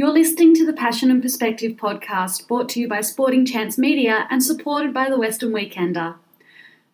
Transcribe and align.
You're 0.00 0.08
listening 0.08 0.54
to 0.54 0.64
the 0.64 0.72
Passion 0.72 1.10
and 1.10 1.20
Perspective 1.20 1.72
podcast 1.72 2.48
brought 2.48 2.70
to 2.70 2.80
you 2.80 2.88
by 2.88 3.02
Sporting 3.02 3.44
Chance 3.44 3.76
Media 3.76 4.26
and 4.30 4.42
supported 4.42 4.94
by 4.94 5.10
the 5.10 5.18
Western 5.18 5.52
Weekender. 5.52 6.14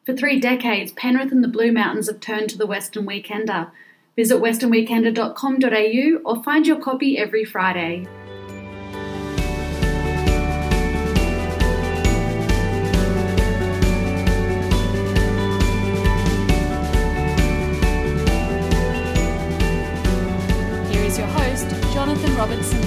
For 0.04 0.16
three 0.16 0.40
decades, 0.40 0.90
Penrith 0.90 1.30
and 1.30 1.44
the 1.44 1.46
Blue 1.46 1.70
Mountains 1.70 2.08
have 2.08 2.18
turned 2.18 2.50
to 2.50 2.58
the 2.58 2.66
Western 2.66 3.06
Weekender. 3.06 3.70
Visit 4.16 4.42
westernweekender.com.au 4.42 6.20
or 6.28 6.42
find 6.42 6.66
your 6.66 6.80
copy 6.80 7.16
every 7.16 7.44
Friday. 7.44 8.08
Here 20.90 21.04
is 21.04 21.16
your 21.16 21.28
host, 21.28 21.68
Jonathan 21.94 22.34
Robertson 22.34 22.85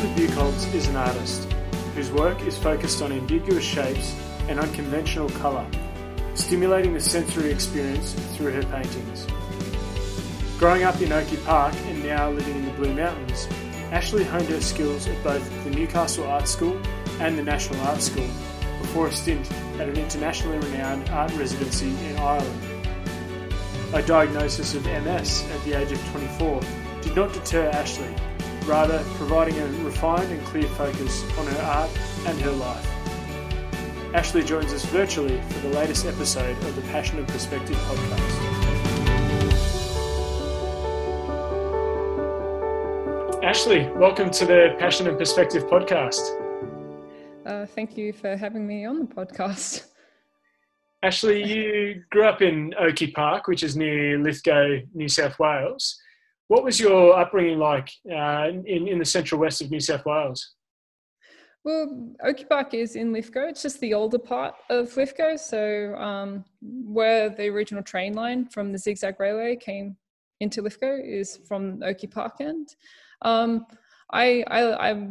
Ashley 0.00 0.28
Buchholz 0.28 0.72
is 0.72 0.88
an 0.88 0.96
artist 0.96 1.52
whose 1.94 2.10
work 2.10 2.40
is 2.46 2.56
focused 2.56 3.02
on 3.02 3.12
ambiguous 3.12 3.62
shapes 3.62 4.16
and 4.48 4.58
unconventional 4.58 5.28
colour, 5.28 5.66
stimulating 6.34 6.94
the 6.94 7.00
sensory 7.00 7.50
experience 7.50 8.14
through 8.34 8.52
her 8.52 8.62
paintings. 8.62 9.26
Growing 10.58 10.84
up 10.84 10.98
in 11.02 11.12
Oakey 11.12 11.36
Park 11.44 11.74
and 11.84 12.02
now 12.02 12.30
living 12.30 12.56
in 12.56 12.64
the 12.64 12.72
Blue 12.72 12.94
Mountains, 12.94 13.46
Ashley 13.92 14.24
honed 14.24 14.48
her 14.48 14.62
skills 14.62 15.06
at 15.06 15.22
both 15.22 15.46
the 15.64 15.70
Newcastle 15.70 16.26
Art 16.26 16.48
School 16.48 16.80
and 17.20 17.36
the 17.36 17.42
National 17.42 17.78
Art 17.82 18.00
School 18.00 18.28
before 18.80 19.08
a 19.08 19.12
stint 19.12 19.52
at 19.78 19.86
an 19.86 19.98
internationally 19.98 20.56
renowned 20.60 21.10
art 21.10 21.30
residency 21.34 21.90
in 22.06 22.16
Ireland. 22.16 22.62
A 23.92 24.00
diagnosis 24.00 24.74
of 24.74 24.86
MS 24.86 25.44
at 25.52 25.62
the 25.64 25.74
age 25.74 25.92
of 25.92 26.02
24 26.12 26.62
did 27.02 27.14
not 27.14 27.34
deter 27.34 27.68
Ashley, 27.68 28.14
rather 28.70 29.02
providing 29.16 29.58
a 29.58 29.66
refined 29.82 30.30
and 30.30 30.40
clear 30.46 30.68
focus 30.68 31.24
on 31.36 31.44
her 31.44 31.60
art 31.62 31.90
and 32.26 32.40
her 32.40 32.52
life. 32.52 32.88
Ashley 34.14 34.44
joins 34.44 34.72
us 34.72 34.84
virtually 34.84 35.40
for 35.48 35.58
the 35.66 35.70
latest 35.70 36.06
episode 36.06 36.56
of 36.56 36.76
the 36.76 36.82
Passion 36.82 37.18
and 37.18 37.26
Perspective 37.26 37.76
podcast. 37.76 38.60
Ashley, 43.42 43.90
welcome 43.96 44.30
to 44.30 44.46
the 44.46 44.76
Passion 44.78 45.08
and 45.08 45.18
Perspective 45.18 45.64
podcast. 45.64 46.20
Uh, 47.44 47.66
thank 47.66 47.96
you 47.96 48.12
for 48.12 48.36
having 48.36 48.64
me 48.64 48.84
on 48.84 49.00
the 49.00 49.04
podcast. 49.04 49.86
Ashley, 51.02 51.42
you 51.42 52.04
grew 52.10 52.24
up 52.24 52.40
in 52.40 52.72
Oakey 52.78 53.10
Park, 53.10 53.48
which 53.48 53.64
is 53.64 53.76
near 53.76 54.16
Lithgow, 54.16 54.76
New 54.94 55.08
South 55.08 55.40
Wales. 55.40 56.00
What 56.50 56.64
was 56.64 56.80
your 56.80 57.16
upbringing 57.16 57.60
like 57.60 57.92
uh, 58.10 58.48
in, 58.66 58.88
in 58.88 58.98
the 58.98 59.04
central 59.04 59.40
west 59.40 59.62
of 59.62 59.70
New 59.70 59.78
South 59.78 60.04
Wales? 60.04 60.56
Well, 61.62 62.12
Oakey 62.24 62.44
Park 62.44 62.74
is 62.74 62.96
in 62.96 63.12
Lithgow. 63.12 63.46
It's 63.50 63.62
just 63.62 63.78
the 63.78 63.94
older 63.94 64.18
part 64.18 64.56
of 64.68 64.96
Lithgow. 64.96 65.36
So, 65.36 65.94
um, 65.94 66.44
where 66.60 67.30
the 67.30 67.46
original 67.50 67.84
train 67.84 68.14
line 68.14 68.46
from 68.46 68.72
the 68.72 68.78
Zigzag 68.78 69.20
Railway 69.20 69.54
came 69.54 69.96
into 70.40 70.60
Lithgow 70.60 70.96
is 71.00 71.38
from 71.46 71.84
Oakey 71.84 72.08
Park 72.08 72.40
end. 72.40 72.74
Um, 73.22 73.64
I, 74.12 74.42
I, 74.48 74.90
I 74.90 75.08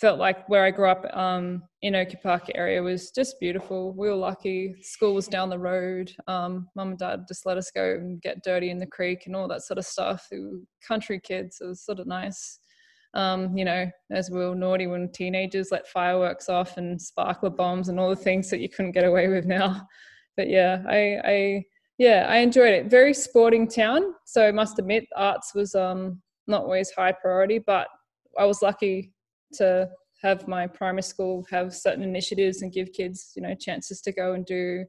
felt 0.00 0.18
like 0.18 0.48
where 0.48 0.64
I 0.64 0.70
grew 0.70 0.88
up 0.88 1.04
um, 1.14 1.62
in 1.82 1.94
Oakey 1.94 2.16
Park 2.22 2.44
area 2.54 2.82
was 2.82 3.10
just 3.10 3.38
beautiful. 3.38 3.92
We 3.92 4.08
were 4.08 4.14
lucky. 4.14 4.74
School 4.80 5.14
was 5.14 5.28
down 5.28 5.50
the 5.50 5.58
road. 5.58 6.10
Um, 6.26 6.68
Mum 6.74 6.90
and 6.90 6.98
Dad 6.98 7.24
just 7.28 7.44
let 7.44 7.58
us 7.58 7.70
go 7.70 7.92
and 7.92 8.20
get 8.22 8.42
dirty 8.42 8.70
in 8.70 8.78
the 8.78 8.86
creek 8.86 9.24
and 9.26 9.36
all 9.36 9.46
that 9.48 9.62
sort 9.62 9.78
of 9.78 9.84
stuff. 9.84 10.26
We 10.32 10.40
were 10.40 10.58
country 10.86 11.20
kids. 11.20 11.58
It 11.60 11.66
was 11.66 11.84
sort 11.84 12.00
of 12.00 12.06
nice. 12.06 12.60
Um, 13.12 13.56
you 13.56 13.64
know, 13.64 13.90
as 14.10 14.30
we 14.30 14.38
were 14.38 14.54
naughty 14.54 14.86
when 14.86 15.10
teenagers 15.12 15.70
let 15.70 15.86
fireworks 15.88 16.48
off 16.48 16.76
and 16.78 17.00
sparkler 17.00 17.50
bombs 17.50 17.88
and 17.88 18.00
all 18.00 18.08
the 18.08 18.16
things 18.16 18.48
that 18.50 18.60
you 18.60 18.68
couldn't 18.68 18.92
get 18.92 19.04
away 19.04 19.28
with 19.28 19.44
now. 19.44 19.86
But 20.36 20.48
yeah, 20.48 20.82
I, 20.88 21.20
I 21.24 21.64
yeah, 21.98 22.26
I 22.26 22.38
enjoyed 22.38 22.72
it. 22.72 22.86
Very 22.86 23.12
sporting 23.12 23.68
town. 23.68 24.14
So 24.24 24.46
I 24.46 24.52
must 24.52 24.78
admit, 24.78 25.04
arts 25.16 25.54
was 25.54 25.74
um, 25.74 26.22
not 26.46 26.62
always 26.62 26.90
high 26.92 27.12
priority, 27.12 27.58
but 27.58 27.88
I 28.38 28.46
was 28.46 28.62
lucky 28.62 29.12
to 29.54 29.88
have 30.22 30.46
my 30.46 30.66
primary 30.66 31.02
school 31.02 31.46
have 31.50 31.74
certain 31.74 32.02
initiatives 32.02 32.62
and 32.62 32.72
give 32.72 32.92
kids 32.92 33.32
you 33.34 33.42
know 33.42 33.54
chances 33.54 34.00
to 34.02 34.12
go 34.12 34.34
and 34.34 34.44
do 34.46 34.84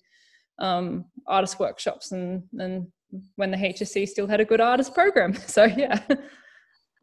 um, 0.59 1.05
artist 1.27 1.59
workshops 1.59 2.11
and 2.11 2.43
and 2.59 2.87
when 3.35 3.51
the 3.51 3.57
HSC 3.57 4.07
still 4.07 4.27
had 4.27 4.39
a 4.39 4.45
good 4.45 4.61
artist 4.61 4.93
program. 4.93 5.33
So 5.47 5.65
yeah. 5.65 5.99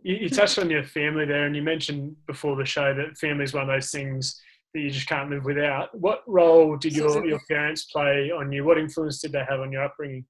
You, 0.00 0.15
you 0.15 0.28
touched 0.28 0.59
on 0.59 0.71
your 0.71 0.84
family 0.84 1.27
there 1.27 1.44
and 1.44 1.56
you 1.56 1.62
mentioned 1.62 2.17
before 2.27 2.56
the 2.56 2.65
show 2.65 2.94
that 2.94 3.19
family 3.19 3.44
is 3.44 3.53
one 3.53 3.65
of 3.65 3.69
those 3.69 3.91
things 3.91 4.41
that 4.72 4.81
you 4.81 4.91
just 4.91 5.09
can't 5.09 5.28
live 5.28 5.44
without. 5.44 5.88
What 5.99 6.22
role 6.27 6.77
did 6.77 6.94
your, 6.94 7.27
your 7.27 7.41
parents 7.50 7.87
play 7.87 8.31
on 8.31 8.53
you? 8.53 8.65
What 8.65 8.78
influence 8.78 9.21
did 9.21 9.33
they 9.33 9.44
have 9.49 9.61
on 9.61 9.72
your 9.72 9.84
upbringing? 9.84 10.25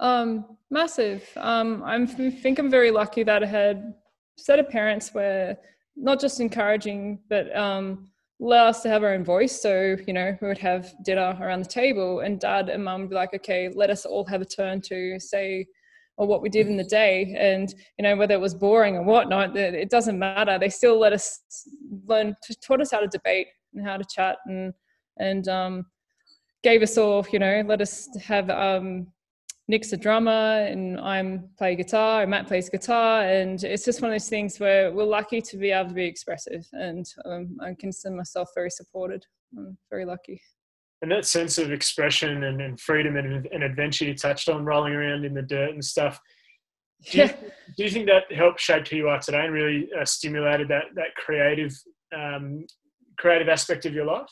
Um, 0.00 0.56
massive. 0.70 1.28
Um, 1.36 1.82
i 1.84 2.04
think 2.04 2.58
i'm 2.58 2.70
very 2.70 2.90
lucky 2.90 3.22
that 3.22 3.44
i 3.44 3.46
had 3.46 3.94
set 4.36 4.58
of 4.58 4.68
parents 4.68 5.14
where 5.14 5.56
not 5.96 6.20
just 6.20 6.40
encouraging, 6.40 7.20
but 7.28 7.54
um, 7.56 8.10
allow 8.40 8.66
us 8.66 8.82
to 8.82 8.88
have 8.88 9.02
our 9.02 9.14
own 9.14 9.24
voice. 9.24 9.60
So, 9.60 9.96
you 10.06 10.12
know, 10.12 10.36
we 10.40 10.48
would 10.48 10.58
have 10.58 10.92
dinner 11.04 11.36
around 11.40 11.60
the 11.60 11.68
table 11.68 12.20
and 12.20 12.40
dad 12.40 12.68
and 12.68 12.84
mum 12.84 13.02
would 13.02 13.10
be 13.10 13.16
like, 13.16 13.34
okay, 13.34 13.70
let 13.74 13.90
us 13.90 14.04
all 14.04 14.24
have 14.26 14.42
a 14.42 14.44
turn 14.44 14.80
to 14.82 15.18
say 15.20 15.66
or 16.16 16.26
what 16.26 16.42
we 16.42 16.48
did 16.48 16.68
in 16.68 16.76
the 16.76 16.84
day. 16.84 17.34
And, 17.38 17.72
you 17.98 18.02
know, 18.02 18.16
whether 18.16 18.34
it 18.34 18.40
was 18.40 18.54
boring 18.54 18.96
or 18.96 19.02
whatnot, 19.02 19.56
it 19.56 19.90
doesn't 19.90 20.18
matter. 20.18 20.58
They 20.58 20.68
still 20.68 20.98
let 20.98 21.12
us 21.12 21.40
learn, 22.06 22.36
taught 22.62 22.80
us 22.80 22.92
how 22.92 23.00
to 23.00 23.08
debate 23.08 23.48
and 23.74 23.84
how 23.84 23.96
to 23.96 24.04
chat 24.04 24.36
and, 24.46 24.72
and 25.18 25.48
um, 25.48 25.86
gave 26.62 26.82
us 26.82 26.96
all, 26.98 27.26
you 27.32 27.38
know, 27.38 27.62
let 27.66 27.80
us 27.80 28.08
have 28.22 28.48
um, 28.50 29.08
Nick's 29.66 29.92
a 29.92 29.96
drummer 29.96 30.30
and 30.30 31.00
I'm 31.00 31.48
play 31.56 31.74
guitar 31.74 32.22
and 32.22 32.30
Matt 32.30 32.46
plays 32.46 32.68
guitar 32.68 33.22
and 33.22 33.62
it's 33.64 33.84
just 33.84 34.02
one 34.02 34.10
of 34.10 34.14
those 34.14 34.28
things 34.28 34.60
where 34.60 34.92
we're 34.92 35.04
lucky 35.04 35.40
to 35.40 35.56
be 35.56 35.70
able 35.70 35.88
to 35.88 35.94
be 35.94 36.04
expressive 36.04 36.66
and 36.72 37.06
um, 37.24 37.56
I 37.62 37.74
consider 37.78 38.14
myself 38.14 38.50
very 38.54 38.70
supported. 38.70 39.24
I'm 39.56 39.78
very 39.90 40.04
lucky. 40.04 40.42
And 41.00 41.10
that 41.10 41.24
sense 41.24 41.58
of 41.58 41.72
expression 41.72 42.44
and, 42.44 42.60
and 42.60 42.78
freedom 42.78 43.16
and, 43.16 43.46
and, 43.46 43.62
adventure 43.62 44.04
you 44.04 44.14
touched 44.14 44.48
on, 44.48 44.64
rolling 44.64 44.94
around 44.94 45.24
in 45.24 45.34
the 45.34 45.42
dirt 45.42 45.70
and 45.70 45.84
stuff. 45.84 46.18
Do 47.10 47.18
you, 47.18 47.24
yeah. 47.24 47.36
do 47.76 47.84
you 47.84 47.90
think 47.90 48.06
that 48.06 48.32
helped 48.32 48.60
shape 48.60 48.88
who 48.88 48.96
you 48.96 49.08
are 49.08 49.18
today 49.18 49.44
and 49.44 49.52
really 49.52 49.88
uh, 49.98 50.04
stimulated 50.04 50.68
that 50.68 50.84
that 50.94 51.14
creative 51.16 51.72
um, 52.16 52.64
creative 53.18 53.50
aspect 53.50 53.84
of 53.84 53.92
your 53.92 54.06
life? 54.06 54.30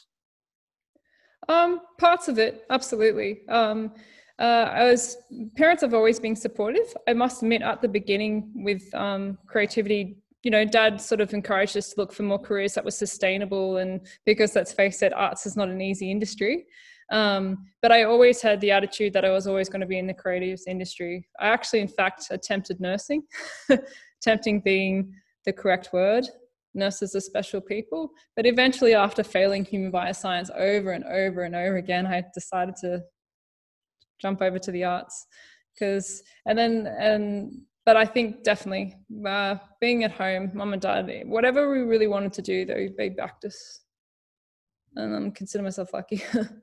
Um, 1.48 1.80
parts 1.98 2.28
of 2.28 2.38
it, 2.38 2.64
absolutely. 2.70 3.46
Um, 3.48 3.92
uh, 4.42 4.68
I 4.74 4.84
was 4.90 5.18
parents 5.56 5.82
have 5.82 5.94
always 5.94 6.18
been 6.18 6.34
supportive. 6.34 6.94
I 7.06 7.12
must 7.12 7.42
admit, 7.42 7.62
at 7.62 7.80
the 7.80 7.88
beginning 7.88 8.50
with 8.56 8.92
um, 8.92 9.38
creativity, 9.46 10.16
you 10.42 10.50
know, 10.50 10.64
Dad 10.64 11.00
sort 11.00 11.20
of 11.20 11.32
encouraged 11.32 11.76
us 11.76 11.90
to 11.90 12.00
look 12.00 12.12
for 12.12 12.24
more 12.24 12.40
careers 12.40 12.74
that 12.74 12.84
were 12.84 12.90
sustainable, 12.90 13.76
and 13.76 14.00
because 14.26 14.56
let's 14.56 14.72
face 14.72 15.00
it, 15.02 15.12
arts 15.12 15.46
is 15.46 15.56
not 15.56 15.68
an 15.68 15.80
easy 15.80 16.10
industry. 16.10 16.66
Um, 17.12 17.66
but 17.82 17.92
I 17.92 18.02
always 18.02 18.42
had 18.42 18.60
the 18.60 18.72
attitude 18.72 19.12
that 19.12 19.24
I 19.24 19.30
was 19.30 19.46
always 19.46 19.68
going 19.68 19.82
to 19.82 19.86
be 19.86 19.98
in 19.98 20.08
the 20.08 20.14
creatives 20.14 20.62
industry. 20.66 21.28
I 21.38 21.48
actually, 21.48 21.80
in 21.80 21.88
fact, 21.88 22.26
attempted 22.30 22.80
nursing, 22.80 23.22
attempting 24.20 24.60
being 24.60 25.14
the 25.44 25.52
correct 25.52 25.90
word. 25.92 26.26
Nurses 26.74 27.14
are 27.14 27.20
special 27.20 27.60
people. 27.60 28.10
But 28.34 28.46
eventually, 28.46 28.94
after 28.94 29.22
failing 29.22 29.64
human 29.64 29.92
bioscience 29.92 30.50
over 30.56 30.92
and 30.92 31.04
over 31.04 31.42
and 31.42 31.54
over 31.54 31.76
again, 31.76 32.06
I 32.06 32.24
decided 32.34 32.74
to 32.76 33.02
jump 34.22 34.40
over 34.40 34.58
to 34.58 34.70
the 34.70 34.84
arts. 34.84 35.26
Because 35.74 36.22
and 36.46 36.56
then 36.56 36.86
and 36.86 37.52
but 37.84 37.96
I 37.96 38.04
think 38.04 38.44
definitely 38.44 38.94
uh, 39.26 39.56
being 39.80 40.04
at 40.04 40.12
home, 40.12 40.52
mum 40.54 40.72
and 40.72 40.80
dad, 40.80 41.10
whatever 41.26 41.70
we 41.70 41.78
really 41.78 42.06
wanted 42.06 42.32
to 42.34 42.42
do, 42.42 42.64
they 42.64 42.90
they 42.96 43.08
backed 43.08 43.44
us, 43.44 43.80
and 44.96 45.26
I 45.26 45.30
consider 45.30 45.64
myself 45.64 45.92
lucky. 45.92 46.22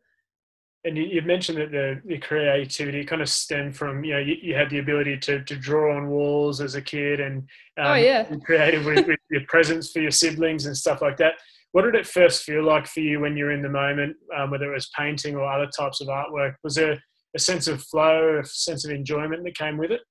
and 0.85 0.97
you, 0.97 1.03
you 1.03 1.21
mentioned 1.21 1.57
that 1.57 1.71
the, 1.71 2.01
the 2.05 2.17
creativity 2.19 3.03
kind 3.03 3.21
of 3.21 3.27
stemmed 3.27 3.75
from 3.75 4.03
you 4.03 4.13
know 4.13 4.19
you, 4.19 4.35
you, 4.41 4.55
had 4.55 4.69
the 4.69 4.79
ability 4.79 5.17
to, 5.17 5.43
to 5.43 5.55
draw 5.55 5.95
on 5.95 6.09
walls 6.09 6.61
as 6.61 6.75
a 6.75 6.81
kid 6.81 7.19
and 7.19 7.39
um, 7.77 7.87
oh 7.87 7.95
yeah 7.95 8.23
creative 8.45 8.85
with, 8.85 9.05
with 9.05 9.19
your 9.29 9.41
presents 9.47 9.91
for 9.91 9.99
your 9.99 10.11
siblings 10.11 10.65
and 10.65 10.75
stuff 10.77 11.01
like 11.01 11.17
that. 11.17 11.33
What 11.71 11.83
did 11.83 11.95
it 11.95 12.07
first 12.07 12.43
feel 12.43 12.63
like 12.63 12.87
for 12.87 13.01
you 13.01 13.19
when 13.19 13.37
you 13.37 13.45
were 13.45 13.51
in 13.51 13.61
the 13.61 13.69
moment 13.69 14.15
um, 14.35 14.51
whether 14.51 14.71
it 14.71 14.73
was 14.73 14.89
painting 14.97 15.35
or 15.35 15.43
other 15.43 15.69
types 15.77 16.01
of 16.01 16.07
artwork? 16.07 16.55
Was 16.63 16.75
there 16.75 16.99
a 17.35 17.39
sense 17.39 17.67
of 17.67 17.81
flow, 17.83 18.39
a 18.39 18.45
sense 18.45 18.85
of 18.85 18.91
enjoyment 18.91 19.43
that 19.43 19.57
came 19.57 19.77
with 19.77 19.91
it? 19.91 20.01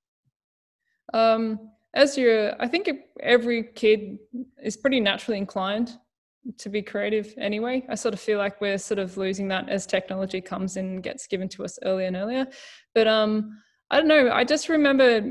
Um, 1.13 1.71
as 1.93 2.17
you're, 2.17 2.61
I 2.61 2.67
think 2.67 2.89
every 3.21 3.63
kid 3.63 4.19
is 4.61 4.77
pretty 4.77 4.99
naturally 4.99 5.37
inclined 5.37 5.91
to 6.57 6.69
be 6.69 6.81
creative 6.81 7.33
anyway. 7.37 7.85
I 7.89 7.95
sort 7.95 8.13
of 8.13 8.19
feel 8.19 8.37
like 8.37 8.61
we're 8.61 8.77
sort 8.77 8.99
of 8.99 9.17
losing 9.17 9.47
that 9.49 9.69
as 9.69 9.85
technology 9.85 10.41
comes 10.41 10.77
in 10.77 10.85
and 10.85 11.03
gets 11.03 11.27
given 11.27 11.49
to 11.49 11.63
us 11.63 11.79
earlier 11.83 12.07
and 12.07 12.15
earlier. 12.15 12.47
But 12.93 13.07
um, 13.07 13.59
I 13.91 13.97
don't 13.97 14.07
know. 14.07 14.31
I 14.31 14.43
just 14.43 14.69
remember 14.69 15.21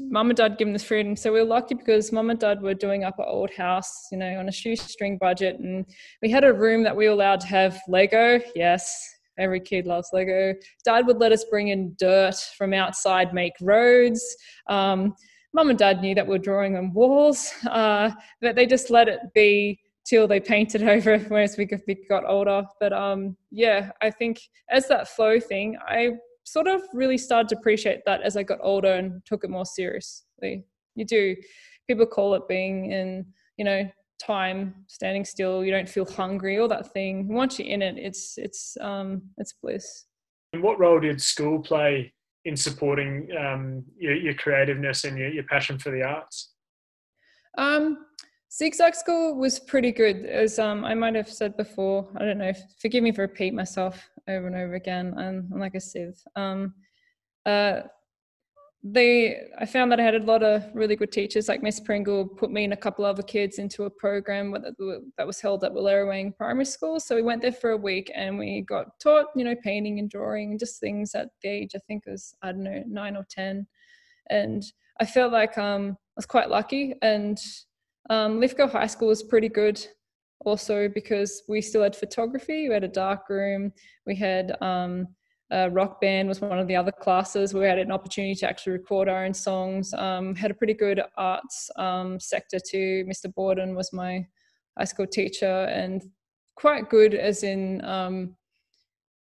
mum 0.00 0.30
and 0.30 0.36
dad 0.36 0.56
giving 0.58 0.74
us 0.74 0.84
freedom. 0.84 1.16
So 1.16 1.32
we 1.32 1.40
were 1.40 1.46
lucky 1.46 1.74
because 1.74 2.12
mum 2.12 2.30
and 2.30 2.38
dad 2.38 2.62
were 2.62 2.74
doing 2.74 3.04
up 3.04 3.18
an 3.18 3.24
old 3.26 3.50
house, 3.50 4.06
you 4.12 4.18
know, 4.18 4.38
on 4.38 4.48
a 4.48 4.52
shoestring 4.52 5.18
budget. 5.18 5.58
And 5.58 5.84
we 6.22 6.30
had 6.30 6.44
a 6.44 6.52
room 6.52 6.84
that 6.84 6.96
we 6.96 7.06
were 7.06 7.12
allowed 7.12 7.40
to 7.40 7.46
have 7.48 7.80
Lego. 7.88 8.40
Yes, 8.54 9.08
every 9.38 9.60
kid 9.60 9.86
loves 9.86 10.10
Lego. 10.12 10.54
Dad 10.84 11.06
would 11.06 11.18
let 11.18 11.32
us 11.32 11.44
bring 11.44 11.68
in 11.68 11.94
dirt 11.98 12.36
from 12.56 12.74
outside, 12.74 13.32
make 13.34 13.54
roads. 13.60 14.22
Um, 14.68 15.14
mum 15.52 15.70
and 15.70 15.78
dad 15.78 16.00
knew 16.00 16.14
that 16.14 16.26
we 16.26 16.36
are 16.36 16.38
drawing 16.38 16.76
on 16.76 16.92
walls, 16.92 17.52
uh, 17.68 18.10
but 18.40 18.56
they 18.56 18.66
just 18.66 18.90
let 18.90 19.08
it 19.08 19.20
be 19.34 19.80
till 20.04 20.26
they 20.26 20.40
painted 20.40 20.82
over 20.88 21.12
as 21.36 21.56
we 21.56 21.66
got 22.08 22.24
older. 22.28 22.64
But 22.80 22.92
um, 22.92 23.36
yeah, 23.50 23.90
I 24.00 24.10
think 24.10 24.40
as 24.70 24.88
that 24.88 25.08
flow 25.08 25.40
thing, 25.40 25.76
I 25.86 26.12
sort 26.44 26.66
of 26.66 26.82
really 26.92 27.18
started 27.18 27.48
to 27.50 27.58
appreciate 27.58 28.00
that 28.06 28.22
as 28.22 28.36
I 28.36 28.42
got 28.42 28.58
older 28.62 28.92
and 28.94 29.24
took 29.24 29.44
it 29.44 29.50
more 29.50 29.66
seriously. 29.66 30.64
You 30.94 31.04
do. 31.04 31.36
People 31.88 32.06
call 32.06 32.34
it 32.34 32.48
being 32.48 32.92
in, 32.92 33.26
you 33.56 33.64
know, 33.64 33.88
time, 34.20 34.74
standing 34.86 35.24
still. 35.24 35.64
You 35.64 35.72
don't 35.72 35.88
feel 35.88 36.04
hungry, 36.04 36.58
all 36.58 36.68
that 36.68 36.92
thing. 36.92 37.28
Once 37.28 37.58
you're 37.58 37.68
in 37.68 37.82
it, 37.82 37.96
it's 37.98 38.38
it's 38.38 38.76
um 38.80 39.22
it's 39.38 39.54
bliss. 39.54 40.04
And 40.52 40.62
what 40.62 40.78
role 40.78 41.00
did 41.00 41.20
school 41.20 41.60
play 41.60 42.12
in 42.44 42.56
supporting 42.56 43.28
um, 43.38 43.84
your, 43.96 44.14
your 44.14 44.34
creativeness 44.34 45.04
and 45.04 45.16
your, 45.16 45.28
your 45.28 45.44
passion 45.44 45.78
for 45.78 45.90
the 45.90 46.02
arts? 46.02 46.52
Um, 47.56 48.06
Zigzag 48.52 48.94
School 48.96 49.36
was 49.36 49.60
pretty 49.60 49.92
good. 49.92 50.26
As 50.26 50.58
um, 50.58 50.84
I 50.84 50.94
might 50.94 51.14
have 51.14 51.28
said 51.28 51.56
before, 51.56 52.08
I 52.16 52.24
don't 52.24 52.38
know. 52.38 52.52
Forgive 52.80 53.04
me 53.04 53.12
for 53.12 53.22
repeat 53.22 53.54
myself 53.54 54.08
over 54.28 54.46
and 54.46 54.56
over 54.56 54.74
again. 54.74 55.14
I'm, 55.16 55.48
I'm 55.52 55.60
like 55.60 55.76
a 55.76 55.80
sieve. 55.80 56.20
Um, 56.34 56.74
uh, 57.46 57.82
they, 58.82 59.42
I 59.58 59.66
found 59.66 59.92
that 59.92 60.00
I 60.00 60.02
had 60.02 60.14
a 60.14 60.24
lot 60.24 60.42
of 60.42 60.64
really 60.72 60.96
good 60.96 61.12
teachers. 61.12 61.48
Like 61.48 61.62
Miss 61.62 61.80
Pringle 61.80 62.26
put 62.26 62.50
me 62.50 62.64
and 62.64 62.72
a 62.72 62.76
couple 62.76 63.04
other 63.04 63.22
kids 63.22 63.58
into 63.58 63.84
a 63.84 63.90
program 63.90 64.52
that 65.18 65.26
was 65.26 65.40
held 65.40 65.64
at 65.64 65.72
Wallerawang 65.72 66.34
Primary 66.36 66.64
School. 66.64 66.98
So 66.98 67.14
we 67.14 67.22
went 67.22 67.42
there 67.42 67.52
for 67.52 67.72
a 67.72 67.76
week 67.76 68.10
and 68.14 68.38
we 68.38 68.62
got 68.62 68.98
taught, 68.98 69.26
you 69.36 69.44
know, 69.44 69.54
painting 69.62 69.98
and 69.98 70.08
drawing 70.08 70.58
just 70.58 70.80
things 70.80 71.14
at 71.14 71.28
the 71.42 71.48
age 71.50 71.72
I 71.74 71.78
think 71.86 72.04
it 72.06 72.10
was 72.10 72.34
I 72.42 72.52
don't 72.52 72.64
know 72.64 72.82
nine 72.86 73.16
or 73.16 73.26
ten, 73.30 73.66
and 74.30 74.62
I 74.98 75.04
felt 75.04 75.32
like 75.32 75.58
um, 75.58 75.90
I 75.90 76.16
was 76.16 76.26
quite 76.26 76.48
lucky 76.48 76.94
and 77.02 77.38
um, 78.08 78.40
Lithgow 78.40 78.66
High 78.66 78.86
School 78.86 79.08
was 79.08 79.22
pretty 79.22 79.48
good 79.50 79.84
also 80.46 80.88
because 80.88 81.42
we 81.48 81.60
still 81.60 81.82
had 81.82 81.94
photography, 81.94 82.68
we 82.68 82.74
had 82.74 82.84
a 82.84 82.88
dark 82.88 83.28
room, 83.28 83.72
we 84.06 84.16
had 84.16 84.56
um, 84.62 85.06
a 85.50 85.70
rock 85.70 86.00
band 86.00 86.28
was 86.28 86.40
one 86.40 86.58
of 86.58 86.68
the 86.68 86.76
other 86.76 86.92
classes. 86.92 87.52
We 87.52 87.64
had 87.64 87.78
an 87.78 87.90
opportunity 87.90 88.34
to 88.36 88.48
actually 88.48 88.74
record 88.74 89.08
our 89.08 89.24
own 89.24 89.34
songs. 89.34 89.92
Um, 89.94 90.34
had 90.34 90.50
a 90.50 90.54
pretty 90.54 90.74
good 90.74 91.02
arts 91.16 91.70
um, 91.76 92.20
sector 92.20 92.58
too. 92.58 93.04
Mr. 93.08 93.32
Borden 93.34 93.74
was 93.74 93.92
my 93.92 94.26
high 94.78 94.84
school 94.84 95.06
teacher 95.06 95.64
and 95.64 96.02
quite 96.56 96.88
good 96.88 97.14
as 97.14 97.42
in 97.42 97.84
um, 97.84 98.36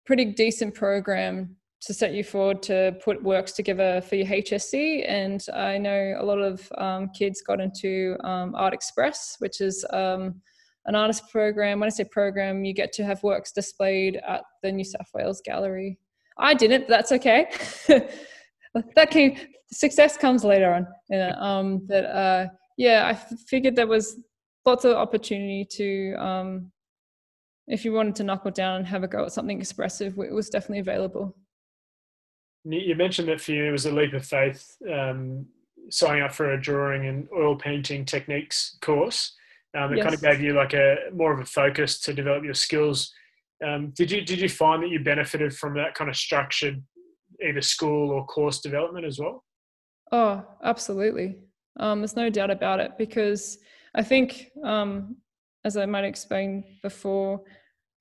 pretty 0.04 0.26
decent 0.26 0.74
program 0.74 1.56
to 1.82 1.94
set 1.94 2.12
you 2.12 2.22
forward 2.22 2.62
to 2.62 2.94
put 3.02 3.22
works 3.22 3.52
together 3.52 4.02
for 4.02 4.16
your 4.16 4.26
HSC. 4.26 5.08
And 5.08 5.44
I 5.54 5.78
know 5.78 6.16
a 6.18 6.24
lot 6.24 6.38
of 6.38 6.70
um, 6.76 7.08
kids 7.10 7.40
got 7.40 7.60
into 7.60 8.16
um, 8.22 8.54
Art 8.54 8.74
Express, 8.74 9.36
which 9.38 9.62
is 9.62 9.86
um, 9.92 10.42
an 10.84 10.94
artist 10.94 11.30
program. 11.30 11.80
When 11.80 11.86
I 11.86 11.90
say 11.90 12.04
program, 12.04 12.64
you 12.64 12.74
get 12.74 12.92
to 12.94 13.04
have 13.04 13.22
works 13.22 13.52
displayed 13.52 14.20
at 14.28 14.42
the 14.62 14.70
New 14.70 14.84
South 14.84 15.08
Wales 15.14 15.40
Gallery. 15.42 15.98
I 16.38 16.54
didn't, 16.54 16.88
that's 16.88 17.12
okay. 17.12 17.50
that 17.88 19.10
came, 19.10 19.36
success 19.72 20.16
comes 20.16 20.44
later 20.44 20.72
on. 20.72 20.86
You 21.08 21.18
know, 21.18 21.30
um, 21.32 21.86
but 21.86 22.04
uh, 22.04 22.46
yeah, 22.76 23.06
I 23.06 23.14
figured 23.48 23.76
there 23.76 23.86
was 23.86 24.16
lots 24.64 24.84
of 24.84 24.96
opportunity 24.96 25.66
to, 25.72 26.14
um, 26.14 26.72
if 27.66 27.84
you 27.84 27.92
wanted 27.92 28.16
to 28.16 28.24
knuckle 28.24 28.50
down 28.50 28.76
and 28.76 28.86
have 28.86 29.02
a 29.04 29.08
go 29.08 29.24
at 29.24 29.32
something 29.32 29.58
expressive, 29.58 30.18
it 30.18 30.32
was 30.32 30.48
definitely 30.48 30.80
available 30.80 31.36
you 32.64 32.94
mentioned 32.94 33.28
that 33.28 33.40
for 33.40 33.52
you 33.52 33.64
it 33.64 33.72
was 33.72 33.86
a 33.86 33.92
leap 33.92 34.12
of 34.12 34.24
faith 34.24 34.76
um, 34.92 35.46
signing 35.90 36.22
up 36.22 36.32
for 36.32 36.52
a 36.52 36.60
drawing 36.60 37.06
and 37.06 37.28
oil 37.36 37.56
painting 37.56 38.04
techniques 38.04 38.76
course. 38.80 39.34
Um, 39.76 39.92
it 39.92 39.98
yes. 39.98 40.04
kind 40.04 40.14
of 40.14 40.20
gave 40.20 40.40
you 40.40 40.52
like 40.52 40.74
a 40.74 40.96
more 41.14 41.32
of 41.32 41.40
a 41.40 41.44
focus 41.44 42.00
to 42.00 42.12
develop 42.12 42.44
your 42.44 42.54
skills. 42.54 43.12
Um, 43.64 43.92
did 43.96 44.10
you 44.10 44.22
did 44.22 44.40
you 44.40 44.48
find 44.48 44.82
that 44.82 44.88
you 44.88 45.00
benefited 45.00 45.54
from 45.54 45.74
that 45.74 45.94
kind 45.94 46.08
of 46.08 46.16
structured 46.16 46.82
either 47.46 47.60
school 47.60 48.10
or 48.10 48.26
course 48.26 48.60
development 48.60 49.06
as 49.06 49.18
well? 49.18 49.44
Oh, 50.12 50.44
absolutely. 50.64 51.36
Um, 51.78 52.00
there's 52.00 52.16
no 52.16 52.30
doubt 52.30 52.50
about 52.50 52.80
it 52.80 52.92
because 52.98 53.58
I 53.94 54.02
think, 54.02 54.50
um, 54.64 55.16
as 55.64 55.76
I 55.76 55.86
might 55.86 56.04
explain 56.04 56.64
before, 56.82 57.42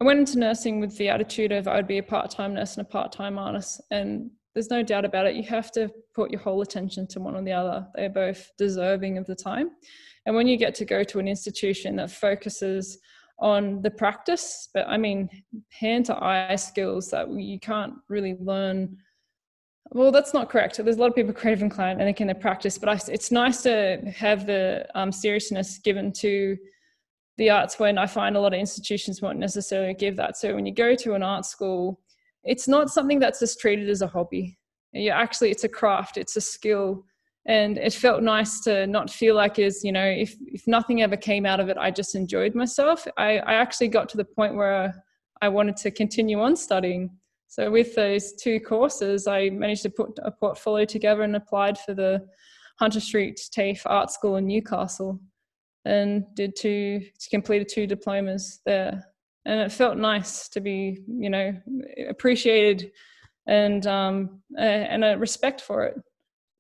I 0.02 0.06
went 0.06 0.20
into 0.20 0.40
nursing 0.40 0.80
with 0.80 0.98
the 0.98 1.10
attitude 1.10 1.52
of 1.52 1.68
I 1.68 1.76
would 1.76 1.88
be 1.88 1.98
a 1.98 2.04
part 2.04 2.32
time 2.32 2.54
nurse 2.54 2.78
and 2.78 2.86
a 2.86 2.90
part 2.90 3.12
time 3.12 3.38
artist, 3.38 3.82
and 3.92 4.32
there's 4.54 4.70
no 4.70 4.82
doubt 4.82 5.06
about 5.06 5.28
it. 5.28 5.36
You 5.36 5.44
have 5.44 5.72
to 5.74 5.90
put 6.16 6.32
your 6.32 6.42
whole 6.42 6.62
attention 6.62 7.06
to 7.08 7.20
one 7.20 7.36
or 7.36 7.44
the 7.44 7.52
other. 7.52 7.88
They're 7.96 8.10
both 8.10 8.50
deserving 8.58 9.18
of 9.18 9.26
the 9.26 9.36
time. 9.36 9.72
And 10.26 10.36
when 10.36 10.48
you 10.48 10.58
get 10.58 10.76
to 10.76 10.86
go 10.86 11.04
to 11.04 11.20
an 11.20 11.28
institution 11.28 11.96
that 11.98 12.12
focuses 12.12 13.00
on 13.42 13.82
the 13.82 13.92
practice, 13.92 14.70
but 14.74 14.88
I 14.88 14.98
mean, 14.98 15.30
hand 15.70 16.06
to 16.08 16.24
eye 16.24 16.56
skills 16.56 17.10
that 17.12 17.30
you 17.32 17.60
can't 17.60 17.94
really 18.08 18.36
learn. 18.40 18.98
Well, 19.92 20.12
that's 20.12 20.34
not 20.34 20.50
correct. 20.50 20.78
There's 20.78 20.98
a 20.98 21.00
lot 21.00 21.10
of 21.10 21.16
people 21.16 21.34
creative 21.42 21.62
inclined 21.62 22.00
and 22.00 22.08
they 22.08 22.14
can 22.14 22.34
practice, 22.40 22.78
but 22.78 22.90
I, 22.90 23.00
it's 23.12 23.32
nice 23.32 23.64
to 23.64 24.02
have 24.16 24.46
the 24.46 24.86
um, 24.96 25.12
seriousness 25.12 25.80
given 25.80 26.12
to 26.14 26.58
the 27.38 27.50
arts 27.50 27.80
when 27.80 27.98
I 27.98 28.06
find 28.06 28.36
a 28.36 28.40
lot 28.40 28.54
of 28.54 28.60
institutions 28.60 29.22
won't 29.22 29.40
necessarily 29.40 29.94
give 29.94 30.18
that. 30.18 30.38
So 30.38 30.54
when 30.54 30.66
you 30.66 30.74
go 30.74 30.94
to 30.96 31.14
an 31.14 31.24
art 31.24 31.46
school, 31.46 32.02
it's 32.44 32.68
not 32.68 32.90
something 32.90 33.20
that's 33.20 33.40
just 33.40 33.60
treated 33.60 33.90
as 33.90 34.02
a 34.02 34.08
hobby. 34.08 34.58
You 34.92 35.12
actually, 35.12 35.52
it's 35.52 35.64
a 35.64 35.70
craft, 35.70 36.18
it's 36.18 36.36
a 36.36 36.42
skill. 36.42 37.06
And 37.50 37.80
it 37.80 37.94
felt 37.94 38.22
nice 38.22 38.62
to 38.62 38.86
not 38.86 39.10
feel 39.10 39.34
like 39.34 39.58
is 39.58 39.84
you 39.84 39.92
know 39.92 40.06
if 40.06 40.36
if 40.46 40.68
nothing 40.68 41.02
ever 41.02 41.18
came 41.18 41.46
out 41.46 41.60
of 41.60 41.68
it, 41.68 41.78
I 41.78 41.90
just 41.90 42.14
enjoyed 42.14 42.54
myself. 42.54 43.08
I, 43.18 43.40
I 43.40 43.54
actually 43.56 43.88
got 43.88 44.08
to 44.10 44.18
the 44.18 44.24
point 44.24 44.56
where 44.56 45.04
I 45.42 45.50
wanted 45.50 45.76
to 45.78 45.92
continue 45.92 46.40
on 46.40 46.56
studying. 46.56 47.10
So 47.48 47.72
with 47.72 47.96
those 47.96 48.34
two 48.34 48.60
courses, 48.60 49.26
I 49.26 49.50
managed 49.50 49.82
to 49.82 49.90
put 49.90 50.12
a 50.22 50.30
portfolio 50.30 50.86
together 50.86 51.24
and 51.24 51.36
applied 51.36 51.80
for 51.80 51.96
the 51.96 52.24
Hunter 52.78 53.00
Street 53.00 53.42
TAFE 53.52 53.82
Art 53.88 54.12
School 54.12 54.36
in 54.36 54.46
Newcastle, 54.46 55.20
and 55.86 56.24
did 56.36 56.56
two 56.56 57.02
completed 57.32 57.68
two 57.68 57.88
diplomas 57.88 58.60
there 58.66 59.04
and 59.46 59.60
it 59.60 59.72
felt 59.72 59.98
nice 59.98 60.48
to 60.50 60.62
be 60.62 61.00
you 61.08 61.30
know 61.30 61.54
appreciated 62.10 62.92
and 63.48 63.88
um 63.88 64.42
and 64.58 65.04
a 65.04 65.18
respect 65.18 65.62
for 65.62 65.86
it 65.86 65.96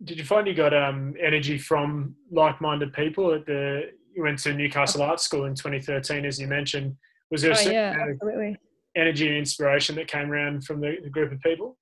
did 0.03 0.18
you 0.18 0.24
find 0.24 0.48
you 0.48 0.53
got 0.53 0.74
um 0.74 1.13
energy 1.22 1.58
from 1.58 2.15
like-minded 2.32 2.94
people 2.94 3.34
at 3.34 3.46
the 3.46 3.91
you 4.15 4.24
went 4.24 4.39
to 4.39 4.53
newcastle 4.53 5.01
art 5.01 5.20
school 5.20 5.46
in 5.46 5.56
2013 5.56 6.25
as 6.25 6.39
you 6.39 6.48
mentioned? 6.48 6.96
Was 7.32 7.41
there 7.41 7.51
a 7.51 7.58
oh, 7.58 7.70
yeah, 7.70 7.96
absolutely. 8.10 8.58
energy 8.96 9.27
and 9.27 9.38
inspiration 9.38 9.96
that 9.96 10.08
came 10.08 10.32
around 10.32 10.65
from 10.65 10.82
the, 10.82 10.98
the 11.03 11.10
group 11.10 11.32
of 11.32 11.39
people? 11.41 11.77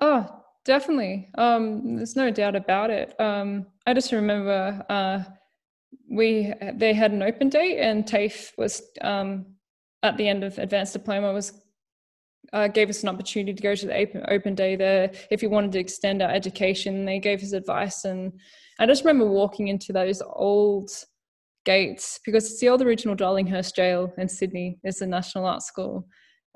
Oh 0.00 0.42
definitely. 0.64 1.28
Um 1.36 1.96
there's 1.96 2.16
no 2.16 2.30
doubt 2.30 2.56
about 2.56 2.90
it. 2.90 3.18
Um 3.20 3.66
i 3.86 3.94
just 3.94 4.12
remember 4.12 4.84
uh 4.88 5.24
we 6.10 6.52
they 6.74 6.92
had 6.92 7.12
an 7.12 7.22
open 7.22 7.48
day 7.48 7.78
and 7.78 8.06
TAFE 8.06 8.52
was 8.58 8.82
um, 9.00 9.46
at 10.02 10.16
the 10.16 10.28
end 10.28 10.44
of 10.44 10.58
advanced 10.58 10.92
diploma 10.92 11.32
was 11.32 11.61
uh, 12.52 12.68
gave 12.68 12.90
us 12.90 13.02
an 13.02 13.08
opportunity 13.08 13.54
to 13.54 13.62
go 13.62 13.74
to 13.74 13.86
the 13.86 13.96
open, 13.96 14.24
open 14.28 14.54
day 14.54 14.76
there. 14.76 15.10
If 15.30 15.42
you 15.42 15.50
wanted 15.50 15.72
to 15.72 15.78
extend 15.78 16.22
our 16.22 16.30
education 16.30 17.04
they 17.04 17.18
gave 17.18 17.42
us 17.42 17.52
advice. 17.52 18.04
And 18.04 18.32
i 18.78 18.86
just 18.86 19.04
remember 19.04 19.26
walking 19.26 19.68
into 19.68 19.92
those 19.92 20.22
old 20.22 20.90
gates 21.64 22.18
because 22.24 22.50
it's 22.50 22.60
the 22.60 22.68
old 22.68 22.82
original 22.82 23.14
darlinghurst 23.14 23.76
jail 23.76 24.12
in 24.18 24.28
sydney 24.28 24.78
it's 24.82 25.00
a 25.00 25.06
national 25.06 25.46
art 25.46 25.62
school. 25.62 26.06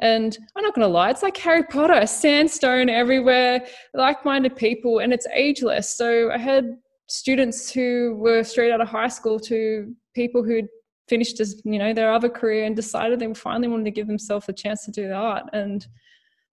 And 0.01 0.37
i'm 0.57 0.63
not 0.63 0.75
going 0.75 0.87
to 0.87 0.93
lie 0.93 1.11
it's 1.11 1.23
like 1.23 1.37
harry 1.37 1.65
potter 1.65 2.07
sandstone 2.07 2.89
everywhere 2.91 3.65
like-minded 3.95 4.57
people 4.57 4.99
and 4.99 5.13
it's 5.13 5.27
ageless. 5.33 5.97
So 5.97 6.31
i 6.31 6.39
had 6.39 6.77
students 7.09 7.71
who 7.71 8.17
were 8.19 8.43
straight 8.43 8.73
out 8.73 8.81
of 8.81 8.89
high 8.89 9.09
school 9.09 9.39
to 9.39 9.95
people 10.15 10.43
who'd 10.43 10.67
finished 11.09 11.41
as 11.41 11.61
you 11.65 11.79
know 11.79 11.93
their 11.93 12.13
other 12.13 12.29
career 12.29 12.65
and 12.65 12.77
decided 12.77 13.19
they 13.19 13.33
finally 13.35 13.69
wanted 13.69 13.85
to 13.85 13.91
give 13.91 14.07
themselves 14.07 14.49
a 14.49 14.53
chance 14.53 14.85
to 14.85 14.91
do 14.91 15.09
the 15.09 15.15
art. 15.15 15.45
And 15.53 15.87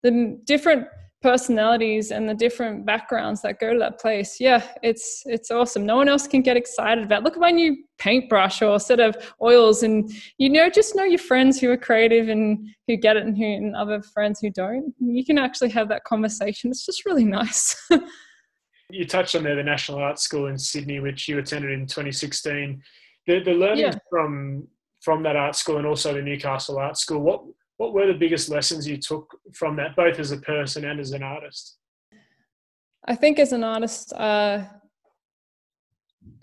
the 0.02 0.38
different 0.44 0.86
personalities 1.22 2.10
and 2.10 2.28
the 2.28 2.34
different 2.34 2.84
backgrounds 2.84 3.40
that 3.40 3.58
go 3.58 3.72
to 3.72 3.78
that 3.78 3.98
place 3.98 4.36
yeah 4.38 4.62
it's 4.82 5.22
it's 5.24 5.50
awesome. 5.50 5.86
No 5.86 5.96
one 5.96 6.06
else 6.06 6.26
can 6.26 6.42
get 6.42 6.54
excited 6.54 7.02
about 7.02 7.22
look 7.22 7.32
at 7.32 7.40
my 7.40 7.50
new 7.50 7.78
paintbrush 7.98 8.60
or 8.60 8.78
set 8.78 9.00
of 9.00 9.16
oils. 9.40 9.82
And 9.82 10.12
you 10.36 10.50
know 10.50 10.68
just 10.68 10.94
know 10.94 11.04
your 11.04 11.18
friends 11.18 11.58
who 11.58 11.70
are 11.70 11.78
creative 11.78 12.28
and 12.28 12.68
who 12.86 12.96
get 12.96 13.16
it 13.16 13.24
and 13.24 13.36
who 13.36 13.44
and 13.44 13.74
other 13.74 14.02
friends 14.02 14.40
who 14.40 14.50
don't. 14.50 14.94
You 15.00 15.24
can 15.24 15.38
actually 15.38 15.70
have 15.70 15.88
that 15.88 16.04
conversation. 16.04 16.70
It's 16.70 16.84
just 16.84 17.06
really 17.06 17.24
nice. 17.24 17.74
You 18.90 19.06
touched 19.06 19.34
on 19.34 19.42
there 19.42 19.56
the 19.56 19.62
National 19.62 19.98
Art 19.98 20.18
School 20.18 20.46
in 20.46 20.58
Sydney, 20.58 21.00
which 21.00 21.26
you 21.26 21.38
attended 21.38 21.72
in 21.72 21.86
2016. 21.86 22.82
The, 23.26 23.40
the 23.40 23.52
learnings 23.52 23.94
yeah. 23.94 23.98
from 24.10 24.68
from 25.00 25.22
that 25.22 25.36
art 25.36 25.54
school 25.54 25.76
and 25.76 25.86
also 25.86 26.14
the 26.14 26.22
Newcastle 26.22 26.78
Art 26.78 26.96
School. 26.96 27.20
What 27.20 27.42
what 27.76 27.92
were 27.92 28.06
the 28.06 28.18
biggest 28.18 28.48
lessons 28.48 28.86
you 28.86 28.96
took 28.96 29.36
from 29.52 29.76
that, 29.76 29.96
both 29.96 30.18
as 30.18 30.32
a 30.32 30.38
person 30.38 30.84
and 30.84 31.00
as 31.00 31.12
an 31.12 31.22
artist? 31.22 31.76
I 33.06 33.14
think 33.14 33.38
as 33.38 33.52
an 33.52 33.64
artist, 33.64 34.12
uh, 34.14 34.62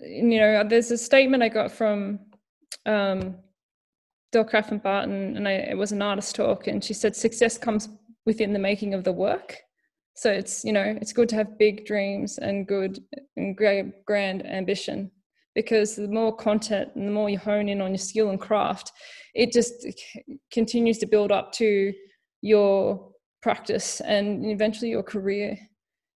you 0.00 0.38
know, 0.38 0.62
there's 0.68 0.90
a 0.90 0.98
statement 0.98 1.42
I 1.42 1.48
got 1.48 1.72
from 1.72 2.20
um, 2.86 3.36
Del 4.30 4.44
Kathryn 4.44 4.82
Barton, 4.82 5.36
and 5.36 5.48
I, 5.48 5.52
it 5.52 5.76
was 5.76 5.92
an 5.92 6.02
artist 6.02 6.36
talk, 6.36 6.66
and 6.66 6.84
she 6.84 6.94
said 6.94 7.16
success 7.16 7.58
comes 7.58 7.88
within 8.26 8.52
the 8.52 8.58
making 8.58 8.94
of 8.94 9.02
the 9.02 9.12
work. 9.12 9.56
So 10.14 10.30
it's 10.30 10.64
you 10.64 10.72
know 10.72 10.96
it's 11.00 11.12
good 11.12 11.28
to 11.30 11.36
have 11.36 11.58
big 11.58 11.86
dreams 11.86 12.38
and 12.38 12.66
good 12.66 13.02
and 13.36 13.56
great 13.56 14.04
grand 14.04 14.46
ambition 14.46 15.10
because 15.54 15.96
the 15.96 16.08
more 16.08 16.34
content 16.34 16.90
and 16.94 17.06
the 17.06 17.12
more 17.12 17.28
you 17.28 17.38
hone 17.38 17.68
in 17.68 17.80
on 17.80 17.90
your 17.90 17.98
skill 17.98 18.30
and 18.30 18.40
craft, 18.40 18.92
it 19.34 19.52
just 19.52 19.86
continues 20.52 20.98
to 20.98 21.06
build 21.06 21.32
up 21.32 21.52
to 21.52 21.92
your 22.40 23.10
practice 23.42 24.00
and 24.00 24.46
eventually 24.46 24.90
your 24.90 25.02
career. 25.02 25.56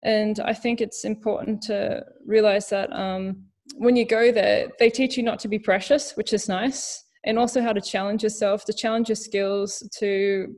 And 0.02 0.38
I 0.40 0.52
think 0.52 0.80
it's 0.80 1.04
important 1.04 1.62
to 1.62 2.04
realize 2.26 2.68
that 2.68 2.92
um, 2.92 3.44
when 3.76 3.96
you 3.96 4.04
go 4.04 4.30
there, 4.30 4.68
they 4.78 4.90
teach 4.90 5.16
you 5.16 5.22
not 5.22 5.38
to 5.40 5.48
be 5.48 5.58
precious, 5.58 6.12
which 6.12 6.32
is 6.32 6.48
nice, 6.48 7.02
and 7.24 7.38
also 7.38 7.62
how 7.62 7.72
to 7.72 7.80
challenge 7.80 8.22
yourself, 8.22 8.64
to 8.66 8.72
challenge 8.72 9.08
your 9.08 9.16
skills, 9.16 9.88
to 9.98 10.54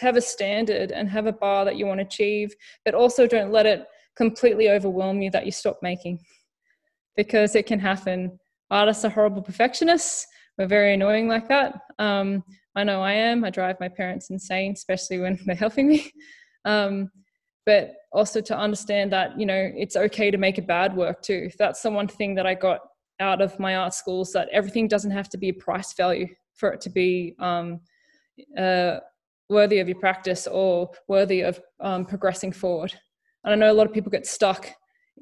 have 0.00 0.16
a 0.16 0.20
standard 0.20 0.90
and 0.90 1.08
have 1.10 1.26
a 1.26 1.32
bar 1.32 1.64
that 1.64 1.76
you 1.76 1.86
want 1.86 2.00
to 2.00 2.06
achieve, 2.06 2.54
but 2.84 2.94
also 2.94 3.26
don't 3.26 3.52
let 3.52 3.66
it 3.66 3.84
completely 4.16 4.70
overwhelm 4.70 5.20
you 5.20 5.30
that 5.30 5.44
you 5.44 5.52
stop 5.52 5.78
making 5.82 6.18
because 7.16 7.54
it 7.54 7.66
can 7.66 7.78
happen. 7.78 8.38
Artists 8.70 9.04
are 9.04 9.10
horrible 9.10 9.42
perfectionists. 9.42 10.26
We're 10.58 10.66
very 10.66 10.94
annoying 10.94 11.28
like 11.28 11.48
that. 11.48 11.74
Um, 11.98 12.44
I 12.74 12.84
know 12.84 13.02
I 13.02 13.12
am. 13.12 13.44
I 13.44 13.50
drive 13.50 13.76
my 13.80 13.88
parents 13.88 14.30
insane, 14.30 14.72
especially 14.72 15.18
when 15.18 15.38
they're 15.46 15.54
helping 15.54 15.88
me. 15.88 16.10
Um, 16.64 17.10
but 17.64 17.94
also 18.12 18.40
to 18.40 18.56
understand 18.56 19.12
that 19.12 19.38
you 19.38 19.46
know 19.46 19.70
it's 19.76 19.96
okay 19.96 20.30
to 20.30 20.38
make 20.38 20.58
a 20.58 20.62
bad 20.62 20.96
work 20.96 21.22
too. 21.22 21.50
That's 21.58 21.82
the 21.82 21.90
one 21.90 22.08
thing 22.08 22.34
that 22.34 22.46
I 22.46 22.54
got 22.54 22.80
out 23.20 23.40
of 23.40 23.58
my 23.58 23.76
art 23.76 23.94
schools 23.94 24.32
that 24.32 24.48
everything 24.50 24.88
doesn't 24.88 25.10
have 25.10 25.28
to 25.30 25.38
be 25.38 25.50
a 25.50 25.54
price 25.54 25.92
value 25.94 26.26
for 26.54 26.72
it 26.72 26.80
to 26.82 26.90
be 26.90 27.34
um, 27.38 27.80
uh, 28.58 28.96
worthy 29.48 29.78
of 29.78 29.88
your 29.88 29.98
practice 29.98 30.46
or 30.46 30.90
worthy 31.08 31.42
of 31.42 31.60
um, 31.80 32.04
progressing 32.04 32.52
forward. 32.52 32.92
And 33.44 33.52
I 33.52 33.56
know 33.56 33.72
a 33.72 33.74
lot 33.74 33.86
of 33.86 33.92
people 33.92 34.10
get 34.10 34.26
stuck 34.26 34.68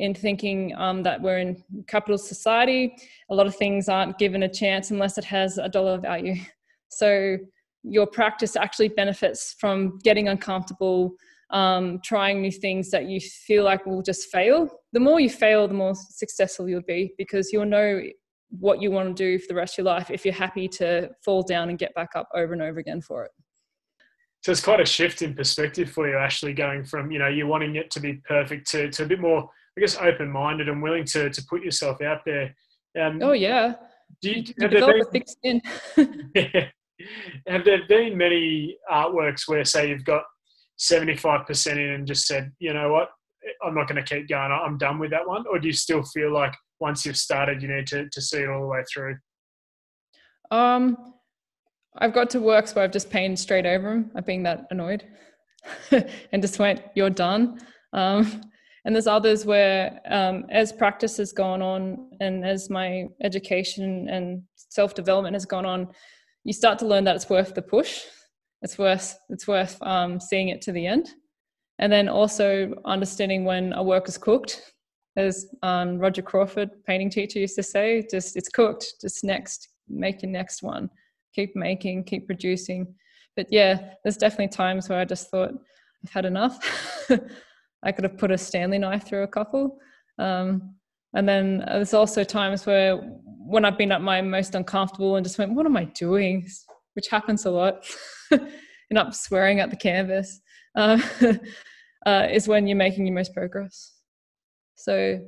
in 0.01 0.15
thinking 0.15 0.75
um, 0.77 1.03
that 1.03 1.21
we're 1.21 1.39
in 1.39 1.63
capitalist 1.87 2.27
society. 2.27 2.97
A 3.29 3.35
lot 3.35 3.47
of 3.47 3.55
things 3.55 3.89
aren't 3.89 4.19
given 4.19 4.43
a 4.43 4.49
chance 4.49 4.91
unless 4.91 5.19
it 5.19 5.25
has 5.25 5.59
a 5.59 5.69
dollar 5.69 5.99
value. 5.99 6.37
So 6.93 7.37
your 7.85 8.05
practice 8.05 8.57
actually 8.57 8.89
benefits 8.89 9.55
from 9.61 10.01
getting 10.03 10.27
uncomfortable, 10.27 11.13
um, 11.51 12.01
trying 12.03 12.43
new 12.43 12.51
things 12.51 12.91
that 12.91 13.05
you 13.05 13.21
feel 13.21 13.63
like 13.63 13.87
will 13.87 14.03
just 14.03 14.29
fail. 14.33 14.69
The 14.93 14.99
more 14.99 15.21
you 15.21 15.31
fail, 15.31 15.69
the 15.69 15.75
more 15.75 15.95
successful 15.95 16.69
you'll 16.69 16.83
be 16.83 17.15
because 17.17 17.53
you'll 17.53 17.65
know 17.65 18.03
what 18.49 18.83
you 18.83 18.91
want 18.91 19.17
to 19.17 19.23
do 19.23 19.39
for 19.39 19.47
the 19.47 19.55
rest 19.55 19.75
of 19.75 19.85
your 19.85 19.95
life 19.95 20.11
if 20.11 20.25
you're 20.25 20.35
happy 20.35 20.67
to 20.67 21.11
fall 21.25 21.45
down 21.45 21.69
and 21.69 21.79
get 21.79 21.95
back 21.95 22.11
up 22.17 22.29
over 22.35 22.53
and 22.53 22.61
over 22.61 22.81
again 22.81 23.01
for 23.01 23.25
it. 23.25 23.31
So 24.43 24.51
it's 24.51 24.61
quite 24.61 24.81
a 24.81 24.85
shift 24.85 25.23
in 25.23 25.35
perspective 25.35 25.91
for 25.93 26.09
you, 26.09 26.17
Ashley, 26.17 26.55
going 26.55 26.83
from, 26.85 27.13
you 27.13 27.21
know, 27.21 27.29
you 27.29 27.47
wanting 27.47 27.77
it 27.77 27.89
to 27.93 28.01
be 28.01 28.15
perfect 28.27 28.69
to, 28.73 28.91
to 28.91 29.05
a 29.05 29.07
bit 29.07 29.21
more 29.21 29.49
I 29.81 29.87
guess, 29.87 29.97
open 29.97 30.31
minded 30.31 30.69
and 30.69 30.83
willing 30.83 31.05
to 31.07 31.31
to 31.31 31.43
put 31.49 31.63
yourself 31.63 32.03
out 32.03 32.21
there. 32.27 32.55
Um, 33.01 33.21
oh 33.23 33.33
yeah. 33.33 33.77
Do 34.21 34.31
you, 34.31 34.45
have, 34.61 34.71
there 34.73 34.87
been, 34.87 35.05
thick 35.11 35.27
skin. 35.27 35.63
have 37.47 37.65
there 37.65 37.87
been 37.89 38.19
many 38.19 38.77
artworks 38.93 39.49
where, 39.49 39.65
say, 39.65 39.89
you've 39.89 40.05
got 40.05 40.25
seventy 40.77 41.17
five 41.17 41.47
percent 41.47 41.79
in 41.79 41.91
and 41.91 42.07
just 42.07 42.27
said, 42.27 42.53
you 42.59 42.75
know 42.75 42.93
what, 42.93 43.09
I'm 43.65 43.75
not 43.75 43.89
going 43.89 44.05
to 44.05 44.15
keep 44.15 44.29
going. 44.29 44.53
I'm 44.53 44.77
done 44.77 44.99
with 44.99 45.13
that 45.13 45.27
one, 45.27 45.45
or 45.51 45.59
do 45.59 45.67
you 45.67 45.73
still 45.73 46.03
feel 46.03 46.31
like 46.31 46.53
once 46.79 47.07
you've 47.07 47.17
started, 47.17 47.63
you 47.63 47.75
need 47.75 47.87
to 47.87 48.07
to 48.11 48.21
see 48.21 48.41
it 48.41 48.51
all 48.51 48.61
the 48.61 48.67
way 48.67 48.85
through? 48.93 49.17
Um, 50.51 51.15
I've 51.97 52.13
got 52.13 52.29
to 52.31 52.41
works 52.41 52.75
where 52.75 52.85
I've 52.85 52.93
just 52.93 53.09
painted 53.09 53.39
straight 53.39 53.65
over 53.65 53.89
them. 53.89 54.11
I've 54.15 54.27
been 54.27 54.43
that 54.43 54.67
annoyed, 54.71 55.05
and 55.91 56.43
just 56.43 56.59
went, 56.59 56.83
"You're 56.95 57.09
done." 57.09 57.61
Um, 57.95 58.43
and 58.85 58.95
there's 58.95 59.07
others 59.07 59.45
where 59.45 60.01
um, 60.09 60.45
as 60.51 60.73
practice 60.73 61.17
has 61.19 61.33
gone 61.33 61.63
on 61.63 62.09
and 62.21 62.45
as 62.45 62.71
my 62.71 63.07
education 63.23 64.09
and 64.09 64.43
self-development 64.55 65.35
has 65.35 65.45
gone 65.45 65.67
on 65.67 65.89
you 66.45 66.53
start 66.53 66.79
to 66.79 66.87
learn 66.87 67.05
that 67.05 67.17
it's 67.17 67.29
worth 67.29 67.55
the 67.55 67.63
push. 67.63 68.03
It's 68.63 68.79
worth 68.79 69.19
it's 69.29 69.47
worth 69.47 69.81
um, 69.83 70.21
seeing 70.21 70.49
it 70.49 70.63
to 70.63 70.73
the 70.73 70.87
end. 70.87 71.11
And 71.79 71.93
then 71.93 72.09
also 72.09 72.75
understanding 72.85 73.45
when 73.45 73.73
a 73.73 73.83
work 73.83 74.09
is 74.09 74.19
cooked. 74.19 74.73
As 75.17 75.47
um, 75.63 75.99
roger 75.99 76.23
crawford 76.23 76.71
painting 76.87 77.11
teacher 77.11 77.41
used 77.41 77.57
to 77.57 77.63
say 77.63 78.07
just 78.11 78.37
it's 78.37 78.49
cooked. 78.49 78.95
Just 79.01 79.25
next 79.25 79.69
make 79.89 80.23
your 80.23 80.31
next 80.31 80.63
one. 80.63 80.89
Keep 81.35 81.57
making 81.57 82.05
keep 82.05 82.27
producing. 82.27 82.95
But 83.37 83.47
yeah 83.51 83.93
there's 84.03 84.17
definitely 84.17 84.49
times 84.49 84.89
where 84.89 84.99
i 84.99 85.05
just 85.05 85.31
thought 85.31 85.51
i've 86.05 86.11
had 86.11 86.27
enough 86.27 86.59
I 87.83 87.93
could 87.93 88.05
have 88.05 88.19
put 88.19 88.31
a 88.31 88.39
Stanley 88.39 88.79
knife 88.79 89.07
through 89.07 89.23
a 89.23 89.29
couple. 89.29 89.79
Um, 90.19 90.75
and 91.15 91.29
then 91.29 91.65
there's 91.67 91.95
also 91.95 92.25
times 92.25 92.67
where 92.67 92.97
when 92.97 93.65
I've 93.65 93.79
been 93.79 93.93
at 93.93 94.03
my 94.03 94.21
most 94.21 94.55
uncomfortable 94.55 95.17
and 95.17 95.25
just 95.25 95.39
went, 95.39 95.55
what 95.55 95.67
am 95.67 95.77
I 95.77 95.85
doing? 95.85 96.49
Which 96.95 97.09
happens 97.09 97.47
a 97.47 97.51
lot. 97.51 97.85
End 98.33 98.99
up 98.99 99.15
swearing 99.15 99.61
at 99.61 99.71
the 99.71 99.77
canvas 99.77 100.41
uh, 100.77 101.01
uh, 102.07 102.27
is 102.31 102.49
when 102.49 102.67
you're 102.67 102.77
making 102.77 103.07
your 103.07 103.15
most 103.15 103.35
progress. 103.35 103.95
So 104.77 105.21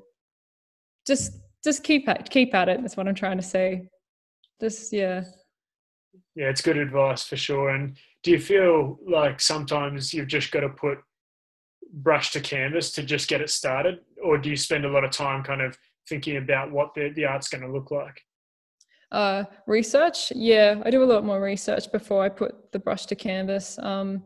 just 1.06 1.32
just 1.64 1.85
keep 1.85 2.09
at 2.09 2.28
keep 2.30 2.54
at 2.54 2.68
it. 2.68 2.80
That's 2.80 2.97
what 2.97 3.06
I'm 3.06 3.14
trying 3.14 3.37
to 3.37 3.42
say. 3.42 3.88
Just 4.61 4.92
yeah. 4.92 5.25
Yeah, 6.35 6.49
it's 6.49 6.62
good 6.62 6.76
advice 6.76 7.25
for 7.25 7.37
sure. 7.37 7.71
And 7.71 7.97
do 8.23 8.30
you 8.30 8.38
feel 8.38 8.99
like 9.06 9.40
sometimes 9.40 10.14
you've 10.14 10.28
just 10.28 10.50
got 10.50 10.61
to 10.61 10.68
put 10.68 10.99
brush 11.92 12.32
to 12.32 12.40
canvas 12.40 12.92
to 12.92 13.02
just 13.02 13.28
get 13.28 13.40
it 13.40 13.50
started, 13.50 14.00
or 14.25 14.38
do 14.38 14.50
you 14.50 14.56
spend 14.56 14.84
a 14.84 14.90
lot 14.90 15.04
of 15.04 15.11
time 15.11 15.42
kind 15.42 15.61
of 15.61 15.76
thinking 16.08 16.38
about 16.38 16.72
what 16.72 16.94
the, 16.94 17.11
the 17.14 17.25
art's 17.25 17.49
going 17.49 17.62
to 17.62 17.72
look 17.72 17.90
like? 17.90 18.20
Uh, 19.11 19.44
research, 19.66 20.32
yeah, 20.34 20.80
I 20.84 20.90
do 20.90 21.02
a 21.02 21.04
lot 21.04 21.25
more 21.25 21.40
research 21.40 21.92
before 21.92 22.25
I 22.25 22.30
put 22.30 22.72
the 22.72 22.78
brush 22.78 23.04
to 23.06 23.14
canvas. 23.14 23.78
Um, 23.78 24.22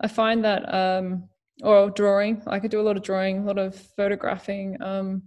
I 0.00 0.06
find 0.06 0.44
that, 0.44 0.72
um, 0.72 1.28
or 1.62 1.90
drawing, 1.90 2.42
I 2.46 2.60
could 2.60 2.70
do 2.70 2.80
a 2.80 2.82
lot 2.82 2.96
of 2.96 3.02
drawing, 3.02 3.38
a 3.38 3.44
lot 3.44 3.58
of 3.58 3.74
photographing. 3.96 4.80
Um, 4.80 5.24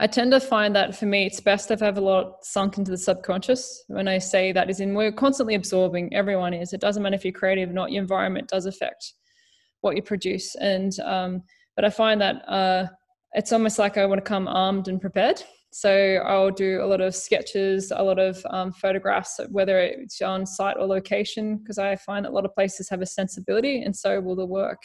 I 0.00 0.06
tend 0.06 0.32
to 0.32 0.40
find 0.40 0.74
that 0.74 0.96
for 0.96 1.06
me, 1.06 1.26
it's 1.26 1.40
best 1.40 1.70
if 1.70 1.82
I 1.82 1.84
have 1.84 1.98
a 1.98 2.00
lot 2.00 2.44
sunk 2.44 2.78
into 2.78 2.90
the 2.90 2.98
subconscious. 2.98 3.84
When 3.88 4.08
I 4.08 4.18
say 4.18 4.50
that 4.52 4.70
is 4.70 4.80
in, 4.80 4.94
we're 4.94 5.12
constantly 5.12 5.54
absorbing, 5.54 6.12
everyone 6.14 6.54
is. 6.54 6.72
It 6.72 6.80
doesn't 6.80 7.02
matter 7.02 7.14
if 7.14 7.24
you're 7.24 7.32
creative 7.32 7.70
or 7.70 7.74
not, 7.74 7.92
your 7.92 8.02
environment 8.02 8.48
does 8.48 8.66
affect 8.66 9.12
what 9.82 9.96
you 9.96 10.02
produce. 10.02 10.54
And 10.56 10.98
um, 11.00 11.42
but 11.76 11.84
I 11.84 11.90
find 11.90 12.20
that 12.20 12.36
uh, 12.48 12.86
it's 13.34 13.52
almost 13.52 13.78
like 13.78 13.98
I 13.98 14.06
want 14.06 14.18
to 14.24 14.28
come 14.28 14.48
armed 14.48 14.88
and 14.88 15.00
prepared. 15.00 15.42
So 15.74 16.16
I'll 16.26 16.50
do 16.50 16.82
a 16.82 16.86
lot 16.86 17.00
of 17.00 17.14
sketches, 17.14 17.92
a 17.94 18.02
lot 18.02 18.18
of 18.18 18.44
um, 18.50 18.72
photographs, 18.72 19.40
whether 19.48 19.78
it's 19.80 20.20
on 20.20 20.44
site 20.44 20.76
or 20.78 20.86
location, 20.86 21.56
because 21.56 21.78
I 21.78 21.96
find 21.96 22.24
that 22.24 22.30
a 22.30 22.34
lot 22.34 22.44
of 22.44 22.54
places 22.54 22.90
have 22.90 23.00
a 23.00 23.06
sensibility, 23.06 23.82
and 23.82 23.96
so 23.96 24.20
will 24.20 24.36
the 24.36 24.44
work. 24.44 24.82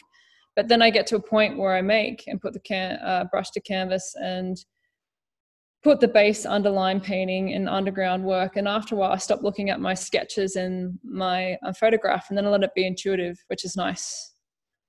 But 0.56 0.70
then 0.70 0.82
I 0.82 0.90
get 0.90 1.06
to 1.08 1.18
a 1.18 1.22
point 1.22 1.58
where 1.58 1.76
I 1.76 1.82
make 1.82 2.24
and 2.28 2.42
put 2.42 2.54
the 2.54 2.62
can- 2.62 3.00
uh, 3.00 3.26
brush 3.30 3.52
to 3.52 3.60
canvas 3.60 4.16
and 4.16 4.58
put 5.84 6.00
the 6.00 6.08
base 6.08 6.46
underline 6.46 7.02
painting 7.02 7.54
and 7.54 7.68
underground 7.68 8.24
work. 8.24 8.56
And 8.56 8.68
after 8.68 8.96
a 8.96 8.98
while, 8.98 9.12
I 9.12 9.18
stop 9.18 9.44
looking 9.44 9.70
at 9.70 9.82
my 9.82 9.94
sketches 9.94 10.56
and 10.56 10.98
my 11.04 11.58
uh, 11.66 11.74
photograph, 11.74 12.28
and 12.30 12.38
then 12.38 12.46
I 12.46 12.50
let 12.50 12.64
it 12.64 12.74
be 12.76 12.88
intuitive, 12.88 13.38
which 13.48 13.66
is 13.66 13.76
nice 13.76 14.34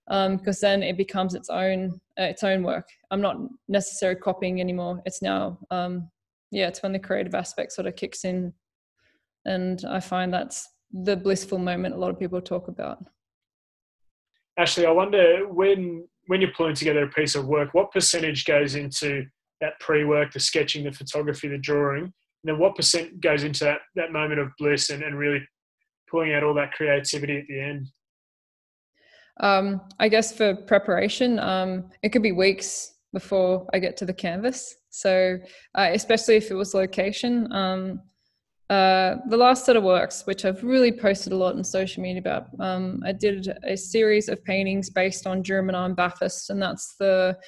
because 0.09 0.62
um, 0.65 0.69
then 0.69 0.83
it 0.83 0.97
becomes 0.97 1.35
its 1.35 1.50
own 1.50 2.00
uh, 2.19 2.25
its 2.25 2.43
own 2.43 2.62
work. 2.62 2.88
I'm 3.11 3.21
not 3.21 3.37
necessarily 3.69 4.19
copying 4.19 4.61
anymore. 4.61 5.03
It's 5.05 5.23
now 5.23 5.59
um, 5.71 6.11
yeah, 6.50 6.69
it's 6.69 6.83
when 6.83 6.93
the 6.93 6.99
creative 6.99 7.35
aspect 7.35 7.73
sort 7.73 7.87
of 7.87 7.97
kicks 7.97 8.25
in, 8.25 8.53
and 9.45 9.85
I 9.87 10.00
find 10.00 10.33
that's 10.33 10.69
the 10.93 11.17
blissful 11.17 11.59
moment 11.59 11.95
a 11.95 11.99
lot 11.99 12.11
of 12.11 12.19
people 12.19 12.41
talk 12.41 12.69
about. 12.69 13.05
Ashley, 14.59 14.87
I 14.87 14.91
wonder 14.91 15.47
when 15.47 16.09
when 16.27 16.41
you're 16.41 16.53
pulling 16.57 16.75
together 16.75 17.05
a 17.05 17.09
piece 17.09 17.35
of 17.35 17.47
work, 17.47 17.75
what 17.75 17.93
percentage 17.93 18.45
goes 18.45 18.75
into 18.75 19.25
that 19.61 19.79
pre-work, 19.81 20.33
the 20.33 20.41
sketching, 20.41 20.85
the 20.85 20.93
photography, 20.93 21.49
the 21.49 21.59
drawing, 21.59 22.05
and 22.05 22.12
then 22.45 22.59
what 22.59 22.77
percent 22.77 23.21
goes 23.21 23.45
into 23.45 23.65
that 23.65 23.81
that 23.95 24.12
moment 24.12 24.41
of 24.41 24.49
bliss 24.59 24.88
and, 24.88 25.03
and 25.03 25.19
really 25.19 25.47
pulling 26.11 26.33
out 26.33 26.43
all 26.43 26.55
that 26.55 26.73
creativity 26.73 27.38
at 27.38 27.47
the 27.47 27.61
end? 27.61 27.88
Um, 29.40 29.80
I 29.99 30.09
guess 30.09 30.37
for 30.37 30.54
preparation, 30.54 31.38
um, 31.38 31.90
it 32.02 32.11
could 32.11 32.23
be 32.23 32.33
weeks. 32.33 32.95
before 33.12 33.66
I 33.73 33.78
get 33.78 33.97
to 33.99 34.04
the 34.04 34.12
canvas. 34.12 34.76
So, 34.90 35.38
uh, 35.75 35.90
especially 35.92 36.37
if 36.37 36.50
it 36.50 36.54
was 36.54 36.75
location, 36.75 37.50
um, 37.52 38.02
uh, 38.71 39.16
the 39.28 39.37
last 39.37 39.64
set 39.64 39.76
of 39.76 39.83
works, 39.83 40.26
which 40.26 40.45
I've 40.45 40.62
really 40.62 40.92
posted 40.92 41.33
a 41.33 41.37
lot 41.37 41.54
on 41.54 41.64
social 41.64 42.02
media 42.02 42.21
about, 42.21 42.49
um, 42.61 43.00
I 43.04 43.12
did 43.12 43.49
a 43.64 43.76
series 43.76 44.28
of 44.28 44.45
paintings 44.45 44.90
based 44.90 45.26
on 45.26 45.42
German 45.42 45.75
and 45.75 45.97
Bathurst, 45.97 46.50
and 46.50 46.61
that's 46.61 46.97
the 46.99 47.38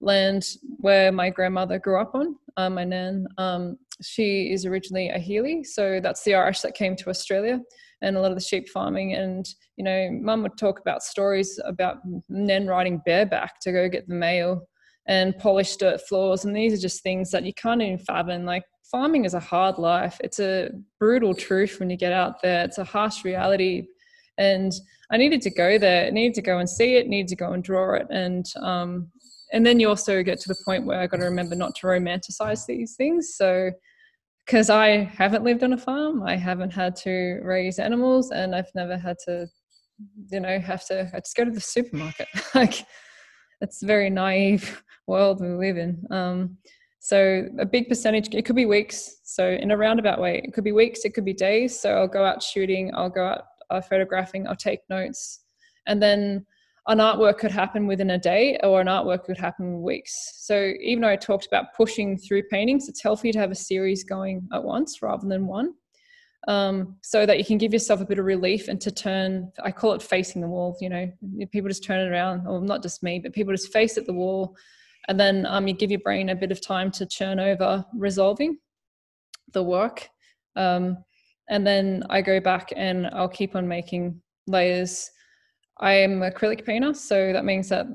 land 0.00 0.44
where 0.78 1.12
my 1.12 1.28
grandmother 1.28 1.78
grew 1.78 2.00
up 2.00 2.14
on, 2.14 2.36
uh, 2.56 2.70
my 2.70 2.84
nan. 2.84 3.26
Um, 3.36 3.78
she 4.00 4.50
is 4.50 4.64
originally 4.64 5.10
a 5.10 5.18
Healy, 5.18 5.62
so 5.62 6.00
that's 6.00 6.24
the 6.24 6.34
Irish 6.34 6.62
that 6.62 6.74
came 6.74 6.96
to 6.96 7.10
Australia 7.10 7.60
and 8.02 8.16
a 8.16 8.20
lot 8.20 8.30
of 8.30 8.36
the 8.36 8.44
sheep 8.44 8.68
farming. 8.68 9.14
And, 9.14 9.48
you 9.76 9.84
know, 9.84 10.10
mum 10.12 10.42
would 10.42 10.58
talk 10.58 10.80
about 10.80 11.02
stories 11.02 11.58
about 11.64 11.98
men 12.28 12.66
riding 12.66 13.00
bareback 13.06 13.60
to 13.60 13.72
go 13.72 13.88
get 13.88 14.08
the 14.08 14.14
mail 14.14 14.68
and 15.06 15.36
polish 15.38 15.76
dirt 15.76 16.00
floors. 16.08 16.44
And 16.44 16.54
these 16.54 16.74
are 16.74 16.82
just 16.82 17.02
things 17.02 17.30
that 17.30 17.44
you 17.44 17.54
can't 17.54 17.82
even 17.82 17.98
fathom. 17.98 18.44
Like 18.44 18.64
farming 18.90 19.24
is 19.24 19.34
a 19.34 19.40
hard 19.40 19.78
life. 19.78 20.18
It's 20.22 20.40
a 20.40 20.70
brutal 20.98 21.34
truth 21.34 21.80
when 21.80 21.90
you 21.90 21.96
get 21.96 22.12
out 22.12 22.42
there. 22.42 22.64
It's 22.64 22.78
a 22.78 22.84
harsh 22.84 23.24
reality. 23.24 23.86
And 24.38 24.72
I 25.10 25.16
needed 25.16 25.42
to 25.42 25.50
go 25.50 25.78
there. 25.78 26.06
I 26.06 26.10
needed 26.10 26.34
to 26.34 26.42
go 26.42 26.58
and 26.58 26.68
see 26.68 26.96
it. 26.96 27.06
Needed 27.06 27.28
to 27.28 27.36
go 27.36 27.52
and 27.52 27.62
draw 27.62 27.94
it. 27.94 28.06
And 28.10 28.46
um, 28.60 29.10
and 29.52 29.66
then 29.66 29.78
you 29.78 29.88
also 29.88 30.22
get 30.22 30.40
to 30.40 30.48
the 30.48 30.56
point 30.64 30.86
where 30.86 31.00
I 31.00 31.06
got 31.06 31.18
to 31.18 31.24
remember 31.24 31.54
not 31.54 31.74
to 31.76 31.86
romanticize 31.86 32.64
these 32.64 32.94
things. 32.96 33.34
So 33.36 33.70
because 34.46 34.70
I 34.70 35.04
haven't 35.16 35.44
lived 35.44 35.62
on 35.62 35.72
a 35.72 35.78
farm, 35.78 36.22
I 36.22 36.36
haven't 36.36 36.70
had 36.70 36.96
to 36.96 37.40
raise 37.42 37.78
animals, 37.78 38.30
and 38.30 38.54
I've 38.54 38.70
never 38.74 38.96
had 38.96 39.16
to, 39.26 39.46
you 40.30 40.40
know, 40.40 40.58
have 40.58 40.84
to. 40.86 41.10
I 41.14 41.20
just 41.20 41.36
go 41.36 41.44
to 41.44 41.50
the 41.50 41.60
supermarket. 41.60 42.28
like 42.54 42.84
it's 43.60 43.82
a 43.82 43.86
very 43.86 44.10
naive 44.10 44.82
world 45.06 45.40
we 45.40 45.48
live 45.48 45.76
in. 45.76 46.04
Um, 46.10 46.58
so 46.98 47.46
a 47.58 47.66
big 47.66 47.88
percentage, 47.88 48.32
it 48.32 48.44
could 48.44 48.56
be 48.56 48.66
weeks. 48.66 49.20
So 49.24 49.48
in 49.48 49.70
a 49.70 49.76
roundabout 49.76 50.20
way, 50.20 50.40
it 50.44 50.52
could 50.52 50.64
be 50.64 50.72
weeks, 50.72 51.04
it 51.04 51.14
could 51.14 51.24
be 51.24 51.34
days. 51.34 51.78
So 51.78 51.94
I'll 51.96 52.08
go 52.08 52.24
out 52.24 52.42
shooting, 52.42 52.92
I'll 52.94 53.10
go 53.10 53.26
out 53.26 53.44
uh, 53.70 53.80
photographing, 53.80 54.46
I'll 54.46 54.54
take 54.54 54.80
notes, 54.88 55.40
and 55.86 56.00
then 56.00 56.46
an 56.88 56.98
artwork 56.98 57.38
could 57.38 57.52
happen 57.52 57.86
within 57.86 58.10
a 58.10 58.18
day 58.18 58.58
or 58.64 58.80
an 58.80 58.88
artwork 58.88 59.24
could 59.24 59.38
happen 59.38 59.66
in 59.66 59.82
weeks. 59.82 60.14
So 60.38 60.72
even 60.80 61.02
though 61.02 61.08
I 61.08 61.16
talked 61.16 61.46
about 61.46 61.74
pushing 61.76 62.18
through 62.18 62.42
paintings, 62.44 62.88
it's 62.88 63.02
healthy 63.02 63.30
to 63.32 63.38
have 63.38 63.52
a 63.52 63.56
series 63.56 64.02
going 64.02 64.48
at 64.52 64.64
once 64.64 65.00
rather 65.00 65.28
than 65.28 65.46
one. 65.46 65.74
Um, 66.48 66.96
so 67.02 67.24
that 67.24 67.38
you 67.38 67.44
can 67.44 67.56
give 67.56 67.72
yourself 67.72 68.00
a 68.00 68.04
bit 68.04 68.18
of 68.18 68.24
relief 68.24 68.66
and 68.66 68.80
to 68.80 68.90
turn, 68.90 69.52
I 69.62 69.70
call 69.70 69.92
it 69.92 70.02
facing 70.02 70.42
the 70.42 70.48
wall, 70.48 70.76
you 70.80 70.88
know, 70.88 71.08
people 71.52 71.68
just 71.68 71.84
turn 71.84 72.00
it 72.00 72.10
around, 72.10 72.48
or 72.48 72.60
not 72.60 72.82
just 72.82 73.04
me, 73.04 73.20
but 73.20 73.32
people 73.32 73.52
just 73.52 73.72
face 73.72 73.96
at 73.96 74.06
the 74.06 74.12
wall 74.12 74.56
and 75.08 75.18
then 75.18 75.46
um, 75.46 75.66
you 75.66 75.74
give 75.74 75.90
your 75.90 76.00
brain 76.00 76.30
a 76.30 76.34
bit 76.34 76.52
of 76.52 76.60
time 76.60 76.90
to 76.92 77.06
churn 77.06 77.40
over 77.40 77.84
resolving 77.94 78.58
the 79.52 79.62
work 79.62 80.08
um, 80.56 80.96
and 81.48 81.66
then 81.66 82.02
i 82.10 82.20
go 82.20 82.40
back 82.40 82.72
and 82.76 83.06
i'll 83.08 83.28
keep 83.28 83.56
on 83.56 83.66
making 83.66 84.20
layers 84.46 85.10
i'm 85.78 86.20
acrylic 86.20 86.64
painter 86.64 86.94
so 86.94 87.32
that 87.32 87.44
means 87.44 87.68
that 87.68 87.86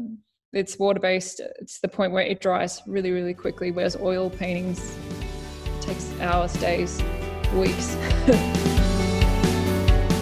it's 0.54 0.78
water 0.80 1.00
based 1.00 1.42
it's 1.60 1.80
the 1.80 1.88
point 1.88 2.12
where 2.12 2.24
it 2.24 2.40
dries 2.40 2.82
really 2.88 3.12
really 3.12 3.34
quickly 3.34 3.72
whereas 3.72 3.96
oil 3.98 4.30
paintings 4.30 4.98
takes 5.82 6.12
hours 6.20 6.54
days 6.54 7.02
weeks 7.54 7.96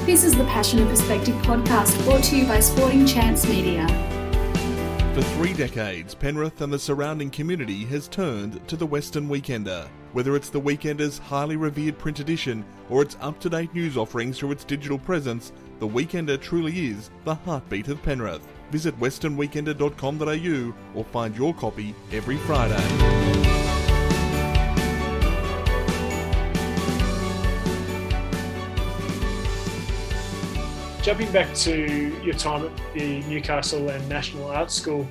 this 0.05 0.23
is 0.23 0.35
the 0.37 0.45
passion 0.45 0.79
and 0.79 0.89
perspective 0.89 1.35
podcast 1.37 2.03
brought 2.05 2.23
to 2.23 2.37
you 2.37 2.45
by 2.45 2.59
sporting 2.59 3.05
chance 3.05 3.47
media 3.47 3.87
for 5.15 5.21
three 5.21 5.53
decades, 5.53 6.13
Penrith 6.13 6.59
and 6.59 6.73
the 6.73 6.77
surrounding 6.77 7.29
community 7.29 7.85
has 7.85 8.09
turned 8.09 8.67
to 8.67 8.75
the 8.75 8.85
Western 8.85 9.29
Weekender. 9.29 9.87
Whether 10.11 10.35
it's 10.35 10.49
the 10.49 10.59
Weekender's 10.59 11.19
highly 11.19 11.55
revered 11.55 11.97
print 11.97 12.19
edition 12.19 12.65
or 12.89 13.01
its 13.01 13.15
up 13.21 13.39
to 13.39 13.49
date 13.49 13.73
news 13.73 13.95
offerings 13.95 14.37
through 14.37 14.51
its 14.51 14.65
digital 14.65 14.99
presence, 14.99 15.53
the 15.79 15.87
Weekender 15.87 16.39
truly 16.39 16.89
is 16.89 17.09
the 17.23 17.35
heartbeat 17.35 17.89
of 17.89 18.01
Penrith. 18.03 18.41
Visit 18.71 18.97
westernweekender.com.au 18.99 20.73
or 20.97 21.03
find 21.05 21.37
your 21.37 21.53
copy 21.53 21.93
every 22.11 22.37
Friday. 22.37 22.81
Jumping 31.01 31.31
back 31.31 31.53
to 31.53 32.17
your 32.23 32.33
time 32.33 32.65
at 32.65 32.71
the 32.95 33.21
Newcastle 33.23 33.89
and 33.89 34.09
National 34.09 34.47
Art 34.47 34.71
School, 34.71 35.07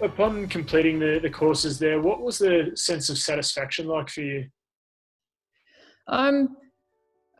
upon 0.00 0.46
completing 0.46 1.00
the, 1.00 1.18
the 1.20 1.30
courses 1.30 1.80
there, 1.80 2.00
what 2.00 2.20
was 2.20 2.38
the 2.38 2.70
sense 2.74 3.08
of 3.08 3.18
satisfaction 3.18 3.86
like 3.88 4.08
for 4.08 4.20
you? 4.20 4.46
Um, 6.06 6.56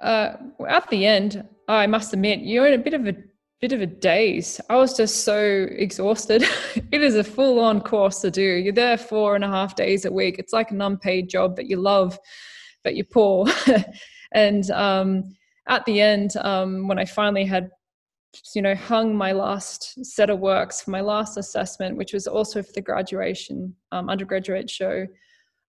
uh, 0.00 0.32
at 0.68 0.88
the 0.90 1.06
end, 1.06 1.44
I 1.76 1.86
must 1.86 2.12
admit, 2.12 2.40
you're 2.40 2.66
in 2.66 2.78
a 2.78 2.82
bit 2.82 2.94
of 2.94 3.06
a 3.06 3.16
bit 3.60 3.72
of 3.72 3.80
a 3.80 3.86
daze. 3.86 4.60
I 4.68 4.76
was 4.76 4.96
just 4.96 5.24
so 5.24 5.66
exhausted. 5.70 6.42
it 6.92 7.00
is 7.00 7.14
a 7.14 7.24
full 7.24 7.60
on 7.60 7.80
course 7.80 8.20
to 8.20 8.30
do. 8.30 8.42
You're 8.42 8.72
there 8.72 8.98
four 8.98 9.36
and 9.36 9.44
a 9.44 9.48
half 9.48 9.76
days 9.76 10.04
a 10.04 10.12
week. 10.12 10.38
It's 10.38 10.52
like 10.52 10.72
an 10.72 10.82
unpaid 10.82 11.30
job 11.30 11.56
that 11.56 11.68
you 11.68 11.76
love, 11.76 12.18
but 12.82 12.96
you're 12.96 13.06
poor. 13.06 13.46
and 14.32 14.68
um, 14.72 15.36
at 15.68 15.84
the 15.84 16.00
end, 16.00 16.36
um, 16.38 16.88
when 16.88 16.98
I 16.98 17.04
finally 17.04 17.44
had 17.44 17.70
you 18.54 18.62
know 18.62 18.74
hung 18.74 19.14
my 19.14 19.32
last 19.32 20.04
set 20.04 20.30
of 20.30 20.40
works 20.40 20.80
for 20.80 20.90
my 20.90 21.02
last 21.02 21.36
assessment 21.36 21.98
which 21.98 22.14
was 22.14 22.26
also 22.26 22.62
for 22.62 22.72
the 22.72 22.80
graduation 22.80 23.74
um, 23.92 24.08
undergraduate 24.08 24.70
show 24.70 25.06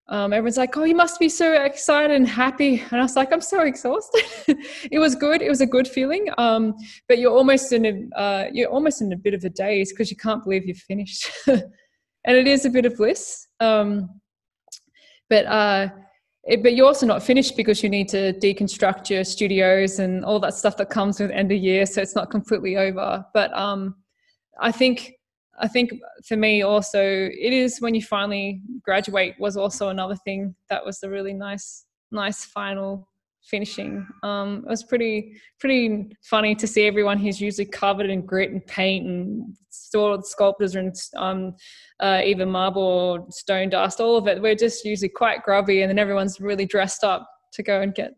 um, 0.09 0.33
everyone's 0.33 0.57
like 0.57 0.75
oh 0.75 0.83
you 0.83 0.95
must 0.95 1.19
be 1.19 1.29
so 1.29 1.53
excited 1.53 2.15
and 2.15 2.27
happy. 2.27 2.83
And 2.91 2.99
i 2.99 3.03
was 3.03 3.15
like 3.15 3.31
i'm 3.31 3.41
so 3.41 3.61
exhausted. 3.61 4.23
It 4.91 4.99
was 4.99 5.15
good. 5.15 5.41
It 5.41 5.49
was 5.49 5.61
a 5.61 5.65
good 5.65 5.87
feeling. 5.87 6.27
Um, 6.37 6.75
but 7.07 7.19
you're 7.19 7.35
almost 7.35 7.71
in 7.71 7.85
a 7.85 8.19
uh, 8.19 8.45
you're 8.51 8.69
almost 8.69 9.01
in 9.01 9.13
a 9.13 9.17
bit 9.17 9.33
of 9.33 9.43
a 9.43 9.49
daze 9.49 9.91
because 9.91 10.11
you 10.11 10.17
can't 10.17 10.43
believe 10.43 10.65
you've 10.67 10.77
finished. 10.77 11.29
And 12.25 12.37
it 12.37 12.47
is 12.47 12.63
a 12.63 12.69
bit 12.69 12.85
of 12.85 12.95
bliss. 12.95 13.47
Um, 13.59 14.21
but 15.29 15.45
uh, 15.45 15.89
it, 16.45 16.63
but 16.63 16.73
you're 16.73 16.87
also 16.87 17.05
not 17.05 17.21
finished 17.21 17.57
because 17.57 17.83
you 17.83 17.89
need 17.89 18.07
to 18.09 18.31
deconstruct 18.31 19.09
your 19.09 19.25
studios 19.25 19.99
and 19.99 20.23
all 20.23 20.39
that 20.39 20.53
stuff 20.53 20.77
that 20.77 20.89
comes 20.89 21.19
with 21.19 21.31
end 21.31 21.51
of 21.51 21.57
year 21.57 21.85
so 21.85 22.01
it's 22.01 22.15
not 22.15 22.31
completely 22.31 22.77
over. 22.77 23.25
But 23.33 23.51
um, 23.57 23.95
i 24.59 24.71
think 24.71 25.13
i 25.59 25.67
think 25.67 25.91
for 26.27 26.37
me 26.37 26.61
also 26.61 27.01
it 27.01 27.53
is 27.53 27.79
when 27.79 27.95
you 27.95 28.01
finally 28.01 28.61
graduate 28.83 29.35
was 29.39 29.57
also 29.57 29.89
another 29.89 30.15
thing 30.15 30.55
that 30.69 30.85
was 30.85 30.99
the 30.99 31.09
really 31.09 31.33
nice 31.33 31.85
nice 32.11 32.45
final 32.45 33.07
finishing 33.43 34.07
um, 34.23 34.63
it 34.65 34.69
was 34.69 34.83
pretty 34.83 35.33
pretty 35.59 36.07
funny 36.23 36.55
to 36.55 36.65
see 36.65 36.87
everyone 36.87 37.17
who's 37.17 37.41
usually 37.41 37.65
covered 37.65 38.09
in 38.09 38.25
grit 38.25 38.51
and 38.51 38.65
paint 38.67 39.05
and 39.05 39.53
stored 39.73 40.25
sculptors 40.25 40.75
and 40.75 40.95
um, 41.17 41.55
uh, 41.99 42.21
even 42.23 42.49
marble 42.49 42.81
or 42.81 43.25
stone 43.29 43.69
dust, 43.69 43.99
all 43.99 44.17
of 44.17 44.27
it. 44.27 44.41
We're 44.41 44.55
just 44.55 44.85
usually 44.85 45.09
quite 45.09 45.43
grubby, 45.43 45.81
and 45.81 45.89
then 45.89 45.99
everyone's 45.99 46.39
really 46.39 46.65
dressed 46.65 47.03
up 47.03 47.27
to 47.53 47.63
go 47.63 47.81
and 47.81 47.93
get 47.93 48.13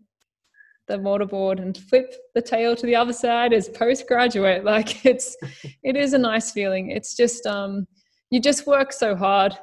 the 0.88 0.98
mortarboard 0.98 1.62
and 1.62 1.78
flip 1.78 2.14
the 2.34 2.42
tail 2.42 2.76
to 2.76 2.86
the 2.86 2.96
other 2.96 3.14
side 3.14 3.54
as 3.54 3.70
postgraduate. 3.70 4.64
Like 4.76 5.06
it's, 5.06 5.36
it 5.84 5.96
is 5.96 6.14
a 6.14 6.18
nice 6.18 6.52
feeling. 6.52 6.92
It's 6.92 7.16
just, 7.16 7.46
um, 7.46 7.88
you 8.30 8.40
just 8.40 8.68
work 8.68 8.92
so 8.92 9.16
hard. 9.16 9.58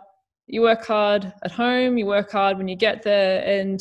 You 0.46 0.62
work 0.62 0.84
hard 0.84 1.32
at 1.44 1.50
home. 1.50 1.98
You 1.98 2.06
work 2.06 2.30
hard 2.30 2.58
when 2.58 2.68
you 2.68 2.76
get 2.76 3.02
there, 3.02 3.44
and 3.44 3.80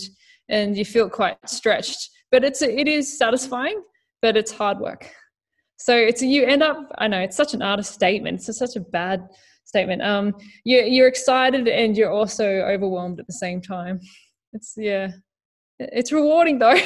and 0.49 0.77
you 0.77 0.85
feel 0.85 1.09
quite 1.09 1.37
stretched. 1.45 2.09
But 2.31 2.43
it's 2.43 2.61
it 2.61 2.87
is 2.87 3.17
satisfying, 3.17 3.81
but 4.21 4.37
it's 4.37 4.51
hard 4.51 4.79
work. 4.79 5.09
So 5.77 5.95
it's 5.95 6.21
you 6.21 6.45
end 6.45 6.63
up. 6.63 6.91
I 6.97 7.07
know 7.07 7.19
it's 7.19 7.37
such 7.37 7.53
an 7.53 7.61
artist 7.61 7.93
statement. 7.93 8.47
It's 8.47 8.57
such 8.57 8.75
a 8.75 8.81
bad 8.81 9.27
statement. 9.65 10.01
Um, 10.01 10.35
you're, 10.63 10.83
you're 10.83 11.07
excited 11.07 11.67
and 11.67 11.97
you're 11.97 12.11
also 12.11 12.45
overwhelmed 12.45 13.19
at 13.19 13.27
the 13.27 13.33
same 13.33 13.61
time. 13.61 13.99
It's 14.53 14.73
yeah, 14.77 15.11
it's 15.91 16.11
rewarding 16.11 16.59
though. 16.59 16.77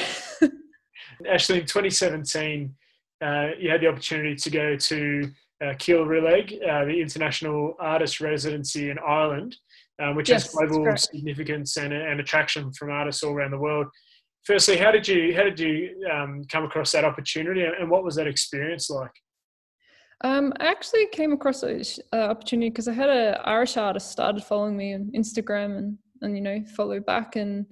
Ashley, 1.28 1.60
in 1.60 1.66
2017, 1.66 2.74
uh, 3.22 3.48
you 3.58 3.70
had 3.70 3.80
the 3.80 3.86
opportunity 3.86 4.34
to 4.36 4.50
go 4.50 4.76
to 4.76 5.30
uh, 5.62 5.68
uh, 5.68 6.84
the 6.84 6.98
International 7.00 7.74
Artist 7.80 8.20
Residency 8.20 8.90
in 8.90 8.98
Ireland, 8.98 9.56
um, 10.02 10.14
which 10.14 10.28
yes, 10.28 10.44
has 10.44 10.68
global 10.68 10.96
significance 10.96 11.76
and, 11.78 11.92
and, 11.92 12.20
attraction 12.20 12.70
from 12.72 12.90
artists 12.90 13.22
all 13.22 13.32
around 13.32 13.52
the 13.52 13.58
world. 13.58 13.86
Firstly, 14.44 14.76
how 14.76 14.90
did 14.90 15.08
you 15.08 15.34
how 15.34 15.44
did 15.44 15.58
you 15.58 16.06
um, 16.12 16.44
come 16.50 16.64
across 16.64 16.92
that 16.92 17.04
opportunity, 17.04 17.64
and 17.64 17.90
what 17.90 18.04
was 18.04 18.16
that 18.16 18.26
experience 18.26 18.90
like? 18.90 19.10
Um, 20.22 20.52
I 20.60 20.66
actually 20.66 21.06
came 21.08 21.32
across 21.32 21.62
an 21.62 21.90
uh, 22.12 22.16
opportunity 22.16 22.70
because 22.70 22.88
I 22.88 22.92
had 22.92 23.10
an 23.10 23.36
Irish 23.44 23.76
artist 23.76 24.10
started 24.10 24.44
following 24.44 24.76
me 24.76 24.94
on 24.94 25.10
Instagram 25.16 25.78
and 25.78 25.98
and 26.22 26.36
you 26.36 26.42
know 26.42 26.62
follow 26.76 27.00
back 27.00 27.36
and 27.36 27.66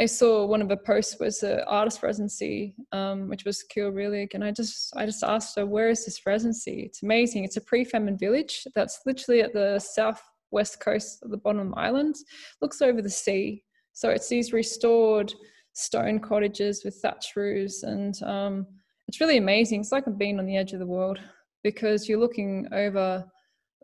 I 0.00 0.06
saw 0.06 0.46
one 0.46 0.62
of 0.62 0.68
the 0.68 0.76
posts 0.76 1.20
was 1.20 1.42
an 1.42 1.60
artist 1.66 2.02
residency, 2.02 2.74
um, 2.92 3.28
which 3.28 3.44
was 3.44 3.64
Cill 3.70 3.92
Rialaig, 3.92 4.34
and 4.34 4.42
I 4.42 4.50
just 4.50 4.92
I 4.96 5.04
just 5.04 5.22
asked 5.22 5.56
her 5.56 5.66
where 5.66 5.90
is 5.90 6.04
this 6.04 6.24
residency? 6.24 6.84
It's 6.86 7.02
amazing. 7.02 7.44
It's 7.44 7.58
a 7.58 7.60
pre-famine 7.60 8.16
village 8.16 8.66
that's 8.74 9.00
literally 9.04 9.42
at 9.42 9.52
the 9.52 9.78
southwest 9.78 10.80
coast 10.80 11.22
of 11.22 11.30
the 11.30 11.36
Bonham 11.36 11.74
islands, 11.76 12.24
looks 12.62 12.80
over 12.80 13.02
the 13.02 13.10
sea. 13.10 13.64
So 13.92 14.08
it's 14.08 14.28
these 14.28 14.54
restored 14.54 15.34
stone 15.74 16.20
cottages 16.20 16.84
with 16.84 16.96
thatch 16.96 17.36
roofs, 17.36 17.82
and 17.82 18.20
um, 18.22 18.66
it's 19.08 19.20
really 19.20 19.36
amazing. 19.36 19.80
It's 19.80 19.92
like 19.92 20.04
being 20.16 20.38
on 20.38 20.46
the 20.46 20.56
edge 20.56 20.72
of 20.72 20.78
the 20.78 20.86
world 20.86 21.18
because 21.62 22.08
you're 22.08 22.18
looking 22.18 22.66
over 22.72 23.24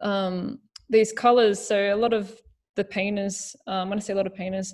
um, 0.01 0.61
these 0.89 1.13
colors. 1.13 1.61
So 1.61 1.95
a 1.95 1.97
lot 1.97 2.15
of 2.15 2.41
the 2.77 2.85
painters, 2.85 3.55
um, 3.67 3.91
when 3.91 3.99
I 3.99 4.01
say 4.01 4.15
a 4.15 4.17
lot 4.17 4.27
of 4.27 4.35
painters, 4.35 4.73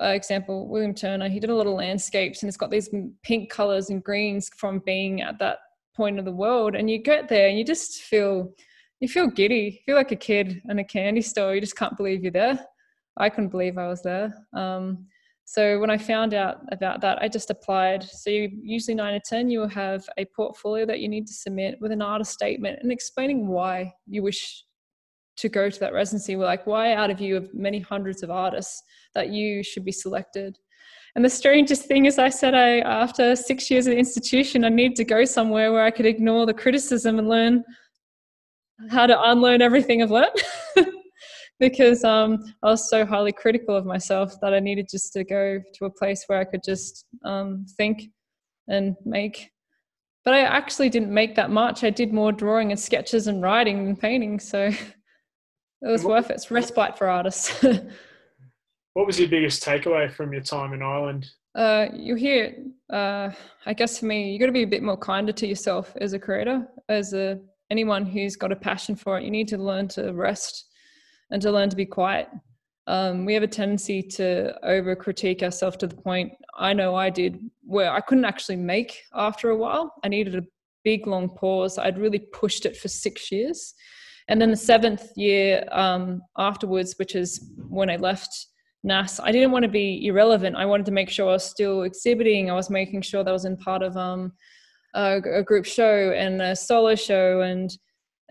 uh, 0.00 0.08
example, 0.08 0.68
William 0.68 0.94
Turner, 0.94 1.28
he 1.28 1.40
did 1.40 1.50
a 1.50 1.54
lot 1.54 1.66
of 1.66 1.74
landscapes 1.74 2.42
and 2.42 2.48
it's 2.48 2.56
got 2.56 2.70
these 2.70 2.90
pink 3.22 3.50
colors 3.50 3.90
and 3.90 4.02
greens 4.02 4.50
from 4.56 4.80
being 4.80 5.22
at 5.22 5.38
that 5.38 5.58
point 5.96 6.18
of 6.18 6.24
the 6.24 6.32
world. 6.32 6.74
And 6.74 6.90
you 6.90 6.98
get 6.98 7.28
there 7.28 7.48
and 7.48 7.58
you 7.58 7.64
just 7.64 8.02
feel, 8.02 8.52
you 9.00 9.08
feel 9.08 9.26
giddy, 9.26 9.80
you 9.86 9.92
feel 9.92 9.96
like 9.96 10.12
a 10.12 10.16
kid 10.16 10.62
in 10.68 10.78
a 10.78 10.84
candy 10.84 11.22
store. 11.22 11.54
You 11.54 11.60
just 11.60 11.76
can't 11.76 11.96
believe 11.96 12.22
you're 12.22 12.32
there. 12.32 12.64
I 13.16 13.28
couldn't 13.28 13.50
believe 13.50 13.78
I 13.78 13.88
was 13.88 14.02
there. 14.02 14.32
Um, 14.54 15.06
so 15.44 15.80
when 15.80 15.90
I 15.90 15.98
found 15.98 16.32
out 16.32 16.58
about 16.70 17.00
that, 17.00 17.20
I 17.20 17.26
just 17.26 17.50
applied. 17.50 18.04
So 18.04 18.30
you, 18.30 18.50
usually 18.62 18.94
nine 18.94 19.14
or 19.14 19.20
ten, 19.20 19.50
you 19.50 19.58
will 19.58 19.68
have 19.68 20.08
a 20.16 20.24
portfolio 20.24 20.86
that 20.86 21.00
you 21.00 21.08
need 21.08 21.26
to 21.26 21.34
submit 21.34 21.80
with 21.80 21.90
an 21.90 22.02
artist 22.02 22.32
statement 22.32 22.78
and 22.80 22.92
explaining 22.92 23.48
why 23.48 23.92
you 24.06 24.22
wish 24.22 24.64
to 25.40 25.48
go 25.48 25.68
to 25.68 25.80
that 25.80 25.92
residency. 25.92 26.36
We're 26.36 26.44
like, 26.44 26.66
why 26.66 26.94
out 26.94 27.10
of 27.10 27.20
you 27.20 27.36
of 27.36 27.52
many 27.54 27.80
hundreds 27.80 28.22
of 28.22 28.30
artists 28.30 28.82
that 29.14 29.30
you 29.30 29.62
should 29.62 29.84
be 29.84 29.92
selected? 29.92 30.58
And 31.16 31.24
the 31.24 31.30
strangest 31.30 31.86
thing 31.86 32.04
is, 32.04 32.18
I 32.18 32.28
said, 32.28 32.54
I 32.54 32.78
after 32.80 33.34
six 33.34 33.70
years 33.70 33.86
at 33.86 33.90
the 33.90 33.98
institution, 33.98 34.64
I 34.64 34.68
need 34.68 34.94
to 34.96 35.04
go 35.04 35.24
somewhere 35.24 35.72
where 35.72 35.84
I 35.84 35.90
could 35.90 36.06
ignore 36.06 36.46
the 36.46 36.54
criticism 36.54 37.18
and 37.18 37.28
learn 37.28 37.64
how 38.88 39.06
to 39.06 39.30
unlearn 39.30 39.60
everything 39.60 40.02
I've 40.02 40.10
learned. 40.10 40.40
because 41.60 42.04
um, 42.04 42.42
I 42.62 42.70
was 42.70 42.88
so 42.88 43.04
highly 43.04 43.32
critical 43.32 43.76
of 43.76 43.84
myself 43.84 44.34
that 44.40 44.54
I 44.54 44.60
needed 44.60 44.88
just 44.90 45.12
to 45.12 45.24
go 45.24 45.60
to 45.74 45.84
a 45.84 45.90
place 45.90 46.24
where 46.26 46.40
I 46.40 46.44
could 46.44 46.62
just 46.64 47.04
um, 47.24 47.66
think 47.76 48.04
and 48.66 48.96
make. 49.04 49.50
But 50.24 50.34
I 50.34 50.40
actually 50.40 50.88
didn't 50.88 51.12
make 51.12 51.34
that 51.36 51.50
much. 51.50 51.84
I 51.84 51.90
did 51.90 52.12
more 52.12 52.32
drawing 52.32 52.72
and 52.72 52.80
sketches 52.80 53.26
and 53.26 53.42
writing 53.42 53.84
than 53.84 53.96
painting. 53.96 54.40
So 54.40 54.70
it 55.82 55.88
was 55.88 56.04
worth 56.04 56.30
it. 56.30 56.34
It's 56.34 56.50
respite 56.50 56.96
for 56.98 57.08
artists. 57.08 57.64
what 58.94 59.06
was 59.06 59.18
your 59.18 59.28
biggest 59.28 59.62
takeaway 59.64 60.12
from 60.12 60.32
your 60.32 60.42
time 60.42 60.72
in 60.72 60.82
Ireland? 60.82 61.30
Uh, 61.54 61.86
you 61.92 62.14
hear, 62.14 62.54
uh, 62.92 63.30
I 63.66 63.72
guess 63.72 63.98
for 63.98 64.06
me, 64.06 64.32
you 64.32 64.38
got 64.38 64.46
to 64.46 64.52
be 64.52 64.62
a 64.62 64.66
bit 64.66 64.82
more 64.82 64.96
kinder 64.96 65.32
to 65.32 65.46
yourself 65.46 65.96
as 66.00 66.12
a 66.12 66.18
creator, 66.18 66.66
as 66.88 67.12
a 67.12 67.40
anyone 67.70 68.04
who's 68.04 68.36
got 68.36 68.52
a 68.52 68.56
passion 68.56 68.94
for 68.94 69.18
it. 69.18 69.24
You 69.24 69.30
need 69.30 69.48
to 69.48 69.58
learn 69.58 69.88
to 69.88 70.12
rest 70.12 70.66
and 71.30 71.40
to 71.42 71.50
learn 71.50 71.70
to 71.70 71.76
be 71.76 71.86
quiet. 71.86 72.28
Um, 72.86 73.24
we 73.24 73.34
have 73.34 73.42
a 73.42 73.48
tendency 73.48 74.02
to 74.02 74.52
over 74.66 74.96
critique 74.96 75.42
ourselves 75.42 75.76
to 75.78 75.86
the 75.86 75.94
point 75.94 76.32
I 76.56 76.72
know 76.72 76.94
I 76.94 77.10
did 77.10 77.38
where 77.64 77.92
I 77.92 78.00
couldn't 78.00 78.24
actually 78.24 78.56
make 78.56 79.02
after 79.14 79.50
a 79.50 79.56
while. 79.56 79.94
I 80.02 80.08
needed 80.08 80.34
a 80.34 80.42
big 80.82 81.06
long 81.06 81.28
pause. 81.28 81.78
I'd 81.78 81.98
really 81.98 82.18
pushed 82.18 82.66
it 82.66 82.76
for 82.76 82.88
six 82.88 83.30
years. 83.30 83.74
And 84.30 84.40
then 84.40 84.52
the 84.52 84.56
seventh 84.56 85.10
year 85.16 85.64
um, 85.72 86.22
afterwards, 86.38 86.94
which 86.98 87.16
is 87.16 87.50
when 87.68 87.90
I 87.90 87.96
left 87.96 88.46
NAS, 88.84 89.18
I 89.18 89.32
didn't 89.32 89.50
want 89.50 89.64
to 89.64 89.68
be 89.68 90.06
irrelevant. 90.06 90.54
I 90.54 90.66
wanted 90.66 90.86
to 90.86 90.92
make 90.92 91.10
sure 91.10 91.28
I 91.28 91.32
was 91.32 91.44
still 91.44 91.82
exhibiting. 91.82 92.48
I 92.48 92.54
was 92.54 92.70
making 92.70 93.02
sure 93.02 93.24
that 93.24 93.30
I 93.30 93.32
was 93.32 93.44
in 93.44 93.56
part 93.56 93.82
of 93.82 93.96
um, 93.96 94.32
a, 94.94 95.16
a, 95.16 95.42
group 95.42 95.66
show 95.66 96.12
and 96.12 96.40
a 96.40 96.54
solo 96.54 96.94
show 96.94 97.40
and 97.42 97.70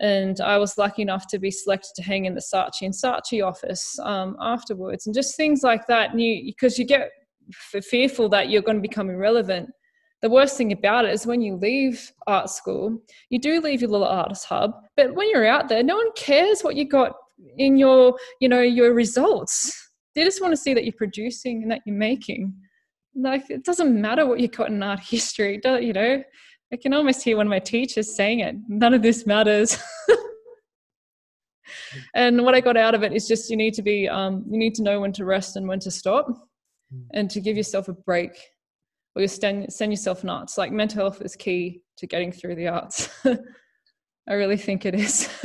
and 0.00 0.40
I 0.40 0.56
was 0.56 0.78
lucky 0.78 1.02
enough 1.02 1.26
to 1.26 1.38
be 1.38 1.50
selected 1.50 1.90
to 1.96 2.02
hang 2.02 2.24
in 2.24 2.34
the 2.34 2.40
Saatchi 2.40 2.86
and 2.86 2.94
Saatchi 2.94 3.46
office 3.46 3.98
um, 3.98 4.34
afterwards, 4.40 5.06
and 5.06 5.14
just 5.14 5.36
things 5.36 5.62
like 5.62 5.86
that. 5.88 6.18
You, 6.18 6.42
because 6.46 6.78
you 6.78 6.86
get 6.86 7.10
f- 7.74 7.84
fearful 7.84 8.30
that 8.30 8.48
you're 8.48 8.62
going 8.62 8.78
to 8.78 8.88
become 8.88 9.10
irrelevant. 9.10 9.68
The 10.22 10.30
worst 10.30 10.56
thing 10.56 10.72
about 10.72 11.06
it 11.06 11.12
is 11.12 11.26
when 11.26 11.40
you 11.40 11.56
leave 11.56 12.12
art 12.26 12.50
school, 12.50 13.00
you 13.30 13.38
do 13.38 13.60
leave 13.60 13.80
your 13.80 13.90
little 13.90 14.06
artist 14.06 14.46
hub, 14.46 14.72
but 14.96 15.14
when 15.14 15.30
you're 15.30 15.46
out 15.46 15.68
there, 15.68 15.82
no 15.82 15.96
one 15.96 16.12
cares 16.14 16.60
what 16.60 16.76
you 16.76 16.86
got 16.86 17.12
in 17.56 17.78
your, 17.78 18.16
you 18.40 18.48
know, 18.48 18.60
your 18.60 18.92
results. 18.92 19.88
They 20.14 20.24
just 20.24 20.42
want 20.42 20.52
to 20.52 20.56
see 20.56 20.74
that 20.74 20.84
you're 20.84 20.92
producing 20.92 21.62
and 21.62 21.70
that 21.70 21.80
you're 21.86 21.96
making. 21.96 22.54
Like 23.14 23.48
it 23.48 23.64
doesn't 23.64 23.98
matter 23.98 24.26
what 24.26 24.40
you 24.40 24.48
got 24.48 24.68
in 24.68 24.82
art 24.82 25.00
history, 25.00 25.60
you 25.64 25.92
know 25.92 26.22
I 26.72 26.76
can 26.76 26.92
almost 26.92 27.24
hear 27.24 27.36
one 27.36 27.46
of 27.46 27.50
my 27.50 27.58
teachers 27.58 28.14
saying 28.14 28.40
it. 28.40 28.54
None 28.68 28.94
of 28.94 29.02
this 29.02 29.26
matters. 29.26 29.76
and 32.14 32.44
what 32.44 32.54
I 32.54 32.60
got 32.60 32.76
out 32.76 32.94
of 32.94 33.02
it 33.02 33.12
is 33.12 33.26
just 33.26 33.50
you 33.50 33.56
need 33.56 33.74
to 33.74 33.82
be, 33.82 34.08
um, 34.08 34.44
you 34.48 34.56
need 34.56 34.74
to 34.76 34.82
know 34.82 35.00
when 35.00 35.12
to 35.14 35.24
rest 35.24 35.56
and 35.56 35.66
when 35.66 35.80
to 35.80 35.90
stop, 35.90 36.28
hmm. 36.92 37.02
and 37.12 37.28
to 37.30 37.40
give 37.40 37.56
yourself 37.56 37.88
a 37.88 37.92
break, 37.92 38.30
or 39.14 39.22
you 39.22 39.28
send 39.28 39.72
send 39.72 39.92
yourself 39.92 40.24
nuts. 40.24 40.58
Like 40.58 40.72
mental 40.72 41.02
health 41.02 41.22
is 41.22 41.36
key 41.36 41.82
to 41.98 42.06
getting 42.06 42.32
through 42.32 42.56
the 42.56 42.68
arts. 42.68 43.08
I 44.28 44.34
really 44.34 44.56
think 44.56 44.86
it 44.86 44.94
is. 44.94 45.26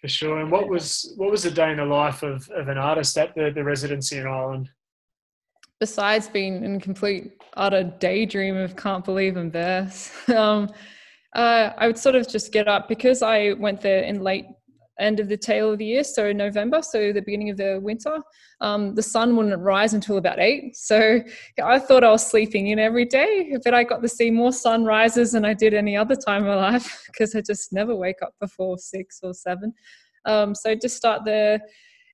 For 0.00 0.08
sure. 0.08 0.40
And 0.40 0.50
what 0.50 0.68
was 0.68 1.12
what 1.16 1.30
was 1.30 1.42
the 1.42 1.50
day 1.50 1.70
in 1.70 1.78
the 1.78 1.84
life 1.84 2.22
of, 2.22 2.48
of 2.50 2.68
an 2.68 2.78
artist 2.78 3.16
at 3.18 3.34
the, 3.34 3.50
the 3.54 3.64
residency 3.64 4.18
in 4.18 4.26
Ireland? 4.26 4.70
besides 5.80 6.28
being 6.28 6.64
in 6.64 6.80
complete 6.80 7.32
utter 7.56 7.84
daydream 7.84 8.56
of 8.56 8.76
can't 8.76 9.04
believe 9.04 9.36
I'm 9.36 9.50
there, 9.50 9.90
um, 10.36 10.70
uh, 11.34 11.70
I 11.76 11.86
would 11.86 11.98
sort 11.98 12.14
of 12.14 12.28
just 12.28 12.52
get 12.52 12.68
up 12.68 12.88
because 12.88 13.22
I 13.22 13.52
went 13.52 13.80
there 13.80 14.02
in 14.02 14.22
late 14.22 14.46
end 14.98 15.20
of 15.20 15.28
the 15.28 15.36
tail 15.36 15.72
of 15.72 15.78
the 15.78 15.84
year, 15.84 16.04
so 16.04 16.32
November, 16.32 16.82
so 16.82 17.12
the 17.12 17.22
beginning 17.22 17.50
of 17.50 17.56
the 17.56 17.78
winter. 17.82 18.18
Um, 18.60 18.94
the 18.94 19.02
sun 19.02 19.36
wouldn't 19.36 19.60
rise 19.60 19.94
until 19.94 20.16
about 20.16 20.38
eight, 20.40 20.76
so 20.76 21.20
I 21.62 21.78
thought 21.78 22.04
I 22.04 22.10
was 22.10 22.26
sleeping 22.26 22.68
in 22.68 22.78
every 22.78 23.04
day, 23.04 23.56
but 23.64 23.74
I 23.74 23.84
got 23.84 24.02
to 24.02 24.08
see 24.08 24.30
more 24.30 24.52
sunrises 24.52 25.32
than 25.32 25.44
I 25.44 25.54
did 25.54 25.74
any 25.74 25.96
other 25.96 26.16
time 26.16 26.42
in 26.42 26.48
my 26.48 26.56
life 26.56 27.04
because 27.12 27.34
I 27.34 27.40
just 27.40 27.72
never 27.72 27.94
wake 27.94 28.22
up 28.22 28.34
before 28.40 28.78
six 28.78 29.20
or 29.22 29.34
seven. 29.34 29.72
Um, 30.24 30.54
so 30.54 30.74
just 30.74 30.96
start 30.96 31.24
there 31.24 31.60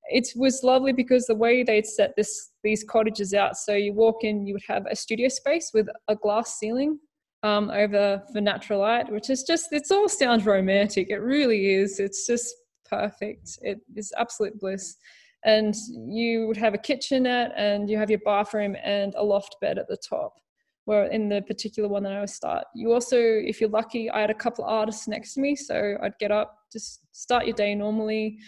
it 0.07 0.29
was 0.37 0.62
lovely 0.62 0.92
because 0.92 1.27
the 1.27 1.35
way 1.35 1.62
they'd 1.62 1.87
set 1.87 2.14
this 2.16 2.51
these 2.62 2.85
cottages 2.85 3.35
out 3.35 3.57
so 3.57 3.75
you 3.75 3.92
walk 3.92 4.23
in 4.23 4.47
you 4.47 4.55
would 4.55 4.62
have 4.66 4.85
a 4.90 4.97
studio 4.97 5.29
space 5.29 5.70
with 5.73 5.88
a 6.09 6.16
glass 6.16 6.59
ceiling 6.59 6.99
um, 7.42 7.70
over 7.70 8.23
for 8.33 8.40
natural 8.40 8.81
light 8.81 9.11
which 9.11 9.31
is 9.31 9.42
just 9.42 9.73
it 9.73 9.85
all 9.90 10.09
sounds 10.09 10.47
romantic 10.47 11.09
it 11.11 11.18
really 11.18 11.75
is 11.75 12.01
it's 12.01 12.27
just 12.27 12.55
perfect 12.88 13.59
it 13.62 13.81
is 13.94 14.12
absolute 14.18 14.59
bliss 14.61 14.97
and 15.44 15.75
you 16.09 16.47
would 16.47 16.57
have 16.57 16.75
a 16.75 16.79
kitchenette 16.79 17.53
and 17.57 17.90
you 17.90 17.99
have 17.99 18.11
your 18.11 18.20
bathroom 18.20 18.77
and 18.83 19.14
a 19.16 19.23
loft 19.23 19.57
bed 19.61 19.79
at 19.79 19.88
the 19.88 19.97
top 19.97 20.40
where 20.85 21.07
in 21.07 21.29
the 21.29 21.42
particular 21.42 21.88
one 21.88 22.03
that 22.03 22.12
I 22.12 22.20
would 22.20 22.31
start. 22.31 22.66
You 22.75 22.92
also, 22.92 23.18
if 23.18 23.61
you're 23.61 23.70
lucky, 23.70 24.11
I 24.11 24.20
had 24.20 24.31
a 24.31 24.35
couple 24.35 24.64
of 24.64 24.70
artists 24.70 25.09
next 25.09 25.35
to 25.35 25.40
me, 25.40 25.57
so 25.57 25.97
I'd 26.03 26.18
get 26.18 26.31
up, 26.31 26.59
just 26.73 27.01
start 27.12 27.47
your 27.47 27.55
day 27.55 27.75
normally, 27.75 28.38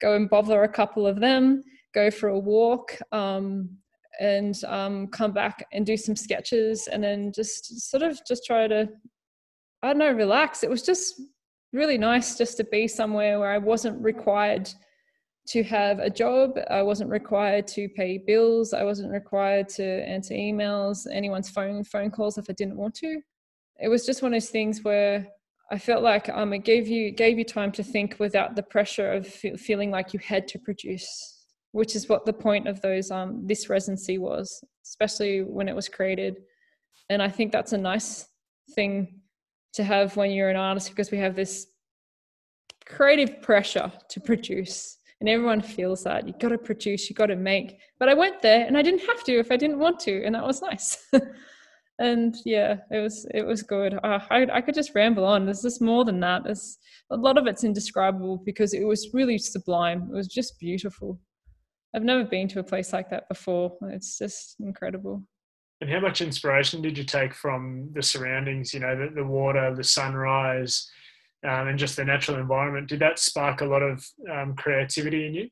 go 0.00 0.14
and 0.14 0.28
bother 0.28 0.64
a 0.64 0.68
couple 0.68 1.06
of 1.06 1.20
them, 1.20 1.62
go 1.94 2.10
for 2.10 2.28
a 2.28 2.38
walk, 2.38 2.98
um, 3.12 3.70
and 4.18 4.64
um, 4.64 5.06
come 5.08 5.32
back 5.32 5.64
and 5.72 5.86
do 5.86 5.96
some 5.96 6.16
sketches, 6.16 6.88
and 6.88 7.04
then 7.04 7.32
just 7.32 7.88
sort 7.88 8.02
of 8.02 8.18
just 8.26 8.44
try 8.44 8.66
to, 8.66 8.88
I 9.82 9.88
don't 9.88 9.98
know, 9.98 10.12
relax. 10.12 10.64
It 10.64 10.70
was 10.70 10.82
just 10.82 11.20
really 11.76 11.98
nice 11.98 12.36
just 12.36 12.56
to 12.56 12.64
be 12.64 12.88
somewhere 12.88 13.38
where 13.38 13.50
I 13.50 13.58
wasn't 13.58 14.02
required 14.02 14.68
to 15.48 15.62
have 15.62 16.00
a 16.00 16.10
job. 16.10 16.58
I 16.70 16.82
wasn't 16.82 17.10
required 17.10 17.66
to 17.68 17.88
pay 17.90 18.18
bills. 18.18 18.72
I 18.72 18.82
wasn't 18.82 19.12
required 19.12 19.68
to 19.70 19.84
answer 19.84 20.34
emails, 20.34 21.06
anyone's 21.12 21.48
phone 21.48 21.84
phone 21.84 22.10
calls 22.10 22.38
if 22.38 22.46
I 22.50 22.52
didn't 22.54 22.76
want 22.76 22.94
to. 22.96 23.20
It 23.78 23.88
was 23.88 24.06
just 24.06 24.22
one 24.22 24.32
of 24.32 24.40
those 24.40 24.50
things 24.50 24.82
where 24.82 25.26
I 25.70 25.78
felt 25.78 26.02
like 26.02 26.28
um, 26.28 26.52
it 26.52 26.64
gave 26.64 26.88
you 26.88 27.10
gave 27.10 27.38
you 27.38 27.44
time 27.44 27.72
to 27.72 27.82
think 27.82 28.16
without 28.18 28.56
the 28.56 28.62
pressure 28.62 29.12
of 29.12 29.26
feeling 29.26 29.90
like 29.90 30.12
you 30.12 30.20
had 30.20 30.48
to 30.48 30.58
produce, 30.58 31.46
which 31.72 31.94
is 31.94 32.08
what 32.08 32.24
the 32.24 32.32
point 32.32 32.66
of 32.66 32.80
those 32.80 33.10
um, 33.10 33.46
this 33.46 33.68
residency 33.68 34.18
was, 34.18 34.64
especially 34.84 35.42
when 35.42 35.68
it 35.68 35.76
was 35.76 35.88
created. 35.88 36.36
And 37.08 37.22
I 37.22 37.28
think 37.28 37.52
that's 37.52 37.72
a 37.72 37.78
nice 37.78 38.26
thing 38.74 39.15
to 39.76 39.84
have 39.84 40.16
when 40.16 40.30
you're 40.30 40.50
an 40.50 40.56
artist 40.56 40.90
because 40.90 41.10
we 41.10 41.18
have 41.18 41.36
this 41.36 41.68
creative 42.86 43.40
pressure 43.42 43.92
to 44.08 44.20
produce, 44.20 44.98
and 45.20 45.28
everyone 45.28 45.60
feels 45.60 46.04
that 46.04 46.26
you've 46.26 46.38
got 46.38 46.48
to 46.48 46.58
produce, 46.58 47.08
you've 47.08 47.18
got 47.18 47.26
to 47.26 47.36
make. 47.36 47.78
But 47.98 48.08
I 48.08 48.14
went 48.14 48.42
there 48.42 48.66
and 48.66 48.76
I 48.76 48.82
didn't 48.82 49.06
have 49.06 49.22
to 49.24 49.38
if 49.38 49.50
I 49.50 49.56
didn't 49.56 49.78
want 49.78 50.00
to, 50.00 50.24
and 50.24 50.34
that 50.34 50.46
was 50.46 50.62
nice. 50.62 51.06
and 51.98 52.36
yeah 52.44 52.76
it 52.90 52.98
was 52.98 53.26
it 53.32 53.42
was 53.42 53.62
good. 53.62 53.94
Uh, 54.02 54.20
I, 54.30 54.46
I 54.52 54.60
could 54.60 54.74
just 54.74 54.94
ramble 54.94 55.24
on. 55.24 55.44
There's 55.44 55.62
just 55.62 55.80
more 55.80 56.04
than 56.04 56.20
that. 56.20 56.44
There's 56.44 56.78
a 57.10 57.16
lot 57.16 57.38
of 57.38 57.46
it's 57.46 57.64
indescribable 57.64 58.42
because 58.44 58.74
it 58.74 58.84
was 58.84 59.10
really 59.14 59.38
sublime. 59.38 60.08
It 60.10 60.14
was 60.14 60.28
just 60.28 60.58
beautiful. 60.58 61.20
I've 61.94 62.02
never 62.02 62.24
been 62.24 62.48
to 62.48 62.60
a 62.60 62.64
place 62.64 62.92
like 62.92 63.08
that 63.10 63.28
before. 63.28 63.72
It's 63.90 64.18
just 64.18 64.56
incredible 64.60 65.22
and 65.80 65.90
how 65.90 66.00
much 66.00 66.20
inspiration 66.20 66.80
did 66.80 66.96
you 66.96 67.04
take 67.04 67.34
from 67.34 67.90
the 67.92 68.02
surroundings 68.02 68.72
you 68.72 68.80
know 68.80 68.96
the, 68.96 69.14
the 69.14 69.24
water 69.24 69.74
the 69.74 69.84
sunrise 69.84 70.90
um, 71.46 71.68
and 71.68 71.78
just 71.78 71.96
the 71.96 72.04
natural 72.04 72.38
environment. 72.38 72.88
Did 72.88 73.00
that 73.00 73.18
spark 73.18 73.60
a 73.60 73.64
lot 73.66 73.82
of 73.82 74.04
um, 74.30 74.54
creativity 74.56 75.26
in 75.26 75.34
you? 75.34 75.48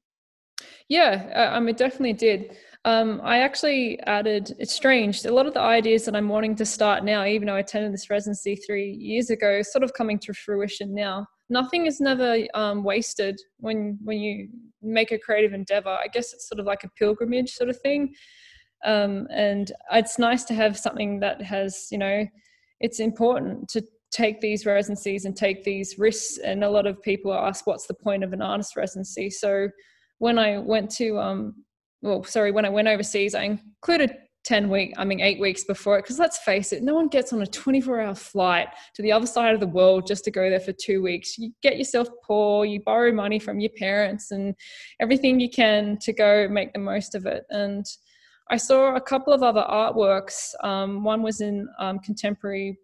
Yeah, 0.88 1.30
uh, 1.34 1.56
um, 1.56 1.68
it 1.68 1.76
definitely 1.76 2.12
did. 2.14 2.56
Um, 2.84 3.20
I 3.24 3.38
actually 3.38 3.98
added, 4.00 4.54
it's 4.58 4.74
strange, 4.74 5.24
a 5.24 5.32
lot 5.32 5.46
of 5.46 5.54
the 5.54 5.60
ideas 5.60 6.04
that 6.04 6.14
I'm 6.14 6.28
wanting 6.28 6.54
to 6.56 6.66
start 6.66 7.02
now, 7.02 7.24
even 7.24 7.46
though 7.46 7.54
I 7.54 7.60
attended 7.60 7.94
this 7.94 8.10
residency 8.10 8.56
three 8.56 8.90
years 8.90 9.30
ago, 9.30 9.62
sort 9.62 9.82
of 9.82 9.94
coming 9.94 10.18
to 10.20 10.34
fruition 10.34 10.94
now. 10.94 11.26
Nothing 11.48 11.86
is 11.86 12.00
never 12.00 12.38
um, 12.54 12.84
wasted 12.84 13.40
when, 13.58 13.98
when 14.02 14.18
you 14.18 14.48
make 14.82 15.12
a 15.12 15.18
creative 15.18 15.54
endeavor. 15.54 15.90
I 15.90 16.08
guess 16.12 16.34
it's 16.34 16.48
sort 16.48 16.60
of 16.60 16.66
like 16.66 16.84
a 16.84 16.90
pilgrimage 16.98 17.52
sort 17.52 17.70
of 17.70 17.80
thing. 17.80 18.14
Um, 18.84 19.26
and 19.30 19.72
it's 19.92 20.18
nice 20.18 20.44
to 20.44 20.54
have 20.54 20.78
something 20.78 21.20
that 21.20 21.42
has, 21.42 21.88
you 21.90 21.98
know, 21.98 22.26
it's 22.80 23.00
important 23.00 23.68
to 23.70 23.82
take 24.10 24.40
these 24.40 24.66
residencies 24.66 25.24
and 25.24 25.36
take 25.36 25.64
these 25.64 25.98
risks. 25.98 26.38
And 26.38 26.62
a 26.62 26.70
lot 26.70 26.86
of 26.86 27.02
people 27.02 27.32
ask, 27.32 27.66
what's 27.66 27.86
the 27.86 27.94
point 27.94 28.22
of 28.22 28.32
an 28.32 28.42
artist 28.42 28.76
residency? 28.76 29.30
So 29.30 29.68
when 30.18 30.38
I 30.38 30.58
went 30.58 30.90
to 30.92 31.18
um, 31.18 31.64
well, 32.04 32.22
sorry, 32.22 32.52
when 32.52 32.66
I 32.66 32.68
went 32.68 32.86
overseas, 32.86 33.34
I 33.34 33.44
included 33.44 34.14
10 34.44 34.68
week, 34.68 34.92
I 34.98 35.06
mean, 35.06 35.20
eight 35.20 35.40
weeks 35.40 35.64
before 35.64 35.98
it. 35.98 36.02
Because 36.02 36.18
let's 36.18 36.36
face 36.38 36.70
it, 36.74 36.82
no 36.82 36.94
one 36.94 37.08
gets 37.08 37.32
on 37.32 37.40
a 37.40 37.46
24 37.46 38.02
hour 38.02 38.14
flight 38.14 38.68
to 38.94 39.00
the 39.00 39.10
other 39.10 39.26
side 39.26 39.54
of 39.54 39.60
the 39.60 39.66
world 39.66 40.06
just 40.06 40.22
to 40.24 40.30
go 40.30 40.50
there 40.50 40.60
for 40.60 40.72
two 40.72 41.02
weeks. 41.02 41.38
You 41.38 41.50
get 41.62 41.78
yourself 41.78 42.08
poor, 42.22 42.66
you 42.66 42.82
borrow 42.84 43.10
money 43.10 43.38
from 43.38 43.58
your 43.58 43.70
parents 43.78 44.32
and 44.32 44.54
everything 45.00 45.40
you 45.40 45.48
can 45.48 45.96
to 46.02 46.12
go 46.12 46.46
make 46.46 46.74
the 46.74 46.78
most 46.78 47.14
of 47.14 47.24
it. 47.24 47.44
And 47.48 47.86
I 48.50 48.56
saw 48.56 48.94
a 48.94 49.00
couple 49.00 49.32
of 49.32 49.42
other 49.42 49.64
artworks. 49.68 50.54
Um, 50.62 51.02
one 51.02 51.22
was 51.22 51.40
in 51.40 51.68
um, 51.78 51.98
contemporary 51.98 52.78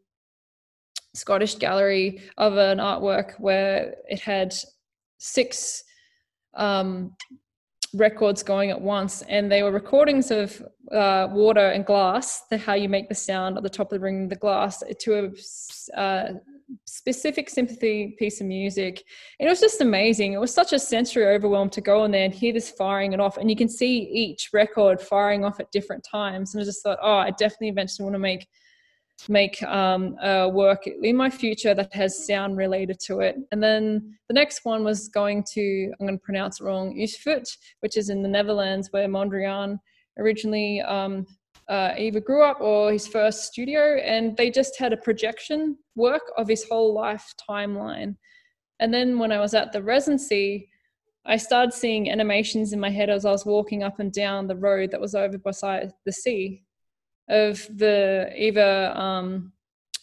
Scottish 1.15 1.57
gallery 1.57 2.23
of 2.39 2.57
an 2.57 2.79
artwork 2.79 3.39
where 3.39 3.95
it 4.09 4.21
had 4.21 4.55
six 5.19 5.83
um, 6.55 7.15
records 7.95 8.43
going 8.43 8.71
at 8.71 8.81
once, 8.81 9.23
and 9.23 9.51
they 9.51 9.63
were 9.63 9.73
recordings 9.73 10.31
of 10.31 10.63
uh, 10.93 11.29
water 11.31 11.69
and 11.71 11.85
glass, 11.85 12.43
the, 12.51 12.57
how 12.57 12.75
you 12.75 12.89
make 12.89 13.09
the 13.09 13.15
sound 13.15 13.57
at 13.57 13.63
the 13.63 13.69
top 13.69 13.93
of 13.93 13.99
the 13.99 14.01
ring 14.01 14.29
the 14.29 14.37
glass, 14.37 14.83
to 15.01 15.33
a 15.95 16.01
uh, 16.01 16.33
specific 16.87 17.51
sympathy 17.51 18.15
piece 18.19 18.41
of 18.41 18.47
music. 18.47 19.03
And 19.39 19.47
it 19.47 19.51
was 19.51 19.61
just 19.61 19.81
amazing. 19.81 20.33
It 20.33 20.41
was 20.41 20.55
such 20.55 20.73
a 20.73 20.79
sensory 20.79 21.27
overwhelm 21.27 21.71
to 21.71 21.81
go 21.81 22.05
in 22.05 22.11
there 22.11 22.25
and 22.25 22.35
hear 22.35 22.53
this 22.53 22.71
firing 22.71 23.13
it 23.13 23.21
off, 23.21 23.37
and 23.37 23.51
you 23.51 23.57
can 23.57 23.69
see 23.69 24.03
each 24.13 24.51
record 24.53 25.01
firing 25.01 25.45
off 25.45 25.61
at 25.61 25.71
different 25.71 26.05
times. 26.09 26.55
And 26.55 26.63
I 26.63 26.65
just 26.65 26.83
thought, 26.83 26.99
oh, 27.03 27.17
I 27.17 27.31
definitely 27.31 27.69
eventually 27.69 28.05
want 28.05 28.15
to 28.15 28.21
make 28.21 28.47
make 29.29 29.63
um, 29.65 30.17
a 30.23 30.49
work 30.49 30.87
in 30.87 31.17
my 31.17 31.29
future 31.29 31.75
that 31.75 31.93
has 31.93 32.27
sound 32.27 32.57
related 32.57 32.99
to 32.99 33.21
it. 33.21 33.37
And 33.53 33.63
then 33.63 34.17
the 34.29 34.35
next 34.35 34.65
one 34.65 34.83
was 34.83 35.09
going 35.09 35.45
to, 35.53 35.93
I'm 36.01 36.07
going 36.07 36.19
to 36.19 36.25
pronounce 36.25 36.61
it 36.61 36.65
wrong, 36.65 36.97
Usfut, 36.97 37.47
which 37.81 37.99
is 37.99 38.09
in 38.09 38.23
the 38.23 38.29
Netherlands 38.29 38.89
where 38.93 39.09
Mondrian 39.09 39.79
originally 40.19 40.81
um, 40.81 41.27
uh, 41.71 41.95
either 41.97 42.21
grew 42.21 42.43
up 42.43 42.61
or 42.61 42.93
his 42.93 43.07
first 43.07 43.45
studio. 43.45 43.97
And 43.99 44.37
they 44.37 44.51
just 44.51 44.79
had 44.79 44.93
a 44.93 44.97
projection 44.97 45.79
work 45.95 46.23
of 46.37 46.49
his 46.49 46.67
whole 46.69 46.93
life 46.93 47.33
timeline. 47.49 48.17
And 48.81 48.93
then 48.93 49.19
when 49.19 49.31
I 49.31 49.39
was 49.39 49.55
at 49.55 49.73
the 49.73 49.83
residency, 49.83 50.69
I 51.25 51.37
started 51.37 51.73
seeing 51.73 52.11
animations 52.11 52.73
in 52.73 52.81
my 52.81 52.91
head 52.91 53.09
as 53.09 53.25
I 53.25 53.31
was 53.31 53.47
walking 53.47 53.83
up 53.85 54.01
and 54.01 54.11
down 54.11 54.49
the 54.49 54.57
road 54.57 54.91
that 54.91 55.01
was 55.01 55.15
over 55.15 55.39
beside 55.39 55.93
the 56.05 56.13
sea 56.13 56.65
of 57.29 57.65
the 57.77 58.33
either 58.37 58.91
um, 58.97 59.53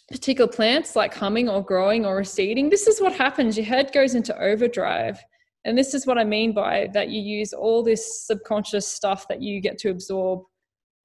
particular 0.10 0.50
plants 0.50 0.96
like 0.96 1.14
humming 1.14 1.50
or 1.50 1.62
growing 1.62 2.06
or 2.06 2.16
receding. 2.16 2.70
This 2.70 2.88
is 2.88 3.02
what 3.02 3.14
happens. 3.14 3.58
Your 3.58 3.66
head 3.66 3.92
goes 3.92 4.16
into 4.16 4.40
overdrive. 4.40 5.20
And 5.66 5.78
this 5.78 5.94
is 5.94 6.08
what 6.08 6.18
I 6.18 6.24
mean 6.24 6.54
by 6.54 6.90
that 6.94 7.10
you 7.10 7.20
use 7.20 7.52
all 7.52 7.84
this 7.84 8.26
subconscious 8.26 8.88
stuff 8.88 9.28
that 9.28 9.42
you 9.42 9.60
get 9.60 9.78
to 9.80 9.90
absorb 9.90 10.44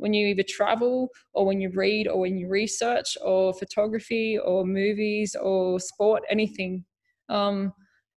when 0.02 0.12
you 0.12 0.26
either 0.26 0.42
travel 0.42 1.08
or 1.32 1.46
when 1.46 1.60
you 1.60 1.70
read 1.70 2.08
or 2.08 2.18
when 2.18 2.36
you 2.36 2.48
research 2.48 3.16
or 3.24 3.54
photography 3.54 4.36
or 4.36 4.66
movies 4.66 5.36
or 5.40 5.78
sport, 5.78 6.24
anything. 6.28 6.84
Um, 7.28 7.72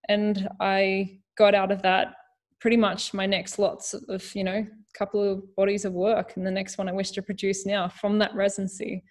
and 0.10 0.50
I 0.60 1.20
got 1.38 1.54
out 1.54 1.72
of 1.72 1.84
that 1.84 2.16
pretty 2.60 2.76
much 2.76 3.14
my 3.14 3.28
next 3.28 3.60
lots 3.60 3.94
of, 3.94 4.34
you 4.34 4.44
know, 4.44 4.66
couple 4.98 5.22
of 5.22 5.56
bodies 5.56 5.86
of 5.86 5.94
work 5.94 6.38
and 6.38 6.48
the 6.48 6.52
next 6.52 6.80
one 6.80 6.90
I 6.90 6.94
wish 6.94 7.12
to 7.12 7.22
produce 7.22 7.68
now 7.68 7.88
from 7.88 8.18
that 8.20 8.34
residency. 8.34 9.04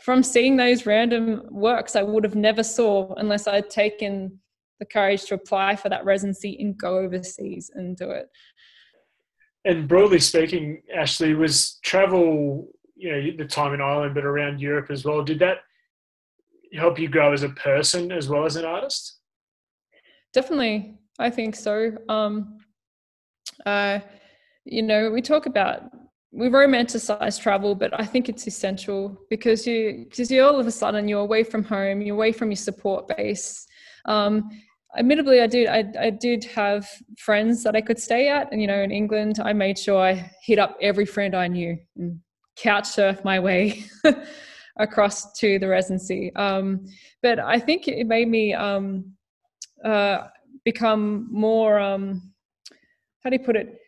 From 0.00 0.22
seeing 0.22 0.56
those 0.56 0.86
random 0.86 1.42
works 1.50 1.96
I 1.96 2.04
would 2.04 2.22
have 2.22 2.36
never 2.36 2.62
saw 2.62 3.12
unless 3.16 3.48
I'd 3.48 3.70
taken 3.70 4.38
the 4.78 4.86
courage 4.86 5.24
to 5.24 5.34
apply 5.34 5.76
for 5.76 5.88
that 5.88 6.04
residency 6.04 6.56
and 6.60 6.78
go 6.78 6.98
overseas 6.98 7.70
and 7.74 7.96
do 7.96 8.10
it. 8.10 8.28
And 9.64 9.86
broadly 9.86 10.20
speaking, 10.20 10.82
Ashley, 10.94 11.34
was 11.34 11.78
travel, 11.82 12.68
you 12.96 13.12
know, 13.12 13.36
the 13.36 13.44
time 13.44 13.74
in 13.74 13.80
Ireland, 13.80 14.14
but 14.14 14.24
around 14.24 14.60
Europe 14.60 14.90
as 14.90 15.04
well, 15.04 15.22
did 15.22 15.38
that 15.40 15.58
help 16.74 16.98
you 16.98 17.08
grow 17.08 17.32
as 17.32 17.42
a 17.42 17.50
person 17.50 18.12
as 18.12 18.28
well 18.28 18.44
as 18.44 18.56
an 18.56 18.64
artist? 18.64 19.18
Definitely, 20.32 20.94
I 21.18 21.30
think 21.30 21.56
so. 21.56 21.92
Um, 22.08 22.58
uh, 23.66 23.98
you 24.64 24.82
know, 24.82 25.10
we 25.10 25.20
talk 25.20 25.46
about 25.46 25.90
we 26.32 26.48
romanticize 26.48 27.40
travel, 27.40 27.74
but 27.74 27.98
I 27.98 28.04
think 28.04 28.28
it's 28.28 28.46
essential 28.46 29.18
because 29.28 29.66
you 29.66 30.06
because 30.08 30.30
you 30.30 30.44
all 30.44 30.60
of 30.60 30.66
a 30.66 30.70
sudden 30.70 31.08
you're 31.08 31.20
away 31.20 31.42
from 31.42 31.64
home, 31.64 32.00
you're 32.00 32.14
away 32.14 32.32
from 32.32 32.50
your 32.50 32.56
support 32.56 33.08
base. 33.08 33.66
Um, 34.04 34.50
admittedly, 34.96 35.40
I 35.40 35.46
did 35.46 35.68
I, 35.68 35.84
I 35.98 36.10
did 36.10 36.44
have 36.44 36.88
friends 37.18 37.62
that 37.64 37.76
I 37.76 37.80
could 37.80 37.98
stay 37.98 38.28
at, 38.28 38.50
and 38.52 38.60
you 38.60 38.66
know, 38.66 38.82
in 38.82 38.90
England, 38.90 39.40
I 39.42 39.52
made 39.52 39.78
sure 39.78 40.00
I 40.00 40.30
hit 40.42 40.58
up 40.58 40.76
every 40.80 41.06
friend 41.06 41.34
I 41.34 41.48
knew 41.48 41.78
and 41.96 42.20
couch 42.56 42.86
surf 42.86 43.24
my 43.24 43.38
way 43.38 43.84
across 44.76 45.32
to 45.38 45.58
the 45.58 45.68
residency. 45.68 46.34
Um, 46.36 46.86
but 47.22 47.38
I 47.38 47.58
think 47.58 47.88
it 47.88 48.06
made 48.06 48.28
me 48.28 48.54
um, 48.54 49.12
uh, 49.84 50.28
become 50.64 51.28
more. 51.30 51.78
Um, 51.78 52.32
how 53.22 53.30
do 53.30 53.36
you 53.36 53.44
put 53.44 53.56
it? 53.56 53.78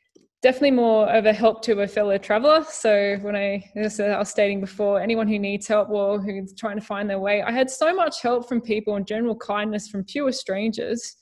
Definitely 0.42 0.72
more 0.72 1.08
of 1.08 1.24
a 1.24 1.32
help 1.32 1.62
to 1.62 1.80
a 1.80 1.86
fellow 1.86 2.18
traveler. 2.18 2.64
So 2.68 3.16
when 3.22 3.36
I, 3.36 3.64
as 3.76 4.00
I 4.00 4.18
was 4.18 4.28
stating 4.28 4.60
before, 4.60 5.00
anyone 5.00 5.28
who 5.28 5.38
needs 5.38 5.68
help 5.68 5.88
or 5.88 6.20
who's 6.20 6.52
trying 6.54 6.78
to 6.78 6.84
find 6.84 7.08
their 7.08 7.20
way, 7.20 7.42
I 7.42 7.52
had 7.52 7.70
so 7.70 7.94
much 7.94 8.20
help 8.22 8.48
from 8.48 8.60
people 8.60 8.96
and 8.96 9.06
general 9.06 9.36
kindness 9.36 9.88
from 9.88 10.04
pure 10.04 10.32
strangers 10.32 11.16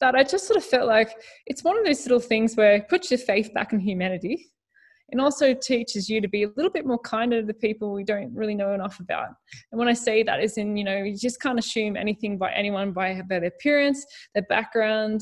that 0.00 0.14
I 0.14 0.22
just 0.22 0.46
sort 0.46 0.56
of 0.56 0.64
felt 0.64 0.86
like 0.86 1.10
it's 1.46 1.64
one 1.64 1.76
of 1.76 1.84
those 1.84 2.04
little 2.04 2.20
things 2.20 2.54
where 2.54 2.74
it 2.74 2.88
puts 2.88 3.10
your 3.10 3.18
faith 3.18 3.52
back 3.52 3.72
in 3.72 3.80
humanity 3.80 4.46
and 5.10 5.20
also 5.20 5.54
teaches 5.54 6.08
you 6.08 6.20
to 6.20 6.28
be 6.28 6.44
a 6.44 6.48
little 6.56 6.70
bit 6.70 6.86
more 6.86 6.98
kinder 7.00 7.40
to 7.40 7.46
the 7.46 7.54
people 7.54 7.92
we 7.92 8.04
don't 8.04 8.34
really 8.34 8.54
know 8.54 8.74
enough 8.74 8.98
about. 9.00 9.28
And 9.70 9.78
when 9.78 9.88
I 9.88 9.92
say 9.92 10.22
that 10.22 10.42
is 10.42 10.56
in, 10.56 10.76
you 10.76 10.84
know, 10.84 11.02
you 11.02 11.16
just 11.16 11.40
can't 11.40 11.58
assume 11.58 11.96
anything 11.96 12.38
by 12.38 12.52
anyone 12.52 12.92
by 12.92 13.20
their 13.28 13.44
appearance, 13.44 14.06
their 14.34 14.44
background, 14.48 15.20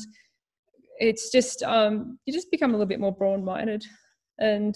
it's 1.01 1.31
just 1.31 1.63
um, 1.63 2.19
you 2.25 2.33
just 2.33 2.51
become 2.51 2.69
a 2.71 2.73
little 2.73 2.87
bit 2.87 2.99
more 2.99 3.15
broad-minded, 3.15 3.83
and 4.39 4.75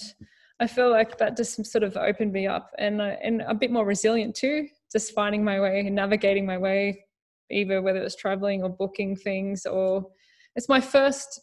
I 0.59 0.67
feel 0.67 0.89
like 0.89 1.17
that 1.19 1.37
just 1.37 1.63
sort 1.65 1.83
of 1.83 1.95
opened 1.95 2.33
me 2.33 2.47
up 2.47 2.71
and 2.77 3.01
and 3.01 3.41
a 3.43 3.53
bit 3.53 3.71
more 3.71 3.85
resilient 3.85 4.35
too. 4.35 4.67
Just 4.91 5.13
finding 5.13 5.43
my 5.43 5.59
way 5.59 5.79
and 5.81 5.95
navigating 5.95 6.45
my 6.45 6.57
way, 6.57 7.05
either 7.51 7.81
whether 7.81 8.01
it's 8.01 8.15
traveling 8.15 8.63
or 8.63 8.69
booking 8.69 9.15
things, 9.15 9.65
or 9.65 10.07
it's 10.55 10.69
my 10.69 10.81
first 10.81 11.41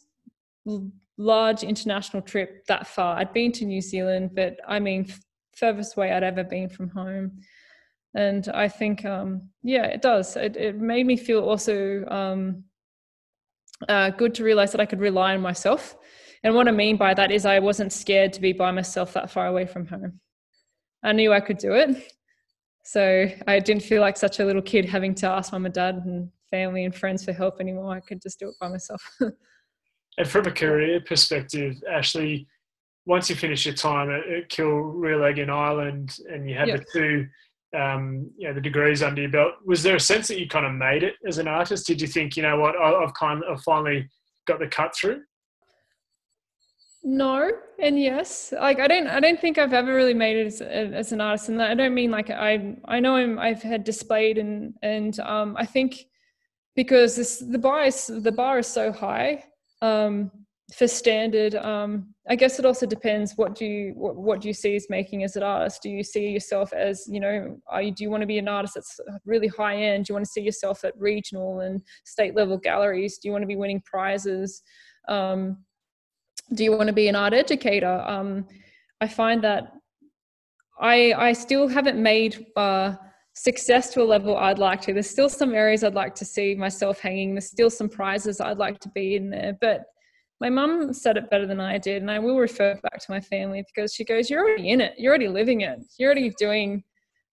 large 1.17 1.63
international 1.63 2.21
trip 2.21 2.65
that 2.67 2.87
far. 2.87 3.17
I'd 3.17 3.33
been 3.33 3.51
to 3.53 3.65
New 3.65 3.81
Zealand, 3.81 4.31
but 4.33 4.57
I 4.67 4.79
mean 4.79 5.07
furthest 5.55 5.95
way 5.95 6.11
I'd 6.11 6.23
ever 6.23 6.43
been 6.43 6.69
from 6.69 6.89
home. 6.89 7.39
And 8.15 8.47
I 8.49 8.67
think, 8.67 9.05
um, 9.05 9.49
yeah, 9.63 9.85
it 9.85 10.01
does. 10.01 10.35
It, 10.35 10.55
it 10.55 10.75
made 10.77 11.05
me 11.05 11.17
feel 11.17 11.41
also 11.41 12.05
um, 12.07 12.63
uh, 13.87 14.09
good 14.11 14.33
to 14.35 14.43
realize 14.43 14.71
that 14.71 14.81
I 14.81 14.85
could 14.85 14.99
rely 14.99 15.33
on 15.33 15.41
myself. 15.41 15.95
And 16.43 16.55
what 16.55 16.67
I 16.67 16.71
mean 16.71 16.97
by 16.97 17.13
that 17.13 17.31
is 17.31 17.45
I 17.45 17.59
wasn't 17.59 17.93
scared 17.93 18.33
to 18.33 18.41
be 18.41 18.53
by 18.53 18.71
myself 18.71 19.13
that 19.13 19.31
far 19.31 19.47
away 19.47 19.65
from 19.65 19.87
home. 19.87 20.19
I 21.03 21.13
knew 21.13 21.31
I 21.31 21.39
could 21.39 21.57
do 21.57 21.73
it. 21.73 22.13
So 22.83 23.27
I 23.47 23.59
didn't 23.59 23.83
feel 23.83 24.01
like 24.01 24.17
such 24.17 24.39
a 24.39 24.45
little 24.45 24.61
kid 24.61 24.85
having 24.85 25.15
to 25.15 25.27
ask 25.27 25.53
mum 25.53 25.65
and 25.65 25.73
dad 25.73 25.95
and 26.05 26.29
family 26.51 26.83
and 26.83 26.93
friends 26.93 27.23
for 27.23 27.31
help 27.31 27.61
anymore. 27.61 27.95
I 27.95 28.01
could 28.01 28.21
just 28.21 28.39
do 28.39 28.49
it 28.49 28.55
by 28.59 28.67
myself. 28.67 29.01
and 30.17 30.27
from 30.27 30.47
a 30.47 30.51
career 30.51 31.01
perspective, 31.01 31.81
Ashley, 31.89 32.47
once 33.05 33.29
you 33.29 33.35
finish 33.35 33.65
your 33.65 33.75
time 33.75 34.09
at, 34.09 34.27
at 34.27 34.51
Cill 34.51 34.65
Rialaig 34.65 35.39
in 35.39 35.49
Ireland 35.49 36.17
and 36.29 36.49
you 36.49 36.55
had 36.55 36.67
yep. 36.67 36.79
the 36.79 36.99
two 36.99 37.27
um, 37.73 38.29
you 38.37 38.47
know, 38.47 38.53
the 38.53 38.61
degrees 38.61 39.01
under 39.01 39.21
your 39.21 39.31
belt. 39.31 39.53
Was 39.65 39.83
there 39.83 39.95
a 39.95 39.99
sense 39.99 40.27
that 40.27 40.39
you 40.39 40.47
kind 40.47 40.65
of 40.65 40.73
made 40.73 41.03
it 41.03 41.15
as 41.27 41.37
an 41.37 41.47
artist? 41.47 41.87
Did 41.87 42.01
you 42.01 42.07
think, 42.07 42.37
you 42.37 42.43
know 42.43 42.57
what, 42.57 42.77
I've 42.77 43.13
kind 43.13 43.43
of 43.43 43.61
finally 43.61 44.09
got 44.47 44.59
the 44.59 44.67
cut 44.67 44.95
through? 44.95 45.21
No 47.03 47.51
and 47.79 47.99
yes. 47.99 48.53
Like 48.57 48.79
I 48.79 48.87
don't, 48.87 49.07
I 49.07 49.19
don't 49.19 49.39
think 49.39 49.57
I've 49.57 49.73
ever 49.73 49.93
really 49.93 50.13
made 50.13 50.37
it 50.37 50.47
as, 50.47 50.61
as 50.61 51.11
an 51.11 51.19
artist, 51.19 51.49
and 51.49 51.61
I 51.61 51.73
don't 51.73 51.93
mean 51.93 52.11
like 52.11 52.29
I, 52.29 52.77
I 52.85 53.01
know 53.01 53.17
I'm, 53.17 53.37
I've 53.37 53.61
had 53.61 53.83
displayed 53.83 54.37
and 54.37 54.73
and 54.81 55.19
um, 55.19 55.57
I 55.57 55.65
think 55.65 56.05
because 56.75 57.17
this, 57.17 57.39
the 57.39 57.59
bar 57.59 57.83
is 57.83 58.07
the 58.07 58.31
bar 58.31 58.59
is 58.59 58.67
so 58.67 58.93
high 58.93 59.43
um, 59.81 60.31
for 60.73 60.87
standard. 60.87 61.55
Um, 61.55 62.13
I 62.29 62.35
guess 62.35 62.57
it 62.57 62.65
also 62.65 62.85
depends 62.85 63.33
what 63.35 63.55
do 63.55 63.65
you 63.65 63.93
what, 63.95 64.15
what 64.15 64.41
do 64.41 64.47
you 64.47 64.53
see 64.53 64.75
as 64.75 64.87
making 64.89 65.23
as 65.23 65.35
an 65.35 65.43
artist? 65.43 65.81
Do 65.83 65.89
you 65.89 66.03
see 66.03 66.29
yourself 66.29 66.73
as 66.73 67.05
you 67.07 67.19
know? 67.19 67.57
Are 67.67 67.81
you, 67.81 67.91
do 67.91 68.03
you 68.03 68.09
want 68.09 68.21
to 68.21 68.27
be 68.27 68.39
an 68.39 68.47
artist 68.47 68.75
that's 68.75 68.99
really 69.25 69.47
high 69.47 69.77
end? 69.77 70.05
Do 70.05 70.11
you 70.11 70.15
want 70.15 70.25
to 70.25 70.31
see 70.31 70.41
yourself 70.41 70.83
at 70.83 70.97
regional 70.97 71.59
and 71.59 71.81
state 72.05 72.35
level 72.35 72.57
galleries? 72.57 73.17
Do 73.17 73.27
you 73.27 73.31
want 73.31 73.43
to 73.43 73.47
be 73.47 73.55
winning 73.55 73.81
prizes? 73.85 74.63
Um, 75.07 75.57
do 76.53 76.63
you 76.63 76.71
want 76.71 76.87
to 76.87 76.93
be 76.93 77.07
an 77.07 77.15
art 77.15 77.33
educator? 77.33 78.03
Um, 78.07 78.45
I 78.99 79.07
find 79.07 79.43
that 79.43 79.73
I 80.79 81.13
I 81.13 81.33
still 81.33 81.67
haven't 81.67 82.01
made 82.01 82.45
uh, 82.55 82.95
success 83.33 83.93
to 83.93 84.01
a 84.01 84.05
level 84.05 84.37
I'd 84.37 84.59
like 84.59 84.81
to. 84.81 84.93
There's 84.93 85.09
still 85.09 85.29
some 85.29 85.53
areas 85.53 85.83
I'd 85.83 85.93
like 85.93 86.15
to 86.15 86.25
see 86.25 86.55
myself 86.55 86.99
hanging. 86.99 87.33
There's 87.33 87.49
still 87.49 87.69
some 87.69 87.89
prizes 87.89 88.39
I'd 88.39 88.57
like 88.57 88.79
to 88.79 88.89
be 88.89 89.15
in 89.15 89.29
there, 89.29 89.57
but 89.59 89.83
my 90.43 90.49
mum 90.49 90.91
said 90.91 91.15
it 91.15 91.29
better 91.29 91.47
than 91.47 91.61
I 91.61 91.77
did, 91.77 92.01
and 92.01 92.11
I 92.11 92.19
will 92.19 92.37
refer 92.37 92.77
back 92.83 92.99
to 92.99 93.11
my 93.11 93.21
family 93.21 93.63
because 93.73 93.93
she 93.93 94.03
goes, 94.03 94.29
"You're 94.29 94.43
already 94.45 94.71
in 94.71 94.81
it. 94.81 94.93
You're 94.97 95.11
already 95.11 95.29
living 95.29 95.61
it. 95.61 95.79
You're 95.97 96.09
already 96.09 96.31
doing 96.37 96.83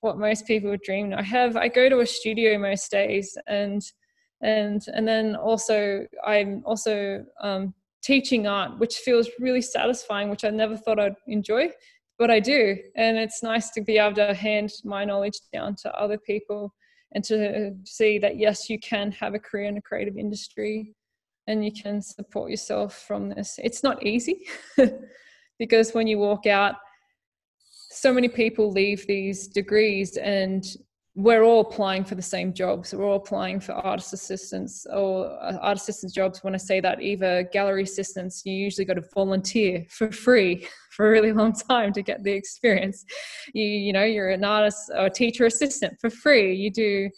what 0.01 0.17
most 0.17 0.47
people 0.47 0.71
would 0.71 0.83
dream." 0.83 1.13
I 1.13 1.23
have. 1.23 1.57
I 1.57 1.67
go 1.67 1.89
to 1.89 1.99
a 2.01 2.07
studio 2.07 2.57
most 2.57 2.89
days, 2.89 3.37
and 3.49 3.83
and 4.43 4.81
and 4.95 5.09
then 5.09 5.35
also 5.35 6.07
I'm 6.25 6.63
also 6.65 7.25
um, 7.41 7.75
teaching 8.01 8.47
art, 8.47 8.79
which 8.79 8.99
feels 8.99 9.29
really 9.41 9.63
satisfying, 9.63 10.31
which 10.31 10.45
I 10.45 10.51
never 10.51 10.77
thought 10.77 11.01
I'd 11.01 11.17
enjoy, 11.27 11.71
but 12.17 12.31
I 12.31 12.39
do. 12.39 12.77
And 12.95 13.19
it's 13.19 13.43
nice 13.43 13.71
to 13.71 13.81
be 13.81 13.99
able 13.99 14.15
to 14.17 14.35
hand 14.35 14.71
my 14.85 15.05
knowledge 15.05 15.41
down 15.53 15.75
to 15.83 15.93
other 16.01 16.17
people 16.17 16.73
and 17.13 17.25
to 17.25 17.75
see 17.85 18.21
that, 18.21 18.37
yes, 18.37 18.71
you 18.71 18.79
can 18.79 19.11
have 19.11 19.35
a 19.35 19.41
career 19.41 19.67
in 19.67 19.77
a 19.79 19.83
creative 19.83 20.17
industry 20.17 20.95
and 21.51 21.65
you 21.65 21.73
can 21.73 22.01
support 22.01 22.51
yourself 22.51 23.03
from 23.07 23.29
this. 23.29 23.59
It's 23.63 23.83
not 23.83 24.07
easy 24.07 24.47
because 25.59 25.93
when 25.93 26.07
you 26.07 26.19
walk 26.19 26.47
out, 26.47 26.77
so 27.91 28.13
many 28.13 28.29
people 28.29 28.71
leave 28.71 29.07
these 29.07 29.49
degrees 29.49 30.17
and 30.17 30.65
we're 31.17 31.43
all 31.43 31.61
applying 31.61 32.05
for 32.05 32.15
the 32.15 32.23
same 32.23 32.55
jobs. 32.55 32.95
We're 32.95 33.05
all 33.05 33.17
applying 33.17 33.59
for 33.59 33.73
artist 33.73 34.13
assistants 34.13 34.87
or 34.93 35.27
uh, 35.43 35.59
art 35.61 35.77
assistants 35.77 36.15
jobs. 36.15 36.45
When 36.45 36.55
I 36.55 36.59
say 36.59 36.79
that, 36.81 37.03
either 37.03 37.43
gallery 37.53 37.83
assistants, 37.83 38.43
you 38.45 38.55
usually 38.55 38.85
got 38.85 38.95
to 38.95 39.05
volunteer 39.13 39.85
for 39.91 40.13
free 40.13 40.69
for 40.93 41.09
a 41.09 41.11
really 41.11 41.33
long 41.33 41.53
time 41.53 41.93
to 41.95 42.03
get 42.03 42.23
the 42.23 42.33
experience. 42.33 43.05
You, 43.53 43.65
you 43.65 43.93
know, 43.93 44.05
you're 44.05 44.31
an 44.31 44.45
artist 44.45 44.91
or 44.97 45.11
teacher 45.11 45.47
assistant 45.47 45.99
for 46.01 46.11
free. 46.11 46.55
You 46.55 46.71
do, 46.71 47.11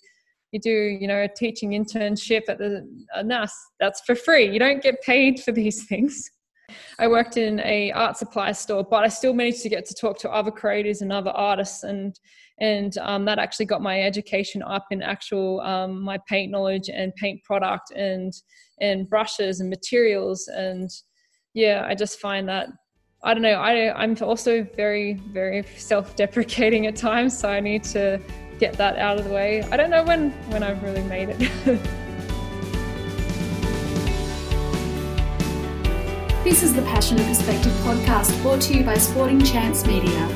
you 0.52 0.60
do, 0.60 0.70
you 0.70 1.08
know, 1.08 1.22
a 1.22 1.28
teaching 1.28 1.70
internship 1.70 2.42
at 2.48 2.58
the 2.58 2.86
NAS. 3.24 3.52
That's 3.80 4.02
for 4.02 4.14
free. 4.14 4.50
You 4.52 4.58
don't 4.58 4.82
get 4.82 5.02
paid 5.02 5.40
for 5.40 5.50
these 5.50 5.84
things. 5.88 6.30
I 6.98 7.08
worked 7.08 7.36
in 7.36 7.60
a 7.60 7.90
art 7.92 8.16
supply 8.16 8.52
store, 8.52 8.84
but 8.84 9.04
I 9.04 9.08
still 9.08 9.34
managed 9.34 9.62
to 9.62 9.68
get 9.68 9.84
to 9.86 9.94
talk 9.94 10.18
to 10.20 10.30
other 10.30 10.50
creators 10.50 11.02
and 11.02 11.12
other 11.12 11.30
artists 11.30 11.82
and 11.82 12.18
and 12.60 12.96
um, 12.98 13.24
that 13.24 13.38
actually 13.38 13.66
got 13.66 13.82
my 13.82 14.02
education 14.02 14.62
up 14.62 14.86
in 14.90 15.02
actual 15.02 15.60
um, 15.62 16.00
my 16.00 16.18
paint 16.28 16.50
knowledge 16.50 16.88
and 16.88 17.14
paint 17.16 17.42
product 17.44 17.90
and 17.92 18.32
and 18.80 19.08
brushes 19.08 19.60
and 19.60 19.68
materials 19.70 20.48
and 20.48 20.90
yeah 21.54 21.84
i 21.86 21.94
just 21.94 22.20
find 22.20 22.48
that 22.48 22.68
i 23.24 23.34
don't 23.34 23.42
know 23.42 23.54
I, 23.54 23.94
i'm 24.00 24.16
also 24.22 24.66
very 24.76 25.14
very 25.32 25.64
self-deprecating 25.76 26.86
at 26.86 26.96
times 26.96 27.38
so 27.38 27.48
i 27.48 27.60
need 27.60 27.84
to 27.84 28.20
get 28.62 28.74
that 28.74 28.96
out 28.96 29.18
of 29.18 29.24
the 29.24 29.30
way. 29.30 29.60
I 29.72 29.76
don't 29.76 29.90
know 29.90 30.04
when 30.04 30.30
when 30.52 30.62
i've 30.62 30.80
really 30.84 31.02
made 31.02 31.30
it. 31.30 31.80
This 36.44 36.64
is 36.64 36.74
the 36.74 36.82
passion 36.82 37.18
and 37.18 37.26
perspective 37.28 37.70
podcast 37.84 38.42
brought 38.42 38.60
to 38.62 38.74
you 38.74 38.82
by 38.82 38.96
sporting 38.96 39.40
chance 39.44 39.86
media. 39.86 40.26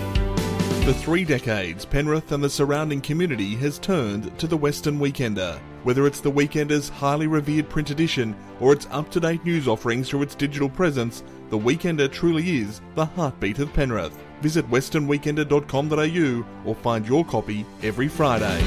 For 0.84 0.92
three 0.92 1.24
decades, 1.24 1.84
Penrith 1.84 2.30
and 2.30 2.44
the 2.44 2.48
surrounding 2.48 3.00
community 3.00 3.56
has 3.56 3.80
turned 3.80 4.38
to 4.38 4.46
the 4.46 4.56
Western 4.56 5.00
Weekender. 5.00 5.58
Whether 5.86 6.08
it's 6.08 6.20
the 6.20 6.32
Weekender's 6.32 6.88
highly 6.88 7.28
revered 7.28 7.68
print 7.68 7.90
edition 7.90 8.34
or 8.58 8.72
its 8.72 8.88
up 8.90 9.08
to 9.12 9.20
date 9.20 9.44
news 9.44 9.68
offerings 9.68 10.08
through 10.08 10.22
its 10.22 10.34
digital 10.34 10.68
presence, 10.68 11.22
the 11.48 11.56
Weekender 11.56 12.10
truly 12.10 12.58
is 12.58 12.80
the 12.96 13.04
heartbeat 13.04 13.60
of 13.60 13.72
Penrith. 13.72 14.20
Visit 14.40 14.68
westernweekender.com.au 14.68 16.68
or 16.68 16.74
find 16.74 17.06
your 17.06 17.24
copy 17.24 17.64
every 17.84 18.08
Friday. 18.08 18.60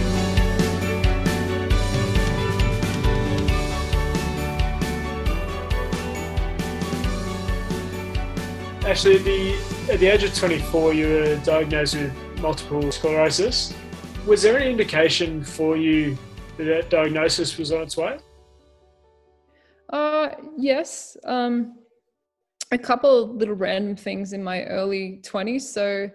Actually, 8.85 9.17
the 9.17 9.55
at 9.91 9.99
the 9.99 10.07
age 10.07 10.23
of 10.23 10.33
24, 10.33 10.93
you 10.93 11.07
were 11.09 11.35
diagnosed 11.43 11.95
with 11.95 12.13
multiple 12.39 12.89
sclerosis. 12.93 13.73
Was 14.25 14.41
there 14.41 14.57
any 14.57 14.71
indication 14.71 15.43
for 15.43 15.75
you 15.75 16.17
that 16.65 16.89
diagnosis 16.89 17.57
was 17.57 17.71
on 17.71 17.81
its 17.81 17.97
way? 17.97 18.17
Uh, 19.91 20.29
yes. 20.57 21.17
Um, 21.25 21.79
a 22.71 22.77
couple 22.77 23.35
little 23.35 23.55
random 23.55 23.95
things 23.95 24.33
in 24.33 24.43
my 24.43 24.63
early 24.65 25.21
20s. 25.23 25.61
So, 25.61 26.09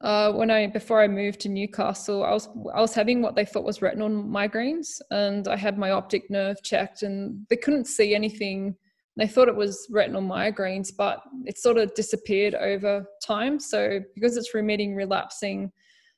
uh, 0.00 0.32
when 0.32 0.50
I 0.50 0.66
before 0.66 1.00
I 1.00 1.08
moved 1.08 1.40
to 1.40 1.48
Newcastle, 1.48 2.24
I 2.24 2.32
was 2.32 2.48
I 2.74 2.80
was 2.80 2.92
having 2.94 3.22
what 3.22 3.36
they 3.36 3.44
thought 3.44 3.64
was 3.64 3.80
retinal 3.80 4.10
migraines, 4.10 5.00
and 5.10 5.48
I 5.48 5.56
had 5.56 5.78
my 5.78 5.92
optic 5.92 6.28
nerve 6.28 6.62
checked, 6.62 7.04
and 7.04 7.46
they 7.48 7.56
couldn't 7.56 7.86
see 7.86 8.14
anything 8.14 8.76
they 9.16 9.28
thought 9.28 9.48
it 9.48 9.54
was 9.54 9.86
retinal 9.90 10.22
migraines, 10.22 10.90
but 10.96 11.22
it 11.44 11.58
sort 11.58 11.78
of 11.78 11.94
disappeared 11.94 12.54
over 12.54 13.06
time. 13.24 13.60
So 13.60 14.00
because 14.14 14.36
it's 14.36 14.54
remitting, 14.54 14.94
relapsing, 14.94 15.70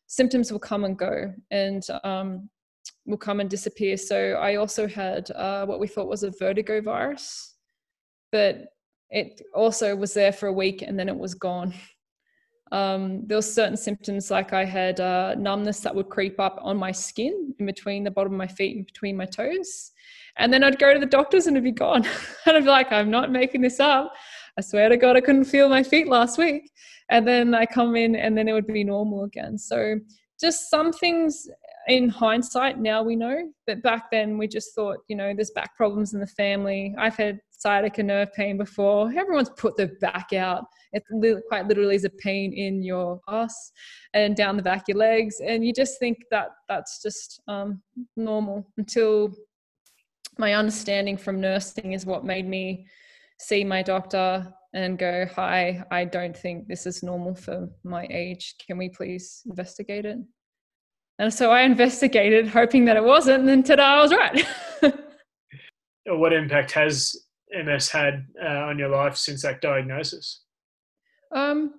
symptoms 0.06 0.50
will 0.50 0.58
come 0.58 0.84
and 0.84 0.96
go 0.96 1.32
and 1.50 1.86
um, 2.04 2.48
will 3.06 3.16
come 3.16 3.40
and 3.40 3.48
disappear. 3.48 3.96
So 3.96 4.32
I 4.32 4.56
also 4.56 4.86
had 4.86 5.30
uh, 5.30 5.64
what 5.66 5.80
we 5.80 5.86
thought 5.86 6.08
was 6.08 6.22
a 6.22 6.30
vertigo 6.30 6.80
virus, 6.80 7.54
but 8.32 8.66
it 9.10 9.40
also 9.54 9.94
was 9.94 10.12
there 10.14 10.32
for 10.32 10.48
a 10.48 10.52
week 10.52 10.82
and 10.82 10.98
then 10.98 11.08
it 11.08 11.16
was 11.16 11.34
gone. 11.34 11.74
Um, 12.72 13.24
there 13.28 13.38
were 13.38 13.42
certain 13.42 13.76
symptoms 13.76 14.28
like 14.28 14.52
I 14.52 14.64
had 14.64 14.98
uh, 14.98 15.36
numbness 15.36 15.78
that 15.80 15.94
would 15.94 16.08
creep 16.08 16.40
up 16.40 16.58
on 16.60 16.76
my 16.76 16.90
skin 16.90 17.54
in 17.60 17.66
between 17.66 18.02
the 18.02 18.10
bottom 18.10 18.32
of 18.32 18.38
my 18.38 18.48
feet 18.48 18.76
and 18.76 18.84
between 18.84 19.16
my 19.16 19.24
toes. 19.24 19.92
And 20.36 20.52
then 20.52 20.64
I'd 20.64 20.80
go 20.80 20.92
to 20.92 20.98
the 20.98 21.06
doctors 21.06 21.46
and 21.46 21.56
it'd 21.56 21.62
be 21.62 21.70
gone. 21.70 22.04
and 22.46 22.56
I'd 22.56 22.64
be 22.64 22.68
like, 22.68 22.90
I'm 22.90 23.08
not 23.08 23.30
making 23.30 23.60
this 23.60 23.78
up. 23.78 24.12
I 24.58 24.62
swear 24.62 24.88
to 24.88 24.96
God, 24.96 25.16
I 25.16 25.20
couldn't 25.20 25.44
feel 25.44 25.68
my 25.68 25.84
feet 25.84 26.08
last 26.08 26.38
week. 26.38 26.72
And 27.08 27.26
then 27.26 27.54
I 27.54 27.66
come 27.66 27.94
in 27.94 28.16
and 28.16 28.36
then 28.36 28.48
it 28.48 28.52
would 28.52 28.66
be 28.66 28.82
normal 28.82 29.22
again. 29.22 29.58
So 29.58 30.00
just 30.40 30.68
some 30.68 30.92
things 30.92 31.48
in 31.88 32.08
hindsight 32.08 32.78
now 32.78 33.02
we 33.02 33.14
know 33.14 33.50
but 33.66 33.82
back 33.82 34.10
then 34.10 34.38
we 34.38 34.48
just 34.48 34.74
thought 34.74 34.98
you 35.08 35.16
know 35.16 35.32
there's 35.34 35.52
back 35.52 35.74
problems 35.76 36.14
in 36.14 36.20
the 36.20 36.26
family 36.26 36.94
i've 36.98 37.16
had 37.16 37.38
sciatica 37.50 38.02
nerve 38.02 38.32
pain 38.34 38.56
before 38.56 39.08
everyone's 39.16 39.50
put 39.50 39.76
their 39.76 39.92
back 40.00 40.32
out 40.32 40.64
it 40.92 41.02
quite 41.48 41.66
literally 41.66 41.94
is 41.94 42.04
a 42.04 42.10
pain 42.10 42.52
in 42.52 42.82
your 42.82 43.20
ass 43.28 43.72
and 44.14 44.36
down 44.36 44.56
the 44.56 44.62
back 44.62 44.82
of 44.82 44.88
your 44.88 44.98
legs 44.98 45.40
and 45.40 45.64
you 45.64 45.72
just 45.72 45.98
think 45.98 46.18
that 46.30 46.48
that's 46.68 47.02
just 47.02 47.40
um, 47.48 47.80
normal 48.16 48.66
until 48.76 49.32
my 50.38 50.54
understanding 50.54 51.16
from 51.16 51.40
nursing 51.40 51.92
is 51.92 52.04
what 52.04 52.24
made 52.24 52.46
me 52.46 52.86
see 53.38 53.64
my 53.64 53.82
doctor 53.82 54.52
and 54.74 54.98
go, 54.98 55.26
Hi, 55.34 55.82
I 55.90 56.04
don't 56.04 56.36
think 56.36 56.68
this 56.68 56.86
is 56.86 57.02
normal 57.02 57.34
for 57.34 57.68
my 57.82 58.06
age. 58.10 58.54
Can 58.66 58.76
we 58.76 58.90
please 58.90 59.42
investigate 59.46 60.04
it? 60.04 60.18
And 61.18 61.32
so 61.32 61.50
I 61.50 61.62
investigated, 61.62 62.48
hoping 62.48 62.84
that 62.86 62.96
it 62.96 63.04
wasn't, 63.04 63.40
and 63.40 63.48
then 63.48 63.62
today 63.62 63.82
I 63.82 64.02
was 64.02 64.12
right. 64.12 64.46
what 66.06 66.32
impact 66.32 66.72
has 66.72 67.16
MS 67.50 67.88
had 67.88 68.26
uh, 68.42 68.66
on 68.66 68.78
your 68.78 68.90
life 68.90 69.16
since 69.16 69.42
that 69.42 69.60
diagnosis? 69.60 70.42
Um, 71.34 71.74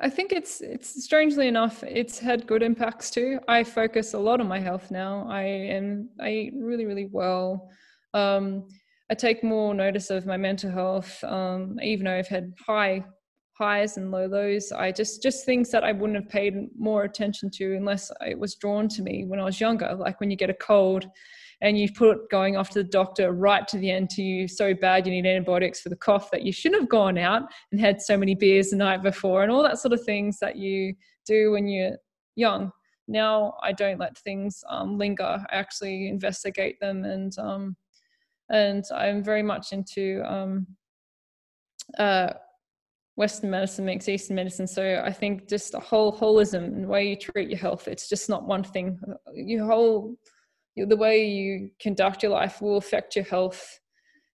I 0.00 0.10
think 0.10 0.32
it's 0.32 0.60
it's 0.60 1.04
strangely 1.04 1.48
enough, 1.48 1.82
it's 1.82 2.18
had 2.18 2.46
good 2.46 2.62
impacts 2.62 3.10
too. 3.10 3.38
I 3.48 3.64
focus 3.64 4.14
a 4.14 4.18
lot 4.18 4.40
on 4.40 4.48
my 4.48 4.60
health 4.60 4.90
now. 4.90 5.26
I 5.28 5.42
am 5.42 6.10
I 6.20 6.30
eat 6.30 6.54
really 6.56 6.84
really 6.84 7.08
well. 7.10 7.70
Um, 8.12 8.66
I 9.10 9.14
take 9.14 9.44
more 9.44 9.72
notice 9.72 10.10
of 10.10 10.26
my 10.26 10.36
mental 10.36 10.70
health. 10.70 11.22
Um, 11.24 11.78
even 11.82 12.04
though 12.04 12.18
I've 12.18 12.28
had 12.28 12.52
high 12.66 13.04
highs 13.58 13.96
and 13.96 14.10
low 14.10 14.26
lows, 14.26 14.72
I 14.72 14.92
just 14.92 15.22
just 15.22 15.44
things 15.44 15.70
that 15.70 15.84
I 15.84 15.92
wouldn't 15.92 16.16
have 16.16 16.28
paid 16.28 16.54
more 16.78 17.04
attention 17.04 17.50
to 17.54 17.76
unless 17.76 18.10
it 18.20 18.38
was 18.38 18.54
drawn 18.54 18.88
to 18.88 19.02
me 19.02 19.24
when 19.24 19.40
I 19.40 19.44
was 19.44 19.60
younger. 19.60 19.94
Like 19.94 20.20
when 20.20 20.30
you 20.30 20.36
get 20.36 20.50
a 20.50 20.54
cold, 20.54 21.06
and 21.62 21.78
you 21.78 21.90
put 21.90 22.28
going 22.30 22.56
off 22.56 22.68
to 22.68 22.82
the 22.82 22.88
doctor 22.88 23.32
right 23.32 23.66
to 23.66 23.78
the 23.78 23.90
end 23.90 24.10
to 24.10 24.22
you 24.22 24.46
so 24.46 24.74
bad 24.74 25.06
you 25.06 25.12
need 25.12 25.24
antibiotics 25.24 25.80
for 25.80 25.88
the 25.88 25.96
cough 25.96 26.30
that 26.30 26.42
you 26.42 26.52
shouldn't 26.52 26.82
have 26.82 26.90
gone 26.90 27.16
out 27.16 27.44
and 27.72 27.80
had 27.80 28.02
so 28.02 28.14
many 28.14 28.34
beers 28.34 28.68
the 28.68 28.76
night 28.76 29.02
before 29.02 29.42
and 29.42 29.50
all 29.50 29.62
that 29.62 29.78
sort 29.78 29.94
of 29.94 30.04
things 30.04 30.38
that 30.38 30.56
you 30.56 30.94
do 31.24 31.52
when 31.52 31.66
you're 31.66 31.96
young 32.34 32.70
now 33.08 33.54
I 33.62 33.72
don't 33.72 33.98
let 33.98 34.18
things 34.18 34.64
um, 34.68 34.98
linger. 34.98 35.24
I 35.50 35.54
actually 35.54 36.08
investigate 36.08 36.80
them, 36.80 37.04
and 37.04 37.36
um, 37.38 37.76
and 38.50 38.84
I'm 38.94 39.22
very 39.22 39.42
much 39.42 39.72
into 39.72 40.22
um, 40.24 40.66
uh, 41.98 42.32
Western 43.16 43.50
medicine 43.50 43.84
makes 43.84 44.08
Eastern 44.08 44.36
medicine. 44.36 44.66
So 44.66 45.02
I 45.04 45.12
think 45.12 45.48
just 45.48 45.72
the 45.72 45.80
whole 45.80 46.16
holism 46.16 46.64
and 46.64 46.84
the 46.84 46.88
way 46.88 47.08
you 47.08 47.16
treat 47.16 47.48
your 47.48 47.58
health, 47.58 47.88
it's 47.88 48.08
just 48.08 48.28
not 48.28 48.46
one 48.46 48.62
thing. 48.62 48.98
Your 49.34 49.66
whole 49.66 50.16
the 50.76 50.96
way 50.96 51.26
you 51.26 51.70
conduct 51.80 52.22
your 52.22 52.32
life 52.32 52.60
will 52.60 52.76
affect 52.76 53.16
your 53.16 53.24
health. 53.24 53.80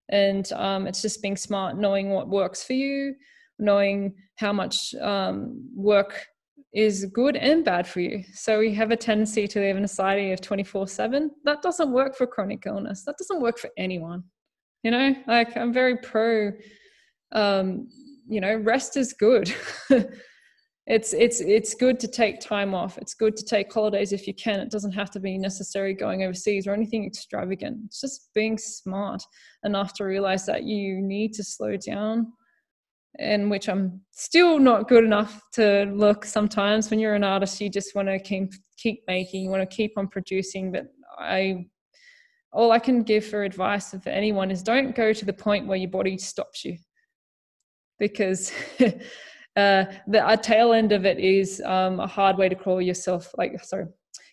And 0.09 0.51
um, 0.53 0.87
it's 0.87 1.01
just 1.01 1.21
being 1.21 1.37
smart 1.37 1.77
knowing 1.77 2.09
what 2.09 2.27
works 2.27 2.63
for 2.63 2.73
you 2.73 3.15
knowing 3.59 4.13
how 4.35 4.53
much 4.53 4.93
um, 4.95 5.63
work 5.75 6.25
is 6.73 7.05
good 7.05 7.35
and 7.35 7.63
bad 7.63 7.87
for 7.87 7.99
you. 7.99 8.23
So 8.33 8.59
we 8.59 8.73
have 8.73 8.91
a 8.91 8.97
tendency 8.97 9.47
to 9.47 9.59
live 9.59 9.77
in 9.77 9.83
a 9.83 9.87
society 9.87 10.31
of 10.31 10.41
24 10.41 10.87
7 10.87 11.31
that 11.45 11.61
doesn't 11.61 11.91
work 11.91 12.15
for 12.15 12.25
chronic 12.25 12.63
illness. 12.65 13.03
That 13.05 13.17
doesn't 13.17 13.41
work 13.41 13.59
for 13.59 13.69
anyone. 13.77 14.23
You 14.83 14.91
know 14.91 15.15
like 15.27 15.55
i'm 15.55 15.71
very 15.71 15.95
pro 15.95 16.51
um, 17.31 17.87
you 18.27 18.41
know 18.41 18.55
rest 18.55 18.97
is 18.97 19.13
good. 19.13 19.53
It's 20.85 21.13
it's 21.13 21.39
it's 21.39 21.75
good 21.75 21.97
to 22.01 22.09
take 22.09 22.41
time 22.41 22.73
off. 22.73 22.97
It's 22.97 23.13
good 23.13 23.37
to 23.37 23.45
take 23.45 23.71
holidays 23.71 24.11
if 24.11 24.27
you 24.27 24.33
can. 24.33 24.59
It 24.59 24.69
doesn't 24.69 24.91
have 24.91 25.09
to 25.11 25.19
be 25.19 25.37
necessary 25.37 25.93
going 25.93 26.23
overseas 26.23 26.67
or 26.67 26.73
anything 26.73 27.05
extravagant. 27.05 27.77
It's 27.85 28.01
just 28.01 28.29
being 28.35 28.57
smart 28.57 29.23
enough 29.63 29.93
to 29.93 30.03
realize 30.03 30.45
that 30.47 30.63
you 30.63 31.01
need 31.01 31.33
to 31.33 31.43
slow 31.43 31.77
down 31.77 32.33
in 33.19 33.47
which 33.47 33.69
i'm 33.69 34.01
still 34.09 34.57
not 34.57 34.89
good 34.89 35.03
enough 35.03 35.39
to 35.53 35.85
look 35.93 36.25
sometimes. 36.25 36.89
When 36.89 36.99
you're 36.99 37.15
an 37.15 37.23
artist 37.23 37.61
you 37.61 37.69
just 37.69 37.95
want 37.95 38.09
to 38.09 38.19
keep 38.19 38.51
keep 38.77 39.03
making 39.07 39.43
you 39.43 39.49
want 39.49 39.69
to 39.69 39.75
keep 39.75 39.93
on 39.97 40.09
producing. 40.09 40.71
But 40.71 40.87
i 41.17 41.65
all 42.51 42.73
i 42.73 42.79
can 42.79 43.03
give 43.03 43.23
for 43.25 43.43
advice 43.43 43.91
for 43.91 44.09
anyone 44.09 44.51
is 44.51 44.61
don't 44.61 44.95
go 44.95 45.13
to 45.13 45.25
the 45.25 45.31
point 45.31 45.65
where 45.65 45.77
your 45.77 45.91
body 45.91 46.17
stops 46.17 46.65
you 46.65 46.75
because 47.99 48.51
uh, 49.55 49.85
the 50.07 50.39
tail 50.41 50.73
end 50.73 50.91
of 50.91 51.05
it 51.05 51.19
is 51.19 51.61
um, 51.65 51.99
a 51.99 52.07
hard 52.07 52.37
way 52.37 52.49
to 52.49 52.55
crawl 52.55 52.81
yourself. 52.81 53.31
Like, 53.37 53.63
sorry, 53.63 53.85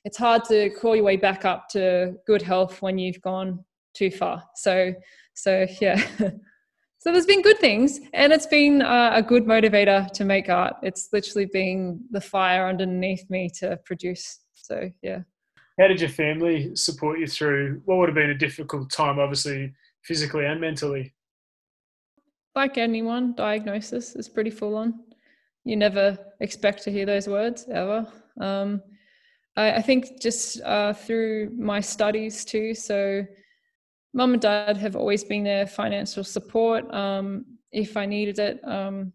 it's 0.04 0.18
hard 0.18 0.44
to 0.44 0.70
crawl 0.70 0.96
your 0.96 1.04
way 1.04 1.16
back 1.16 1.44
up 1.44 1.68
to 1.70 2.14
good 2.26 2.42
health 2.42 2.82
when 2.82 2.98
you've 2.98 3.20
gone 3.20 3.64
too 3.94 4.11
far. 4.11 4.42
So, 4.54 4.94
so 5.34 5.66
yeah. 5.80 5.96
so 6.98 7.12
there's 7.12 7.26
been 7.26 7.42
good 7.42 7.58
things, 7.58 8.00
and 8.12 8.32
it's 8.32 8.46
been 8.46 8.82
uh, 8.82 9.12
a 9.14 9.22
good 9.22 9.44
motivator 9.44 10.11
to 10.12 10.24
make 10.24 10.48
art. 10.48 10.74
It's 10.82 11.08
literally 11.12 11.46
been 11.52 12.00
the 12.11 12.20
fire 12.20 12.68
underneath 12.68 13.28
me 13.30 13.50
to 13.58 13.78
produce. 13.84 14.40
So 14.54 14.90
yeah. 15.02 15.20
How 15.78 15.88
did 15.88 16.00
your 16.00 16.11
family 16.11 16.76
support 16.76 17.20
you 17.20 17.26
through 17.26 17.80
what 17.86 17.96
would 17.98 18.08
have 18.11 18.14
been 18.14 18.30
a 18.30 18.34
difficult 18.34 18.90
time, 18.90 19.18
obviously 19.18 19.72
physically 20.02 20.44
and 20.44 20.61
mentally? 20.61 21.14
Like 22.55 22.78
anyone, 22.78 23.34
diagnosis 23.34 24.16
is 24.16 24.28
pretty 24.28 24.51
full 24.51 24.76
on 24.76 25.01
you 25.64 25.76
never 25.76 26.18
expect 26.40 26.82
to 26.84 26.90
hear 26.90 27.07
those 27.07 27.28
words 27.28 27.66
ever. 27.70 28.07
Um, 28.40 28.82
I, 29.57 29.72
I, 29.72 29.82
think 29.82 30.20
just 30.20 30.61
uh, 30.62 30.92
through 30.92 31.51
my 31.57 31.80
studies 31.80 32.44
too. 32.44 32.74
So, 32.74 33.26
mum 34.14 34.32
and 34.32 34.42
dad 34.42 34.76
have 34.78 34.96
always 34.96 35.22
been 35.22 35.44
there, 35.44 35.66
financial 35.66 36.24
support 36.24 36.92
um, 36.94 37.44
if 37.72 37.96
I 37.96 38.07
needed 38.07 38.38
it. 38.38 38.61
Um, 38.66 39.12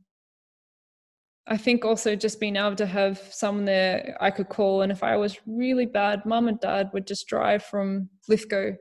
I 1.48 1.58
think 1.58 1.86
also 1.86 2.16
just 2.16 2.40
being 2.40 2.56
able 2.56 2.76
to 2.78 2.88
have 2.88 3.20
someone 3.32 3.66
there 3.66 4.18
I 4.20 4.32
could 4.32 4.50
call, 4.50 4.82
and 4.82 4.92
if 4.92 5.04
I 5.04 5.18
was 5.18 5.40
really 5.46 5.86
bad, 5.86 6.26
mum 6.26 6.48
and 6.48 6.60
dad 6.60 6.92
would 6.94 7.08
just 7.08 7.28
drive 7.28 7.64
from 7.64 8.10
Lithgow 8.28 8.72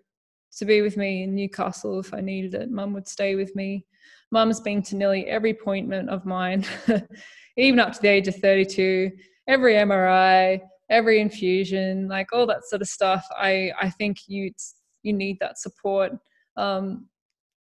to 0.58 0.64
be 0.64 0.82
with 0.82 0.96
me 0.96 1.24
in 1.24 1.34
Newcastle 1.34 1.98
if 1.98 2.14
I 2.14 2.20
needed 2.20 2.54
it. 2.54 2.70
Mum 2.70 2.92
would 2.92 3.08
stay 3.08 3.34
with 3.34 3.56
me. 3.56 3.86
Mum's 4.34 4.58
been 4.58 4.82
to 4.82 4.96
nearly 4.96 5.26
every 5.26 5.52
appointment 5.52 6.10
of 6.10 6.26
mine. 6.26 6.66
even 7.56 7.78
up 7.78 7.92
to 7.92 8.02
the 8.02 8.08
age 8.08 8.26
of 8.26 8.34
32, 8.34 9.12
every 9.46 9.74
MRI, 9.74 10.60
every 10.90 11.20
infusion, 11.20 12.08
like 12.08 12.32
all 12.32 12.44
that 12.48 12.64
sort 12.64 12.82
of 12.82 12.88
stuff. 12.88 13.24
I, 13.38 13.70
I 13.80 13.90
think 13.90 14.16
you, 14.26 14.50
you 15.04 15.12
need 15.12 15.38
that 15.38 15.60
support. 15.60 16.14
Um, 16.56 17.06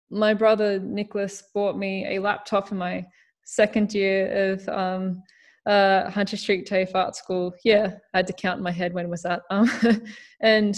my 0.09 0.34
brother 0.34 0.80
Nicholas 0.80 1.43
bought 1.53 1.78
me 1.78 2.07
a 2.16 2.20
laptop 2.20 2.72
in 2.72 2.80
my 2.80 3.05
second 3.45 3.93
year 3.93 4.53
of 4.53 4.68
um, 4.70 5.22
uh, 5.68 6.09
Hunter 6.09 6.36
Street 6.36 6.66
TAFE 6.66 6.95
Art 6.95 7.16
School. 7.16 7.53
Yeah, 7.63 7.93
I 8.16 8.18
had 8.18 8.28
to 8.28 8.34
count 8.34 8.57
in 8.57 8.63
my 8.63 8.72
head 8.72 8.91
when 8.91 9.07
was 9.07 9.22
that. 9.22 9.43
Um, 9.51 9.70
and 10.41 10.76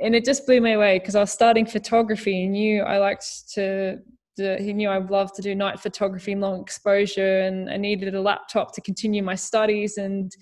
and 0.00 0.14
it 0.14 0.24
just 0.24 0.46
blew 0.46 0.60
me 0.60 0.72
away 0.72 0.98
because 0.98 1.14
I 1.14 1.20
was 1.20 1.30
starting 1.32 1.66
photography 1.66 2.44
and 2.44 2.52
knew 2.52 2.82
I 2.82 2.98
liked 2.98 3.52
to 3.54 3.98
he 4.36 4.72
knew 4.72 4.88
I 4.88 4.98
loved 4.98 5.34
to 5.36 5.42
do 5.42 5.54
night 5.54 5.80
photography 5.80 6.32
and 6.32 6.40
long 6.40 6.60
exposure, 6.60 7.40
and 7.40 7.70
I 7.70 7.76
needed 7.76 8.14
a 8.14 8.20
laptop 8.20 8.74
to 8.74 8.80
continue 8.80 9.22
my 9.22 9.34
studies. 9.34 9.96
And 9.96 10.34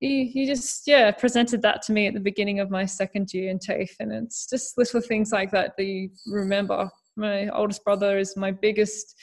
he, 0.00 0.26
he 0.26 0.46
just, 0.46 0.86
yeah, 0.86 1.10
presented 1.10 1.62
that 1.62 1.82
to 1.82 1.92
me 1.92 2.06
at 2.06 2.14
the 2.14 2.20
beginning 2.20 2.60
of 2.60 2.70
my 2.70 2.84
second 2.84 3.32
year 3.32 3.50
in 3.50 3.58
TAFE. 3.58 3.94
And 4.00 4.12
it's 4.12 4.46
just 4.48 4.76
little 4.78 5.00
things 5.00 5.32
like 5.32 5.50
that 5.52 5.72
that 5.76 5.84
you 5.84 6.10
remember. 6.26 6.90
My 7.16 7.48
oldest 7.48 7.84
brother 7.84 8.18
is 8.18 8.36
my 8.36 8.50
biggest, 8.50 9.14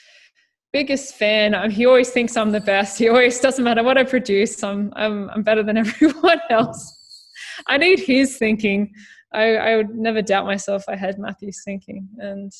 biggest 0.72 1.14
fan. 1.14 1.54
Um, 1.54 1.70
he 1.70 1.86
always 1.86 2.10
thinks 2.10 2.36
I'm 2.36 2.52
the 2.52 2.60
best. 2.60 2.98
He 2.98 3.08
always 3.08 3.38
doesn't 3.40 3.64
matter 3.64 3.82
what 3.82 3.98
I 3.98 4.04
produce. 4.04 4.62
I'm, 4.62 4.92
I'm, 4.96 5.30
I'm 5.30 5.42
better 5.42 5.62
than 5.62 5.76
everyone 5.78 6.40
else. 6.50 6.98
I 7.66 7.76
need 7.76 8.00
his 8.00 8.38
thinking. 8.38 8.92
I, 9.32 9.56
I 9.56 9.76
would 9.76 9.90
never 9.90 10.22
doubt 10.22 10.46
myself. 10.46 10.84
I 10.88 10.96
had 10.96 11.18
Matthew's 11.18 11.62
thinking, 11.64 12.08
and 12.18 12.52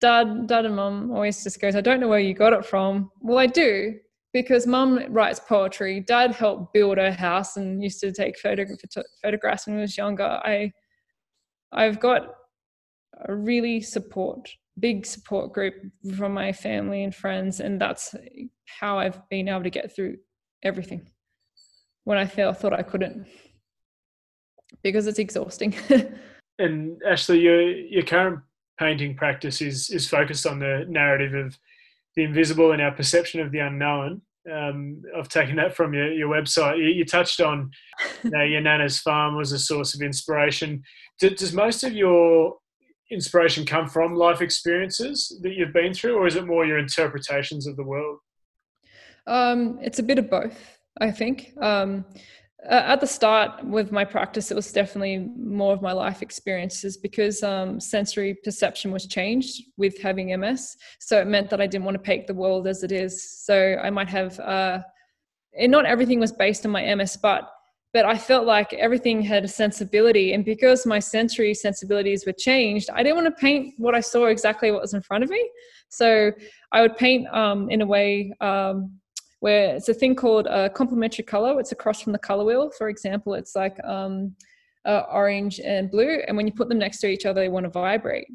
dad, 0.00 0.46
dad 0.46 0.66
and 0.66 0.76
mum 0.76 1.10
always 1.10 1.42
just 1.42 1.60
goes, 1.60 1.76
I 1.76 1.80
don't 1.80 2.00
know 2.00 2.08
where 2.08 2.20
you 2.20 2.34
got 2.34 2.52
it 2.52 2.64
from. 2.64 3.10
Well, 3.20 3.38
I 3.38 3.46
do 3.46 3.94
because 4.32 4.66
mum 4.66 5.00
writes 5.08 5.40
poetry. 5.40 6.00
Dad 6.00 6.32
helped 6.32 6.72
build 6.74 6.98
her 6.98 7.10
house 7.10 7.56
and 7.56 7.82
used 7.82 8.00
to 8.00 8.12
take 8.12 8.38
photo- 8.38 8.66
photographs 9.22 9.66
when 9.66 9.76
he 9.76 9.80
was 9.80 9.96
younger. 9.96 10.24
I, 10.44 10.72
I've 11.72 12.00
got 12.00 12.34
a 13.26 13.34
really 13.34 13.80
support, 13.80 14.50
big 14.78 15.06
support 15.06 15.52
group 15.52 15.74
from 16.16 16.34
my 16.34 16.52
family 16.52 17.02
and 17.02 17.14
friends, 17.14 17.60
and 17.60 17.80
that's 17.80 18.14
how 18.66 18.98
I've 18.98 19.26
been 19.30 19.48
able 19.48 19.62
to 19.62 19.70
get 19.70 19.94
through 19.94 20.16
everything 20.62 21.10
when 22.04 22.18
I 22.18 22.26
felt 22.26 22.58
thought 22.58 22.72
I 22.72 22.82
couldn't 22.82 23.26
because 24.82 25.06
it's 25.06 25.18
exhausting. 25.18 25.74
and 26.58 27.00
Ashley, 27.08 27.40
your 27.40 27.62
your 27.62 28.02
current 28.02 28.40
painting 28.78 29.16
practice 29.16 29.60
is 29.60 29.90
is 29.90 30.08
focused 30.08 30.46
on 30.46 30.58
the 30.58 30.84
narrative 30.88 31.34
of 31.34 31.58
the 32.14 32.24
invisible 32.24 32.72
and 32.72 32.82
our 32.82 32.92
perception 32.92 33.40
of 33.40 33.52
the 33.52 33.58
unknown. 33.58 34.22
Um, 34.50 35.02
I've 35.16 35.28
taken 35.28 35.56
that 35.56 35.74
from 35.74 35.92
your, 35.92 36.12
your 36.12 36.28
website. 36.28 36.78
You, 36.78 36.84
you 36.84 37.04
touched 37.04 37.40
on 37.40 37.70
you 38.22 38.30
know, 38.30 38.42
your 38.42 38.60
nana's 38.60 38.98
farm 39.00 39.36
was 39.36 39.52
a 39.52 39.58
source 39.58 39.94
of 39.94 40.02
inspiration. 40.02 40.82
Do, 41.18 41.30
does 41.30 41.52
most 41.52 41.84
of 41.84 41.92
your 41.92 42.56
inspiration 43.10 43.64
come 43.64 43.88
from 43.88 44.14
life 44.14 44.40
experiences 44.40 45.38
that 45.42 45.52
you've 45.52 45.72
been 45.72 45.94
through, 45.94 46.16
or 46.16 46.26
is 46.26 46.36
it 46.36 46.46
more 46.46 46.64
your 46.64 46.78
interpretations 46.78 47.66
of 47.66 47.76
the 47.76 47.84
world? 47.84 48.18
Um, 49.26 49.78
it's 49.82 49.98
a 49.98 50.02
bit 50.02 50.18
of 50.18 50.30
both, 50.30 50.78
I 51.00 51.10
think. 51.10 51.52
Um, 51.60 52.04
at 52.68 53.00
the 53.00 53.06
start 53.06 53.64
with 53.64 53.92
my 53.92 54.04
practice, 54.04 54.50
it 54.50 54.54
was 54.54 54.72
definitely 54.72 55.30
more 55.36 55.72
of 55.72 55.82
my 55.82 55.92
life 55.92 56.22
experiences 56.22 56.96
because 56.96 57.42
um, 57.42 57.80
sensory 57.80 58.34
perception 58.44 58.90
was 58.92 59.06
changed 59.06 59.62
with 59.76 60.00
having 60.00 60.38
MS. 60.38 60.76
So 60.98 61.20
it 61.20 61.26
meant 61.26 61.50
that 61.50 61.60
I 61.60 61.66
didn't 61.66 61.84
want 61.84 61.96
to 61.96 62.02
paint 62.02 62.26
the 62.26 62.34
world 62.34 62.66
as 62.66 62.82
it 62.82 62.92
is. 62.92 63.44
So 63.44 63.76
I 63.82 63.90
might 63.90 64.08
have, 64.08 64.38
uh, 64.40 64.80
and 65.58 65.72
not 65.72 65.86
everything 65.86 66.20
was 66.20 66.32
based 66.32 66.64
on 66.64 66.72
my 66.72 66.94
MS, 66.94 67.18
but 67.22 67.50
but 67.92 68.04
I 68.04 68.18
felt 68.18 68.44
like 68.44 68.74
everything 68.74 69.22
had 69.22 69.42
a 69.44 69.48
sensibility, 69.48 70.34
and 70.34 70.44
because 70.44 70.84
my 70.84 70.98
sensory 70.98 71.54
sensibilities 71.54 72.26
were 72.26 72.34
changed, 72.34 72.90
I 72.92 73.02
didn't 73.02 73.16
want 73.16 73.34
to 73.34 73.40
paint 73.40 73.72
what 73.78 73.94
I 73.94 74.00
saw 74.00 74.26
exactly 74.26 74.70
what 74.70 74.82
was 74.82 74.92
in 74.92 75.00
front 75.00 75.24
of 75.24 75.30
me. 75.30 75.48
So 75.88 76.30
I 76.72 76.82
would 76.82 76.98
paint 76.98 77.26
um, 77.28 77.70
in 77.70 77.80
a 77.80 77.86
way. 77.86 78.34
Um, 78.42 79.00
where 79.40 79.76
it's 79.76 79.88
a 79.88 79.94
thing 79.94 80.14
called 80.14 80.46
a 80.46 80.70
complementary 80.70 81.24
color. 81.24 81.58
It's 81.60 81.72
across 81.72 82.00
from 82.00 82.12
the 82.12 82.18
color 82.18 82.44
wheel. 82.44 82.70
For 82.76 82.88
example, 82.88 83.34
it's 83.34 83.54
like 83.54 83.82
um, 83.84 84.34
uh, 84.84 85.02
orange 85.10 85.60
and 85.60 85.90
blue, 85.90 86.20
and 86.26 86.36
when 86.36 86.46
you 86.46 86.52
put 86.52 86.68
them 86.68 86.78
next 86.78 87.00
to 87.00 87.08
each 87.08 87.26
other, 87.26 87.40
they 87.40 87.48
want 87.48 87.64
to 87.64 87.70
vibrate. 87.70 88.28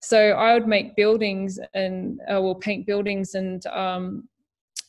So 0.00 0.32
I 0.32 0.52
would 0.52 0.68
make 0.68 0.96
buildings 0.96 1.58
and 1.72 2.20
uh, 2.30 2.40
will 2.40 2.56
paint 2.56 2.86
buildings 2.86 3.34
and 3.34 3.64
um, 3.68 4.28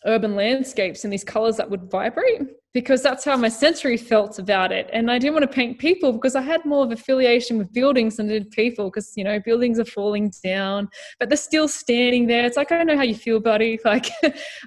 urban 0.06 0.36
landscapes 0.36 1.03
and 1.03 1.12
these 1.12 1.24
colors 1.24 1.58
that 1.58 1.70
would 1.70 1.89
vibrate 1.89 2.41
because 2.74 3.01
that's 3.01 3.24
how 3.24 3.38
my 3.38 3.47
sensory 3.47 3.95
felt 3.95 4.38
about 4.38 4.72
it. 4.72 4.89
And 4.91 5.10
I 5.10 5.18
didn't 5.18 5.34
want 5.34 5.49
to 5.49 5.56
paint 5.56 5.80
people 5.80 6.12
because 6.12 6.36
I 6.36 6.41
had 6.41 6.66
more 6.66 6.84
of 6.84 6.91
affiliation 6.91 7.58
with 7.58 7.72
buildings 7.72 8.18
than 8.18 8.28
did 8.28 8.51
people 8.51 8.89
because, 8.89 9.14
you 9.16 9.24
know, 9.24 9.39
buildings 9.39 9.80
are 9.80 9.86
falling 9.86 10.32
down, 10.43 10.89
but 11.18 11.30
they're 11.30 11.38
still 11.38 11.70
standing 11.70 12.28
there. 12.28 12.45
It's 12.45 12.58
like, 12.58 12.74
I 12.74 12.78
don't 12.78 12.88
know 12.88 12.97
how 12.97 13.03
you 13.03 13.16
feel, 13.16 13.39
buddy. 13.39 13.80
Like, 13.86 14.08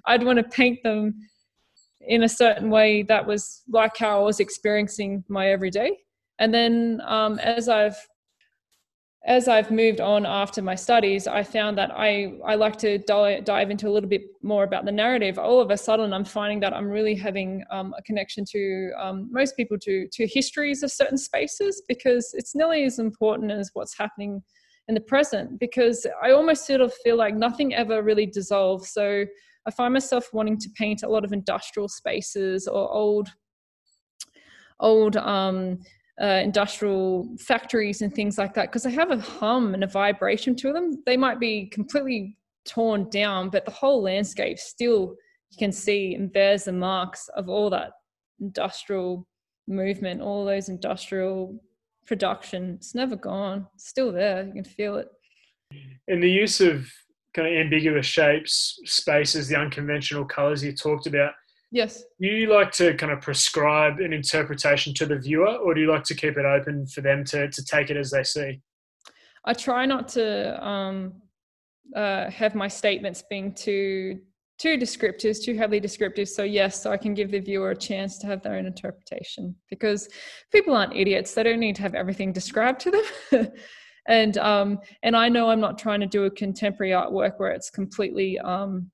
I'd 0.07 0.23
want 0.23 0.39
to 0.39 0.45
paint 0.45 0.83
them 0.83 1.21
in 2.01 2.23
a 2.23 2.29
certain 2.29 2.71
way 2.71 3.03
that 3.03 3.27
was 3.27 3.63
like 3.69 3.97
how 3.99 4.21
I 4.21 4.23
was 4.23 4.41
experiencing 4.41 5.23
my 5.29 5.51
everyday. 5.51 5.99
And 6.39 6.55
then 6.55 7.03
um, 7.05 7.39
as 7.41 7.69
I've 7.69 7.97
as 9.27 9.49
I've 9.49 9.71
moved 9.71 10.01
on 10.01 10.25
after 10.25 10.63
my 10.63 10.77
studies, 10.77 11.27
I 11.27 11.43
found 11.43 11.77
that 11.77 11.91
I, 11.93 12.35
I 12.47 12.55
like 12.55 12.77
to 12.79 12.99
dive 12.99 13.71
into 13.71 13.89
a 13.89 13.91
little 13.91 14.09
bit 14.09 14.23
more 14.43 14.63
about 14.63 14.85
the 14.85 14.93
narrative. 14.93 15.39
All 15.39 15.61
of 15.61 15.71
a 15.71 15.77
sudden, 15.77 16.13
I'm 16.13 16.25
finding 16.25 16.61
that 16.61 16.73
I'm 16.73 16.89
really 16.89 17.17
having 17.17 17.65
um, 17.71 17.95
a 17.99 18.03
connection 18.03 18.45
to 18.51 18.93
um, 18.97 19.29
most 19.33 19.57
people 19.57 19.77
to, 19.81 20.07
to 20.13 20.27
histories 20.29 20.85
of 20.85 20.93
certain 20.93 21.19
spaces 21.19 21.83
because 21.89 22.33
it's 22.35 22.55
nearly 22.55 22.85
as 22.85 23.01
important 23.01 23.51
as 23.51 23.71
what's 23.75 23.99
happening 23.99 24.41
in 24.87 24.95
the 24.95 25.01
present. 25.01 25.59
Because 25.59 26.07
I 26.23 26.31
almost 26.31 26.65
sort 26.65 26.81
of 26.81 26.95
feel 26.95 27.17
like 27.17 27.35
nothing 27.35 27.75
ever 27.75 28.03
really 28.03 28.27
dissolves. 28.27 28.91
So 28.91 29.25
I 29.67 29.71
find 29.73 29.93
myself 29.93 30.33
wanting 30.33 30.59
to 30.59 30.71
paint 30.77 31.03
a 31.03 31.09
lot 31.09 31.25
of 31.25 31.33
industrial 31.33 31.89
spaces 31.89 32.69
or 32.69 32.89
old, 32.89 33.31
old 34.79 35.17
um, 35.17 35.81
uh, 36.21 36.41
industrial 36.43 37.29
factories 37.39 38.03
and 38.03 38.13
things 38.13 38.39
like 38.39 38.55
that 38.55 38.67
because 38.67 38.83
they 38.83 38.91
have 38.91 39.11
a 39.11 39.19
hum 39.19 39.75
and 39.75 39.85
a 39.85 39.87
vibration 39.87 40.57
to 40.57 40.73
them. 40.73 41.03
They 41.07 41.17
might 41.17 41.39
be 41.39 41.67
completely 41.67 42.37
torn 42.67 43.09
down, 43.11 43.51
but 43.51 43.65
the 43.65 43.71
whole 43.71 44.03
landscape 44.03 44.59
still 44.59 45.17
you 45.51 45.59
can 45.59 45.73
see 45.73 46.15
and 46.15 46.33
bears 46.33 46.65
the 46.65 46.73
marks 46.73 47.29
of 47.37 47.49
all 47.49 47.71
that 47.71 47.93
industrial 48.41 49.27
movement, 49.67 50.21
all 50.21 50.45
those 50.45 50.69
industrial 50.69 51.63
production. 52.07 52.75
It's 52.77 52.95
never 52.95 53.17
gone. 53.17 53.67
It's 53.75 53.89
still 53.89 54.13
there. 54.13 54.45
You 54.45 54.53
can 54.53 54.65
feel 54.65 54.97
it. 54.97 55.09
In 56.09 56.21
the 56.21 56.31
use 56.31 56.61
of 56.61 56.91
kind 57.35 57.49
of 57.49 57.55
ambiguous 57.55 58.07
shapes, 58.07 58.81
spaces, 58.85 59.49
the 59.49 59.57
unconventional 59.57 60.25
colors 60.25 60.65
you 60.65 60.73
talked 60.73 61.07
about, 61.07 61.33
Yes. 61.71 62.03
Do 62.21 62.27
You 62.27 62.53
like 62.53 62.73
to 62.73 62.95
kind 62.95 63.13
of 63.13 63.21
prescribe 63.21 63.99
an 64.01 64.13
interpretation 64.13 64.95
to 64.95 65.07
the 65.07 65.19
viewer, 65.19 65.57
or 65.57 65.75
do 65.75 65.81
you 65.81 65.91
like 65.91 66.05
to 66.05 66.15
keep 66.15 66.39
it 66.39 66.45
open 66.45 66.87
for 66.87 67.03
them 67.03 67.25
to, 67.27 67.49
to 67.49 67.65
take 67.65 67.91
it 67.91 67.97
as 67.97 68.11
they 68.11 68.25
see? 68.25 68.61
I 69.45 69.53
try 69.53 69.87
not 69.87 70.09
to 70.09 70.67
um, 70.67 71.15
uh, 71.95 72.31
have 72.31 72.55
my 72.55 72.69
statements 72.69 73.23
being 73.29 73.53
too 73.55 74.21
too 74.59 74.77
descriptive, 74.77 75.41
too 75.41 75.55
heavily 75.55 75.79
descriptive. 75.79 76.29
So 76.29 76.43
yes, 76.43 76.83
so 76.83 76.91
I 76.91 76.97
can 76.97 77.15
give 77.15 77.31
the 77.31 77.39
viewer 77.39 77.71
a 77.71 77.77
chance 77.77 78.19
to 78.19 78.27
have 78.27 78.43
their 78.43 78.57
own 78.57 78.67
interpretation 78.67 79.55
because 79.71 80.09
people 80.51 80.75
aren't 80.75 80.97
idiots. 80.97 81.33
They 81.33 81.45
don't 81.45 81.61
need 81.61 81.77
to 81.77 81.83
have 81.83 81.95
everything 81.95 82.33
described 82.33 82.81
to 82.81 82.91
them. 82.91 83.49
and 84.09 84.37
um, 84.39 84.81
and 85.03 85.17
I 85.17 85.29
know 85.29 85.51
I'm 85.51 85.61
not 85.61 85.79
trying 85.79 86.01
to 86.01 86.07
do 86.07 86.25
a 86.25 86.31
contemporary 86.31 86.93
artwork 86.93 87.39
where 87.39 87.53
it's 87.53 87.71
completely 87.71 88.39
um, 88.41 88.91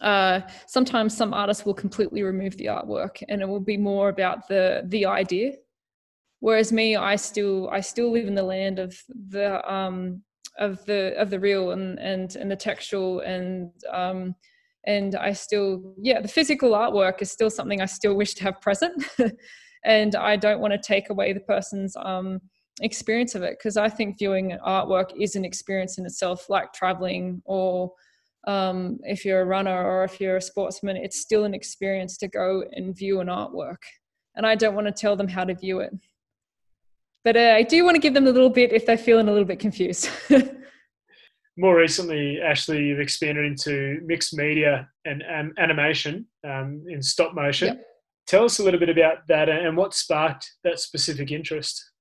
uh, 0.00 0.40
sometimes 0.66 1.16
some 1.16 1.34
artists 1.34 1.64
will 1.64 1.74
completely 1.74 2.22
remove 2.22 2.56
the 2.56 2.66
artwork 2.66 3.22
and 3.28 3.42
it 3.42 3.48
will 3.48 3.60
be 3.60 3.76
more 3.76 4.08
about 4.08 4.48
the 4.48 4.82
the 4.86 5.06
idea. 5.06 5.52
Whereas 6.40 6.72
me 6.72 6.96
i 6.96 7.14
still 7.16 7.68
i 7.70 7.80
still 7.80 8.10
live 8.10 8.26
in 8.26 8.34
the 8.34 8.42
land 8.42 8.80
of 8.80 9.00
the 9.30 9.72
um 9.72 10.22
of 10.58 10.84
the 10.86 11.14
of 11.16 11.30
the 11.30 11.38
real 11.38 11.70
and 11.70 11.98
and 12.00 12.34
and 12.36 12.50
the 12.50 12.56
textual 12.56 13.20
and 13.20 13.70
um 13.92 14.34
and 14.84 15.14
i 15.14 15.32
still 15.32 15.94
yeah 15.98 16.20
the 16.20 16.28
physical 16.28 16.72
artwork 16.72 17.22
is 17.22 17.30
still 17.30 17.50
something 17.50 17.80
i 17.80 17.86
still 17.86 18.14
wish 18.14 18.34
to 18.34 18.42
have 18.44 18.60
present. 18.60 19.04
And 19.84 20.14
i 20.14 20.36
don't 20.36 20.60
want 20.60 20.72
to 20.72 20.78
take 20.78 21.10
away 21.10 21.32
the 21.32 21.40
person's 21.40 21.96
um 21.96 22.40
experience 22.80 23.34
of 23.34 23.42
it 23.42 23.58
because 23.58 23.76
i 23.76 23.88
think 23.88 24.18
viewing 24.18 24.56
artwork 24.64 25.10
is 25.20 25.34
an 25.34 25.44
experience 25.44 25.98
in 25.98 26.06
itself 26.06 26.48
like 26.48 26.72
traveling 26.72 27.42
or 27.44 27.90
um, 28.46 28.98
if 29.02 29.24
you're 29.24 29.42
a 29.42 29.46
runner 29.46 29.84
or 29.84 30.04
if 30.04 30.20
you're 30.20 30.36
a 30.36 30.42
sportsman, 30.42 30.96
it's 30.96 31.20
still 31.20 31.44
an 31.44 31.54
experience 31.54 32.16
to 32.18 32.28
go 32.28 32.64
and 32.72 32.96
view 32.96 33.20
an 33.20 33.28
artwork. 33.28 33.78
And 34.34 34.46
I 34.46 34.54
don't 34.54 34.74
want 34.74 34.86
to 34.86 34.92
tell 34.92 35.16
them 35.16 35.28
how 35.28 35.44
to 35.44 35.54
view 35.54 35.80
it. 35.80 35.92
But 37.24 37.36
uh, 37.36 37.54
I 37.56 37.62
do 37.62 37.84
want 37.84 37.94
to 37.94 38.00
give 38.00 38.14
them 38.14 38.26
a 38.26 38.30
little 38.30 38.50
bit 38.50 38.72
if 38.72 38.84
they're 38.84 38.98
feeling 38.98 39.28
a 39.28 39.30
little 39.30 39.46
bit 39.46 39.60
confused. 39.60 40.08
More 41.56 41.76
recently, 41.76 42.40
Ashley, 42.40 42.82
you've 42.82 42.98
expanded 42.98 43.44
into 43.44 44.00
mixed 44.04 44.34
media 44.34 44.88
and 45.04 45.22
um, 45.32 45.52
animation 45.58 46.26
um, 46.44 46.82
in 46.88 47.02
stop 47.02 47.34
motion. 47.34 47.68
Yep. 47.68 47.84
Tell 48.26 48.44
us 48.44 48.58
a 48.58 48.64
little 48.64 48.80
bit 48.80 48.88
about 48.88 49.18
that 49.28 49.48
and 49.48 49.76
what 49.76 49.94
sparked 49.94 50.50
that 50.64 50.80
specific 50.80 51.30
interest. 51.30 51.91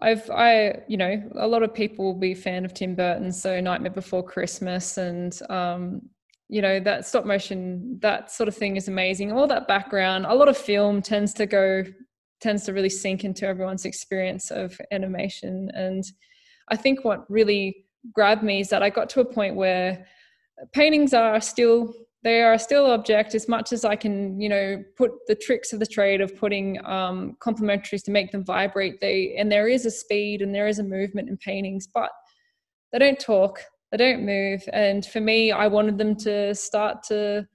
I've 0.00 0.30
I 0.30 0.80
you 0.86 0.96
know 0.96 1.22
a 1.36 1.46
lot 1.46 1.62
of 1.62 1.74
people 1.74 2.04
will 2.04 2.20
be 2.20 2.34
fan 2.34 2.64
of 2.64 2.74
Tim 2.74 2.94
Burton, 2.94 3.32
so 3.32 3.60
Nightmare 3.60 3.90
Before 3.90 4.22
Christmas, 4.22 4.96
and 4.96 5.38
um, 5.50 6.02
you 6.48 6.62
know 6.62 6.80
that 6.80 7.06
stop 7.06 7.24
motion 7.24 7.98
that 8.00 8.30
sort 8.30 8.48
of 8.48 8.56
thing 8.56 8.76
is 8.76 8.88
amazing. 8.88 9.32
All 9.32 9.46
that 9.48 9.68
background, 9.68 10.26
a 10.26 10.34
lot 10.34 10.48
of 10.48 10.56
film 10.56 11.02
tends 11.02 11.34
to 11.34 11.46
go 11.46 11.84
tends 12.40 12.64
to 12.64 12.72
really 12.72 12.90
sink 12.90 13.24
into 13.24 13.46
everyone's 13.46 13.84
experience 13.84 14.50
of 14.50 14.80
animation, 14.92 15.70
and 15.74 16.04
I 16.68 16.76
think 16.76 17.04
what 17.04 17.28
really 17.30 17.84
grabbed 18.12 18.44
me 18.44 18.60
is 18.60 18.68
that 18.68 18.82
I 18.82 18.90
got 18.90 19.10
to 19.10 19.20
a 19.20 19.24
point 19.24 19.56
where 19.56 20.06
paintings 20.72 21.12
are 21.12 21.40
still 21.40 21.92
they 22.24 22.42
are 22.42 22.58
still 22.58 22.90
object 22.90 23.34
as 23.34 23.48
much 23.48 23.72
as 23.72 23.84
I 23.84 23.94
can, 23.94 24.40
you 24.40 24.48
know, 24.48 24.82
put 24.96 25.12
the 25.28 25.36
tricks 25.36 25.72
of 25.72 25.78
the 25.78 25.86
trade 25.86 26.20
of 26.20 26.36
putting 26.36 26.84
um, 26.84 27.36
complementaries 27.40 28.02
to 28.04 28.10
make 28.10 28.32
them 28.32 28.44
vibrate. 28.44 29.00
They 29.00 29.36
and 29.38 29.50
there 29.50 29.68
is 29.68 29.86
a 29.86 29.90
speed 29.90 30.42
and 30.42 30.54
there 30.54 30.66
is 30.66 30.80
a 30.80 30.84
movement 30.84 31.28
in 31.28 31.36
paintings, 31.36 31.86
but 31.86 32.10
they 32.92 32.98
don't 32.98 33.20
talk, 33.20 33.62
they 33.92 33.98
don't 33.98 34.26
move. 34.26 34.62
And 34.72 35.06
for 35.06 35.20
me, 35.20 35.52
I 35.52 35.68
wanted 35.68 35.96
them 35.96 36.16
to 36.16 36.54
start 36.54 37.04
to 37.04 37.46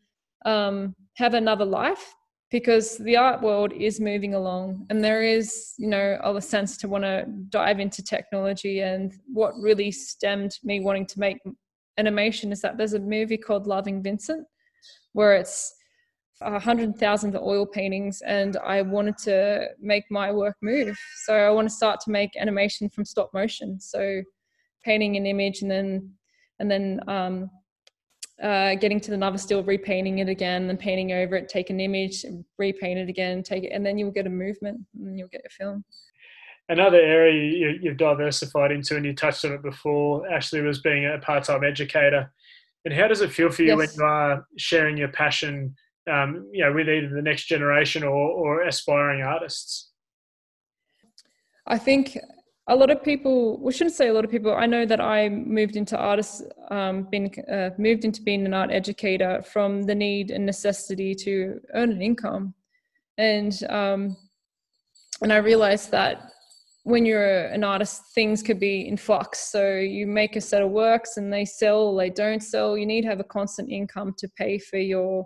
um, 0.45 0.95
have 1.17 1.33
another 1.33 1.65
life 1.65 2.13
because 2.49 2.97
the 2.99 3.17
art 3.17 3.41
world 3.41 3.73
is 3.73 3.99
moving 3.99 4.35
along, 4.35 4.85
and 4.89 5.03
there 5.03 5.23
is, 5.23 5.73
you 5.77 5.87
know, 5.87 6.19
a 6.23 6.39
sense 6.39 6.77
to 6.77 6.87
want 6.87 7.03
to 7.03 7.25
dive 7.49 7.79
into 7.79 8.03
technology. 8.03 8.81
And 8.81 9.11
what 9.25 9.55
really 9.59 9.91
stemmed 9.91 10.57
me 10.63 10.79
wanting 10.79 11.07
to 11.07 11.19
make 11.19 11.39
animation 11.97 12.51
is 12.51 12.61
that 12.61 12.77
there's 12.77 12.93
a 12.93 12.99
movie 12.99 13.37
called 13.37 13.67
Loving 13.67 14.01
Vincent 14.01 14.47
where 15.13 15.35
it's 15.35 15.73
a 16.41 16.59
hundred 16.59 16.97
thousand 16.97 17.35
oil 17.37 17.65
paintings 17.65 18.21
and 18.25 18.57
I 18.57 18.81
wanted 18.81 19.17
to 19.19 19.67
make 19.79 20.03
my 20.09 20.31
work 20.31 20.57
move. 20.61 20.97
So 21.25 21.33
I 21.33 21.49
want 21.51 21.69
to 21.69 21.73
start 21.73 22.01
to 22.01 22.11
make 22.11 22.31
animation 22.37 22.89
from 22.89 23.05
stop 23.05 23.33
motion. 23.33 23.79
So 23.79 24.21
painting 24.83 25.15
an 25.15 25.25
image 25.25 25.61
and 25.61 25.71
then 25.71 26.11
and 26.59 26.69
then 26.69 26.99
um, 27.07 27.49
uh, 28.41 28.75
getting 28.75 28.99
to 28.99 29.09
the 29.09 29.15
another 29.15 29.37
still, 29.37 29.63
repainting 29.63 30.19
it 30.19 30.29
again, 30.29 30.67
then 30.67 30.77
painting 30.77 31.11
over 31.13 31.35
it, 31.35 31.49
take 31.49 31.69
an 31.69 31.79
image, 31.79 32.25
repaint 32.57 32.99
it 32.99 33.09
again, 33.09 33.43
take 33.43 33.63
it, 33.63 33.71
and 33.71 33.85
then 33.85 33.97
you'll 33.97 34.11
get 34.11 34.27
a 34.27 34.29
movement 34.29 34.79
and 34.99 35.17
you'll 35.17 35.27
get 35.29 35.41
a 35.45 35.49
film. 35.49 35.83
Another 36.69 36.99
area 36.99 37.77
you've 37.81 37.97
diversified 37.97 38.71
into, 38.71 38.95
and 38.95 39.05
you 39.05 39.13
touched 39.13 39.43
on 39.43 39.51
it 39.51 39.61
before, 39.61 40.29
Ashley, 40.31 40.61
was 40.61 40.79
being 40.79 41.05
a 41.05 41.17
part-time 41.19 41.63
educator. 41.63 42.31
And 42.85 42.93
how 42.93 43.07
does 43.07 43.21
it 43.21 43.31
feel 43.31 43.49
for 43.49 43.61
you 43.63 43.69
yes. 43.69 43.77
when 43.77 43.89
you 43.95 44.03
are 44.03 44.45
sharing 44.57 44.97
your 44.97 45.07
passion, 45.07 45.75
um, 46.11 46.49
you 46.51 46.63
know, 46.63 46.73
with 46.73 46.89
either 46.89 47.09
the 47.09 47.21
next 47.21 47.45
generation 47.45 48.03
or, 48.03 48.09
or 48.09 48.63
aspiring 48.63 49.21
artists? 49.21 49.91
I 51.65 51.77
think 51.77 52.17
a 52.67 52.75
lot 52.75 52.89
of 52.89 53.03
people, 53.03 53.59
we 53.59 53.71
shouldn't 53.71 53.95
say 53.95 54.07
a 54.07 54.13
lot 54.13 54.25
of 54.25 54.31
people. 54.31 54.53
I 54.53 54.65
know 54.65 54.85
that 54.85 55.01
I 55.01 55.29
moved 55.29 55.75
into 55.75 55.97
artists, 55.97 56.41
um, 56.71 57.03
been 57.03 57.31
uh, 57.51 57.71
moved 57.77 58.05
into 58.05 58.21
being 58.21 58.45
an 58.45 58.53
art 58.53 58.71
educator 58.71 59.41
from 59.41 59.83
the 59.83 59.95
need 59.95 60.31
and 60.31 60.45
necessity 60.45 61.13
to 61.15 61.59
earn 61.73 61.91
an 61.91 62.01
income, 62.01 62.53
and 63.17 63.57
um, 63.69 64.15
and 65.21 65.33
I 65.33 65.37
realized 65.37 65.91
that 65.91 66.21
when 66.83 67.05
you're 67.05 67.45
an 67.45 67.63
artist, 67.63 68.03
things 68.13 68.43
could 68.43 68.59
be 68.59 68.87
in 68.87 68.97
flux. 68.97 69.51
So 69.51 69.75
you 69.75 70.05
make 70.05 70.35
a 70.35 70.41
set 70.41 70.61
of 70.61 70.69
works 70.69 71.15
and 71.15 71.31
they 71.31 71.45
sell, 71.45 71.95
they 71.95 72.09
don't 72.09 72.41
sell. 72.43 72.77
You 72.77 72.85
need 72.85 73.03
to 73.03 73.07
have 73.07 73.21
a 73.21 73.25
constant 73.25 73.69
income 73.69 74.13
to 74.17 74.27
pay 74.37 74.59
for 74.59 74.77
your 74.77 75.25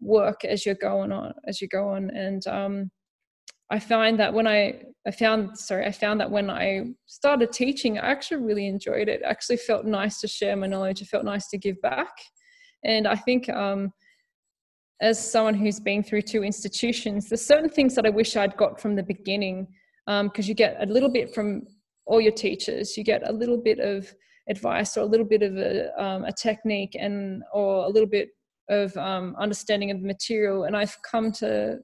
work 0.00 0.44
as 0.44 0.64
you're 0.64 0.76
going 0.76 1.10
on, 1.10 1.34
as 1.48 1.60
you 1.60 1.66
go 1.66 1.88
on. 1.88 2.10
And 2.10 2.46
um, 2.46 2.90
I 3.70 3.80
find 3.80 4.20
that 4.20 4.32
when 4.32 4.46
I, 4.46 4.82
I 5.04 5.10
found, 5.10 5.58
sorry, 5.58 5.84
I 5.84 5.90
found 5.90 6.20
that 6.20 6.30
when 6.30 6.48
I 6.48 6.84
started 7.06 7.50
teaching, 7.50 7.98
I 7.98 8.12
actually 8.12 8.42
really 8.42 8.68
enjoyed 8.68 9.08
it. 9.08 9.22
actually 9.24 9.56
felt 9.56 9.84
nice 9.84 10.20
to 10.20 10.28
share 10.28 10.56
my 10.56 10.68
knowledge. 10.68 11.02
It 11.02 11.08
felt 11.08 11.24
nice 11.24 11.48
to 11.48 11.58
give 11.58 11.80
back. 11.82 12.12
And 12.84 13.08
I 13.08 13.16
think 13.16 13.48
um, 13.48 13.92
as 15.00 15.18
someone 15.18 15.54
who's 15.54 15.80
been 15.80 16.04
through 16.04 16.22
two 16.22 16.44
institutions, 16.44 17.28
there's 17.28 17.44
certain 17.44 17.70
things 17.70 17.96
that 17.96 18.06
I 18.06 18.10
wish 18.10 18.36
I'd 18.36 18.56
got 18.56 18.80
from 18.80 18.94
the 18.94 19.02
beginning 19.02 19.66
because 20.06 20.46
um, 20.46 20.48
you 20.48 20.54
get 20.54 20.76
a 20.80 20.86
little 20.86 21.10
bit 21.10 21.34
from 21.34 21.66
all 22.06 22.20
your 22.20 22.32
teachers. 22.32 22.96
You 22.96 23.04
get 23.04 23.28
a 23.28 23.32
little 23.32 23.56
bit 23.56 23.78
of 23.78 24.12
advice 24.48 24.96
or 24.96 25.00
a 25.00 25.06
little 25.06 25.26
bit 25.26 25.42
of 25.42 25.56
a, 25.56 26.02
um, 26.02 26.24
a 26.24 26.32
technique 26.32 26.96
and 26.98 27.42
or 27.52 27.84
a 27.84 27.88
little 27.88 28.08
bit 28.08 28.30
of 28.68 28.96
um, 28.96 29.34
understanding 29.38 29.90
of 29.90 30.00
the 30.00 30.06
material. 30.06 30.64
And 30.64 30.76
I've 30.76 30.96
come 31.02 31.32
to 31.32 31.78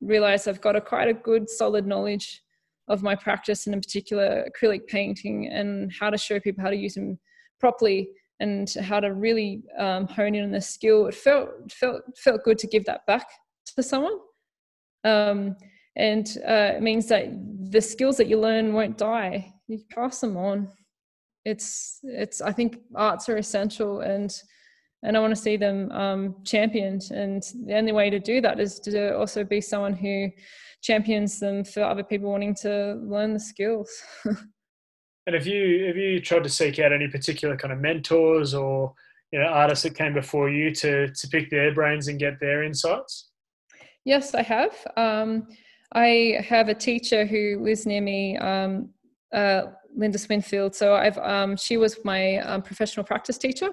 realize 0.00 0.48
I've 0.48 0.60
got 0.60 0.76
a 0.76 0.80
quite 0.80 1.08
a 1.08 1.14
good 1.14 1.48
solid 1.48 1.86
knowledge 1.86 2.42
of 2.88 3.02
my 3.02 3.14
practice 3.14 3.66
and 3.66 3.74
in 3.74 3.80
particular 3.80 4.46
acrylic 4.48 4.86
painting 4.88 5.48
and 5.48 5.92
how 5.92 6.10
to 6.10 6.18
show 6.18 6.40
people 6.40 6.62
how 6.62 6.70
to 6.70 6.76
use 6.76 6.94
them 6.94 7.18
properly 7.60 8.08
and 8.40 8.74
how 8.82 8.98
to 8.98 9.14
really 9.14 9.62
um, 9.78 10.06
hone 10.08 10.34
in 10.34 10.44
on 10.44 10.50
the 10.50 10.60
skill. 10.60 11.06
It 11.06 11.14
felt 11.14 11.48
felt 11.70 12.02
felt 12.16 12.42
good 12.42 12.58
to 12.58 12.66
give 12.66 12.84
that 12.86 13.06
back 13.06 13.26
to 13.76 13.82
someone, 13.82 14.18
um, 15.04 15.56
and 15.96 16.38
uh, 16.46 16.72
it 16.76 16.82
means 16.82 17.06
that 17.08 17.28
the 17.70 17.80
skills 17.80 18.16
that 18.16 18.28
you 18.28 18.38
learn 18.38 18.72
won't 18.72 18.98
die. 18.98 19.52
You 19.68 19.80
pass 19.94 20.20
them 20.20 20.36
on. 20.36 20.68
It's 21.44 21.98
it's. 22.02 22.40
I 22.40 22.52
think 22.52 22.78
arts 22.94 23.28
are 23.28 23.36
essential, 23.36 24.00
and 24.00 24.32
and 25.02 25.16
I 25.16 25.20
want 25.20 25.34
to 25.34 25.40
see 25.40 25.56
them 25.56 25.90
um, 25.92 26.36
championed. 26.44 27.02
And 27.10 27.42
the 27.66 27.74
only 27.74 27.92
way 27.92 28.10
to 28.10 28.20
do 28.20 28.40
that 28.40 28.60
is 28.60 28.78
to 28.80 29.16
also 29.16 29.44
be 29.44 29.60
someone 29.60 29.94
who 29.94 30.30
champions 30.82 31.38
them 31.40 31.64
for 31.64 31.82
other 31.82 32.04
people 32.04 32.30
wanting 32.30 32.54
to 32.56 32.94
learn 33.02 33.34
the 33.34 33.40
skills. 33.40 33.90
and 34.24 35.34
have 35.34 35.46
you 35.46 35.86
have 35.86 35.96
you 35.96 36.20
tried 36.20 36.44
to 36.44 36.48
seek 36.48 36.78
out 36.78 36.92
any 36.92 37.08
particular 37.08 37.56
kind 37.56 37.72
of 37.72 37.80
mentors 37.80 38.54
or 38.54 38.94
you 39.30 39.38
know 39.38 39.46
artists 39.46 39.82
that 39.82 39.96
came 39.96 40.14
before 40.14 40.48
you 40.48 40.74
to 40.76 41.08
to 41.08 41.28
pick 41.28 41.50
their 41.50 41.74
brains 41.74 42.08
and 42.08 42.18
get 42.18 42.40
their 42.40 42.62
insights? 42.62 43.28
Yes, 44.04 44.34
I 44.34 44.42
have. 44.42 44.74
Um, 44.96 45.48
I 45.94 46.44
have 46.48 46.68
a 46.68 46.74
teacher 46.74 47.26
who 47.26 47.58
lives 47.60 47.86
near 47.86 48.00
me, 48.00 48.36
um, 48.38 48.90
uh, 49.32 49.62
Linda 49.94 50.18
Swinfield. 50.18 50.74
So 50.74 50.94
I've 50.94 51.18
um, 51.18 51.56
she 51.56 51.76
was 51.76 51.98
my 52.04 52.38
um, 52.38 52.62
professional 52.62 53.04
practice 53.04 53.38
teacher, 53.38 53.70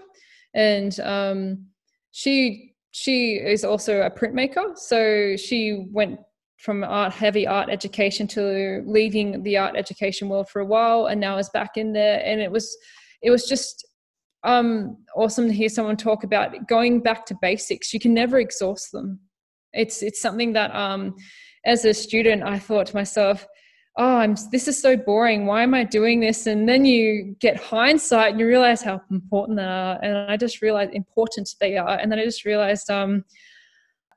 and 0.54 1.00
um, 1.00 1.66
she 2.12 2.74
she 2.92 3.36
is 3.36 3.64
also 3.64 4.02
a 4.02 4.10
printmaker. 4.10 4.78
So 4.78 5.38
she 5.38 5.88
went 5.92 6.20
from 6.60 6.84
art 6.84 7.14
heavy 7.14 7.48
art 7.48 7.70
education 7.70 8.28
to 8.28 8.84
leaving 8.86 9.42
the 9.44 9.58
art 9.58 9.76
education 9.78 10.28
world 10.28 10.50
for 10.50 10.60
a 10.60 10.66
while 10.66 11.06
and 11.06 11.20
now 11.20 11.38
is 11.38 11.50
back 11.50 11.78
in 11.78 11.94
there 11.94 12.22
and 12.26 12.42
it 12.42 12.52
was 12.52 12.78
it 13.22 13.32
was 13.32 13.48
just 13.48 13.88
um 14.44 14.98
awesome 15.16 15.48
to 15.48 15.54
hear 15.54 15.70
someone 15.70 15.96
talk 15.96 16.26
about 16.26 16.68
going 16.68 17.00
back 17.00 17.26
to 17.26 17.36
basics 17.42 17.94
you 17.94 18.00
can 18.00 18.14
never 18.14 18.40
exhaust 18.40 18.92
them 18.92 19.20
it's 19.72 20.04
it's 20.04 20.22
something 20.22 20.52
that 20.52 20.74
um 20.76 21.16
as 21.66 21.86
a 21.86 21.94
student 21.94 22.44
i 22.44 22.58
thought 22.58 22.88
to 22.88 22.96
myself 22.96 23.46
oh 23.98 24.18
i'm 24.18 24.36
this 24.52 24.68
is 24.68 24.82
so 24.82 24.96
boring. 24.96 25.46
Why 25.46 25.64
am 25.64 25.74
i 25.74 25.84
doing 25.84 26.20
this? 26.20 26.48
And 26.48 26.68
then 26.68 26.86
you 26.86 27.36
get 27.40 27.58
hindsight 27.58 28.32
and 28.32 28.40
you 28.40 28.48
realize 28.48 28.82
how 28.82 29.02
important 29.12 29.58
they 29.58 29.64
are. 29.64 30.00
And 30.02 30.32
i 30.32 30.38
just 30.38 30.62
realized 30.62 30.94
important 30.94 31.56
they 31.60 31.78
are. 31.78 31.98
And 31.98 32.12
then 32.12 32.20
i 32.20 32.24
just 32.24 32.46
realized 32.46 32.90
um 32.90 33.26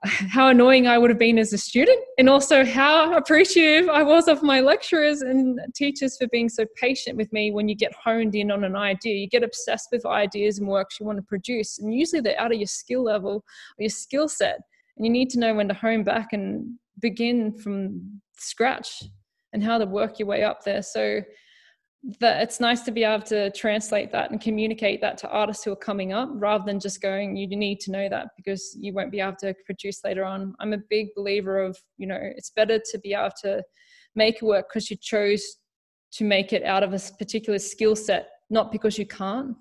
how 0.05 0.49
annoying 0.49 0.89
I 0.89 0.99
would 0.99 1.11
have 1.11 1.19
been 1.19 1.39
as 1.39 1.53
a 1.53 1.59
student, 1.59 2.01
and 2.19 2.29
also 2.29 2.65
how 2.65 3.17
appreciative 3.17 3.89
I 3.89 4.03
was 4.03 4.27
of 4.27 4.43
my 4.43 4.61
lecturers 4.61 5.23
and 5.23 5.61
teachers 5.77 6.17
for 6.17 6.27
being 6.29 6.49
so 6.49 6.67
patient 6.75 7.17
with 7.17 7.33
me 7.33 7.53
when 7.53 7.69
you 7.69 7.77
get 7.77 7.93
honed 7.95 8.35
in 8.35 8.51
on 8.51 8.65
an 8.65 8.75
idea. 8.75 9.15
You 9.15 9.29
get 9.29 9.45
obsessed 9.45 9.91
with 9.93 10.05
ideas 10.05 10.59
and 10.59 10.67
works 10.67 10.99
you 10.99 11.07
want 11.07 11.19
to 11.19 11.23
produce, 11.23 11.79
and 11.79 11.95
usually 11.95 12.21
they're 12.21 12.41
out 12.41 12.53
of 12.53 12.59
your 12.59 12.67
skill 12.67 13.05
level 13.05 13.45
or 13.79 13.79
your 13.79 13.91
skill 13.91 14.29
set, 14.29 14.59
and 14.97 15.07
you 15.07 15.13
need 15.13 15.31
to 15.31 15.39
know 15.39 15.55
when 15.55 15.69
to 15.69 15.75
hone 15.75 16.03
back 16.03 16.33
and 16.33 16.79
begin 17.03 17.53
from 17.53 18.23
scratch 18.39 19.03
and 19.53 19.63
how 19.63 19.77
to 19.77 19.85
work 19.85 20.19
your 20.19 20.29
way 20.29 20.45
up 20.45 20.65
there. 20.65 20.83
So 20.83 21.21
that 22.19 22.43
it's 22.43 22.59
nice 22.59 22.83
to 22.83 22.91
be 22.91 23.05
able 23.05 23.23
to 23.23 23.51
translate 23.53 24.11
that 24.11 24.31
and 24.31 24.41
communicate 24.41 25.01
that 25.01 25.17
to 25.17 25.29
artists 25.29 25.63
who 25.63 25.71
are 25.73 25.77
coming 25.77 26.13
up 26.13 26.29
rather 26.33 26.65
than 26.65 26.81
just 26.81 27.01
going 27.01 27.37
you 27.37 27.47
need 27.47 27.79
to 27.79 27.93
know 27.93 28.09
that 28.09 28.29
because 28.37 28.77
you 28.81 28.93
won't 28.93 29.13
be 29.13 29.21
able 29.21 29.37
to 29.37 29.55
produce 29.65 30.03
later 30.05 30.25
on 30.25 30.53
i'm 30.59 30.73
a 30.73 30.79
big 30.91 31.07
believer 31.15 31.61
of 31.61 31.79
you 31.99 32.07
know 32.09 32.19
it's 32.21 32.51
better 32.51 32.81
to 32.91 32.99
be 32.99 33.15
able 33.15 33.31
to 33.41 33.63
make 34.17 34.37
it 34.37 34.43
work 34.43 34.67
because 34.69 34.91
you 34.91 34.97
chose 35.01 35.45
to 36.11 36.25
make 36.25 36.53
it 36.53 36.65
out 36.65 36.83
of 36.83 36.93
a 36.93 36.99
particular 37.21 37.59
skill 37.59 37.95
set 37.95 38.31
not 38.51 38.73
because 38.73 38.99
you 38.99 39.07
can't 39.07 39.57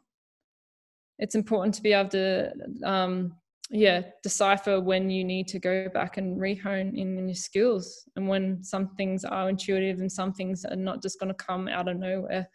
it's 1.20 1.36
important 1.36 1.76
to 1.76 1.84
be 1.84 1.94
able 1.94 2.10
to 2.10 2.52
um, 2.84 3.36
yeah 3.72 4.02
decipher 4.22 4.82
when 4.82 5.10
you 5.10 5.24
need 5.24 5.48
to 5.48 5.58
go 5.58 5.88
back 5.94 6.18
and 6.18 6.38
rehone 6.40 6.94
in, 6.94 7.18
in 7.18 7.28
your 7.28 7.36
skills 7.36 8.04
and 8.16 8.28
when 8.28 8.62
some 8.62 8.90
things 8.96 9.24
are 9.24 9.50
intuitive 9.50 10.00
and 10.00 10.12
some 10.12 10.34
things 10.34 10.66
are 10.66 10.76
not 10.76 11.02
just 11.02 11.20
going 11.20 11.30
to 11.30 11.46
come 11.46 11.70
out 11.70 11.88
of 11.88 11.98
nowhere 11.98 12.48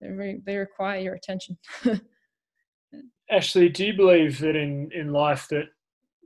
they, 0.00 0.08
re- 0.08 0.40
they 0.44 0.56
require 0.56 0.98
your 0.98 1.14
attention. 1.14 1.58
Ashley 3.30 3.68
do 3.68 3.86
you 3.86 3.92
believe 3.92 4.40
that 4.40 4.56
in 4.56 4.90
in 4.92 5.12
life 5.12 5.46
that 5.50 5.66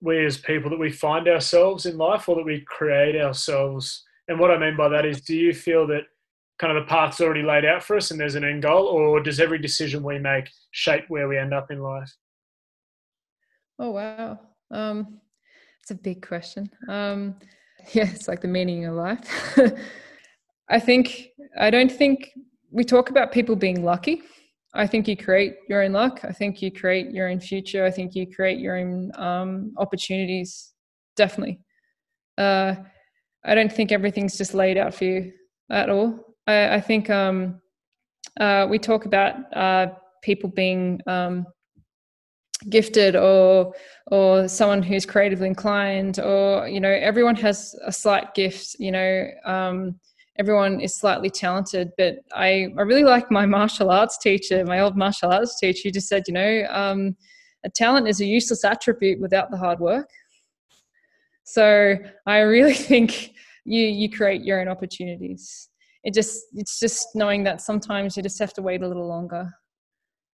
we 0.01 0.25
as 0.25 0.39
people 0.39 0.71
that 0.71 0.79
we 0.79 0.91
find 0.91 1.29
ourselves 1.29 1.85
in 1.85 1.99
life 1.99 2.29
or 2.29 2.37
that 2.37 2.47
we 2.47 2.63
create 2.63 3.21
ourselves? 3.21 4.03
And 4.29 4.41
what 4.41 4.51
i 4.51 4.59
mean 4.59 4.75
by 4.75 4.89
that 4.89 5.05
is 5.05 5.21
do 5.21 5.37
you 5.37 5.53
feel 5.53 5.87
that 5.89 6.05
kind 6.59 6.75
of 6.75 6.83
the 6.83 6.89
path's 6.89 7.21
already 7.21 7.43
laid 7.43 7.67
out 7.67 7.83
for 7.83 7.97
us 7.97 8.11
and 8.11 8.19
there's 8.19 8.37
an 8.37 8.45
end 8.45 8.63
goal 8.63 8.87
or 8.87 9.21
does 9.21 9.39
every 9.39 9.59
decision 9.59 10.03
we 10.03 10.19
make 10.19 10.49
shape 10.71 11.05
where 11.09 11.29
we 11.29 11.37
end 11.37 11.53
up 11.53 11.71
in 11.71 11.81
life 11.81 12.11
Oh 13.79 13.91
wow, 13.91 14.39
um, 14.71 15.21
it's 15.83 15.91
a 15.91 15.97
big 15.97 16.27
question. 16.27 16.71
Um, 16.89 17.37
yeah, 17.93 18.09
it's 18.11 18.29
like 18.29 18.41
the 18.41 18.49
meaning 18.49 18.85
of 18.87 18.95
life. 18.95 19.59
I 20.71 20.81
think 20.81 21.29
I 21.59 21.71
don't 21.71 21.93
think 21.93 22.31
we 22.71 22.85
talk 22.85 23.11
about 23.11 23.33
people 23.33 23.57
being 23.57 23.85
lucky. 23.85 24.23
I 24.75 24.87
think 24.87 25.07
you 25.07 25.17
create 25.17 25.57
your 25.69 25.83
own 25.83 25.93
luck. 25.93 26.21
I 26.25 26.33
think 26.33 26.61
you 26.61 26.73
create 26.73 27.13
your 27.13 27.29
own 27.29 27.39
future. 27.39 27.85
I 27.85 27.91
think 27.91 28.15
you 28.15 28.27
create 28.27 28.59
your 28.59 28.77
own 28.77 29.13
um, 29.15 29.73
opportunities. 29.77 30.73
Definitely. 31.17 31.61
Uh, 32.37 32.75
I 33.45 33.55
don't 33.55 33.73
think 33.73 33.93
everything's 33.93 34.37
just 34.37 34.55
laid 34.55 34.77
out 34.77 34.95
for 34.95 35.05
you 35.05 35.33
at 35.71 35.91
all. 35.91 36.19
I, 36.47 36.75
I 36.75 36.81
think 36.81 37.09
um, 37.09 37.61
uh, 38.41 38.67
we 38.69 38.79
talk 38.79 39.05
about 39.05 39.37
uh, 39.57 39.95
people 40.23 40.51
being 40.51 41.01
um, 41.07 41.47
gifted 42.69 43.17
or 43.17 43.75
or 44.11 44.49
someone 44.49 44.83
who's 44.83 45.07
creatively 45.07 45.47
inclined 45.47 46.19
or 46.19 46.69
you 46.69 46.81
know 46.81 46.91
everyone 46.91 47.37
has 47.37 47.75
a 47.85 47.93
slight 47.93 48.35
gift 48.35 48.77
you 48.79 48.93
know 48.93 49.29
um, 49.45 49.99
everyone 50.39 50.81
is 50.81 50.95
slightly 50.95 51.31
talented 51.31 51.91
but 51.97 52.17
I, 52.35 52.69
I 52.79 52.83
really 52.83 53.05
like 53.05 53.31
my 53.31 53.47
martial 53.47 53.91
arts 53.91 54.19
teacher 54.19 54.65
my 54.65 54.81
old 54.81 54.97
martial 54.97 55.33
arts 55.33 55.59
teacher 55.59 55.81
who 55.85 55.91
just 55.93 56.09
said 56.09 56.25
you 56.27 56.35
know 56.35 56.67
um, 56.71 57.17
a 57.65 57.71
talent 57.71 58.07
is 58.07 58.21
a 58.21 58.27
useless 58.27 58.65
attribute 58.65 59.21
without 59.21 59.51
the 59.51 59.57
hard 59.57 59.81
work. 59.81 60.09
So 61.45 61.97
i 62.27 62.39
really 62.39 62.75
think 62.91 63.33
you 63.65 63.83
you 63.83 64.11
create 64.11 64.43
your 64.43 64.61
own 64.61 64.69
opportunities. 64.69 65.69
It 66.05 66.13
just 66.13 66.45
it's 66.55 66.79
just 66.79 67.09
knowing 67.15 67.45
that 67.45 67.63
sometimes 67.63 68.17
you 68.17 68.23
just 68.23 68.39
have 68.39 68.53
to 68.55 68.63
wait 68.63 68.83
a 68.83 68.89
little 68.89 69.09
longer. 69.09 69.51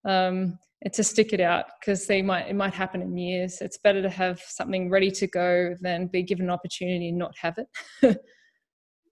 Um, 0.04 0.58
to 0.88 1.04
stick 1.04 1.32
it 1.32 1.40
out 1.40 1.66
because 1.78 2.06
they 2.06 2.22
might 2.22 2.48
it 2.48 2.56
might 2.56 2.72
happen 2.72 3.02
in 3.02 3.16
years. 3.16 3.58
It's 3.60 3.78
better 3.78 4.00
to 4.00 4.08
have 4.08 4.40
something 4.40 4.88
ready 4.88 5.10
to 5.10 5.26
go 5.26 5.74
than 5.80 6.06
be 6.06 6.22
given 6.22 6.46
an 6.46 6.50
opportunity 6.50 7.10
and 7.10 7.18
not 7.18 7.32
have 7.38 7.58
it. 7.58 7.68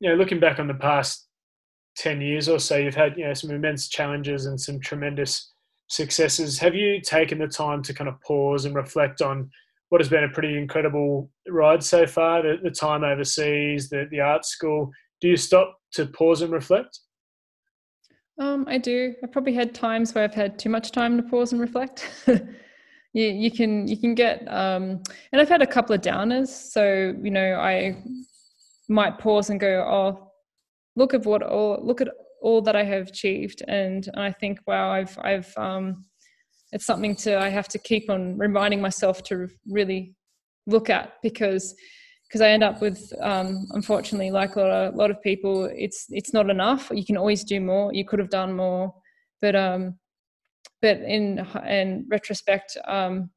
you 0.01 0.09
know, 0.11 0.15
looking 0.15 0.41
back 0.41 0.59
on 0.59 0.67
the 0.67 0.75
past 0.75 1.29
ten 1.97 2.23
years 2.23 2.49
or 2.49 2.59
so, 2.59 2.77
you've 2.77 2.95
had 2.95 3.19
you 3.19 3.27
know 3.27 3.35
some 3.35 3.51
immense 3.51 3.89
challenges 3.89 4.47
and 4.47 4.59
some 4.59 4.81
tremendous 4.81 5.53
successes. 5.89 6.59
Have 6.59 6.75
you 6.75 7.01
taken 7.03 7.39
the 7.39 7.47
time 7.47 7.83
to 7.83 7.93
kind 7.93 8.09
of 8.09 8.21
pause 8.23 8.65
and 8.65 8.75
reflect 8.75 9.21
on 9.21 9.51
what 9.91 10.01
has 10.01 10.09
been 10.09 10.25
a 10.25 10.29
pretty 10.29 10.57
incredible 10.57 11.31
ride 11.49 11.83
so 11.83 12.07
far? 12.07 12.43
The, 12.43 12.57
the 12.63 12.71
time 12.71 13.05
overseas, 13.05 13.91
the 13.91 14.07
the 14.11 14.21
art 14.21 14.47
school. 14.47 14.91
Do 15.21 15.29
you 15.29 15.37
stop 15.37 15.77
to 15.93 16.07
pause 16.07 16.41
and 16.41 16.53
reflect? 16.53 16.99
Um, 18.39 18.67
I 18.69 18.79
do. 18.79 19.15
I've 19.23 19.33
probably 19.33 19.55
had 19.55 19.75
times 19.75 20.15
where 20.15 20.23
I've 20.23 20.35
had 20.35 20.59
too 20.59 20.69
much 20.69 20.93
time 20.93 21.17
to 21.17 21.23
pause 21.25 21.53
and 21.53 21.61
reflect. 21.61 22.09
you, 22.27 23.25
you 23.25 23.51
can 23.51 23.89
you 23.89 23.97
can 23.97 24.15
get 24.15 24.47
um, 24.47 25.03
and 25.33 25.41
I've 25.41 25.49
had 25.49 25.63
a 25.63 25.67
couple 25.67 25.95
of 25.95 26.01
downers. 26.01 26.49
So 26.49 27.15
you 27.21 27.31
know 27.31 27.55
I 27.55 28.01
might 28.89 29.19
pause 29.19 29.51
and 29.51 29.59
go, 29.59 29.85
oh, 29.89 30.31
look 30.95 31.15
at 31.15 31.27
what 31.27 31.43
all 31.43 31.81
look 31.83 32.01
at 32.01 32.09
all 32.41 32.63
that 32.63 32.77
I 32.77 32.85
have 32.85 33.09
achieved, 33.09 33.63
and 33.67 34.09
I 34.15 34.31
think, 34.31 34.61
wow, 34.67 34.91
I've 34.91 35.19
I've 35.21 35.53
um, 35.57 36.05
it's 36.71 36.87
something 36.87 37.17
to 37.17 37.39
I 37.41 37.49
have 37.49 37.69
to 37.69 37.79
keep 37.79 38.09
on 38.09 38.39
reminding 38.39 38.81
myself 38.81 39.23
to 39.25 39.49
really 39.69 40.15
look 40.67 40.91
at 40.91 41.15
because 41.23 41.75
because 42.29 42.43
I 42.43 42.51
end 42.51 42.63
up 42.63 42.83
with, 42.83 43.13
um, 43.21 43.67
unfortunately, 43.71 44.31
like 44.31 44.57
a 44.57 44.61
lot, 44.61 44.71
of, 44.71 44.95
a 44.95 44.97
lot 44.97 45.11
of 45.11 45.23
people, 45.23 45.65
it's 45.75 46.07
it's 46.11 46.35
not 46.35 46.51
enough. 46.51 46.91
You 46.93 47.05
can 47.05 47.17
always 47.17 47.43
do 47.43 47.59
more. 47.61 47.93
You 47.93 48.05
could 48.05 48.19
have 48.19 48.29
done 48.29 48.55
more, 48.55 48.95
but 49.41 49.57
um, 49.57 49.99
but 50.83 50.99
in 50.99 51.47
in 51.67 52.07
retrospect, 52.09 52.77
um, 52.87 53.31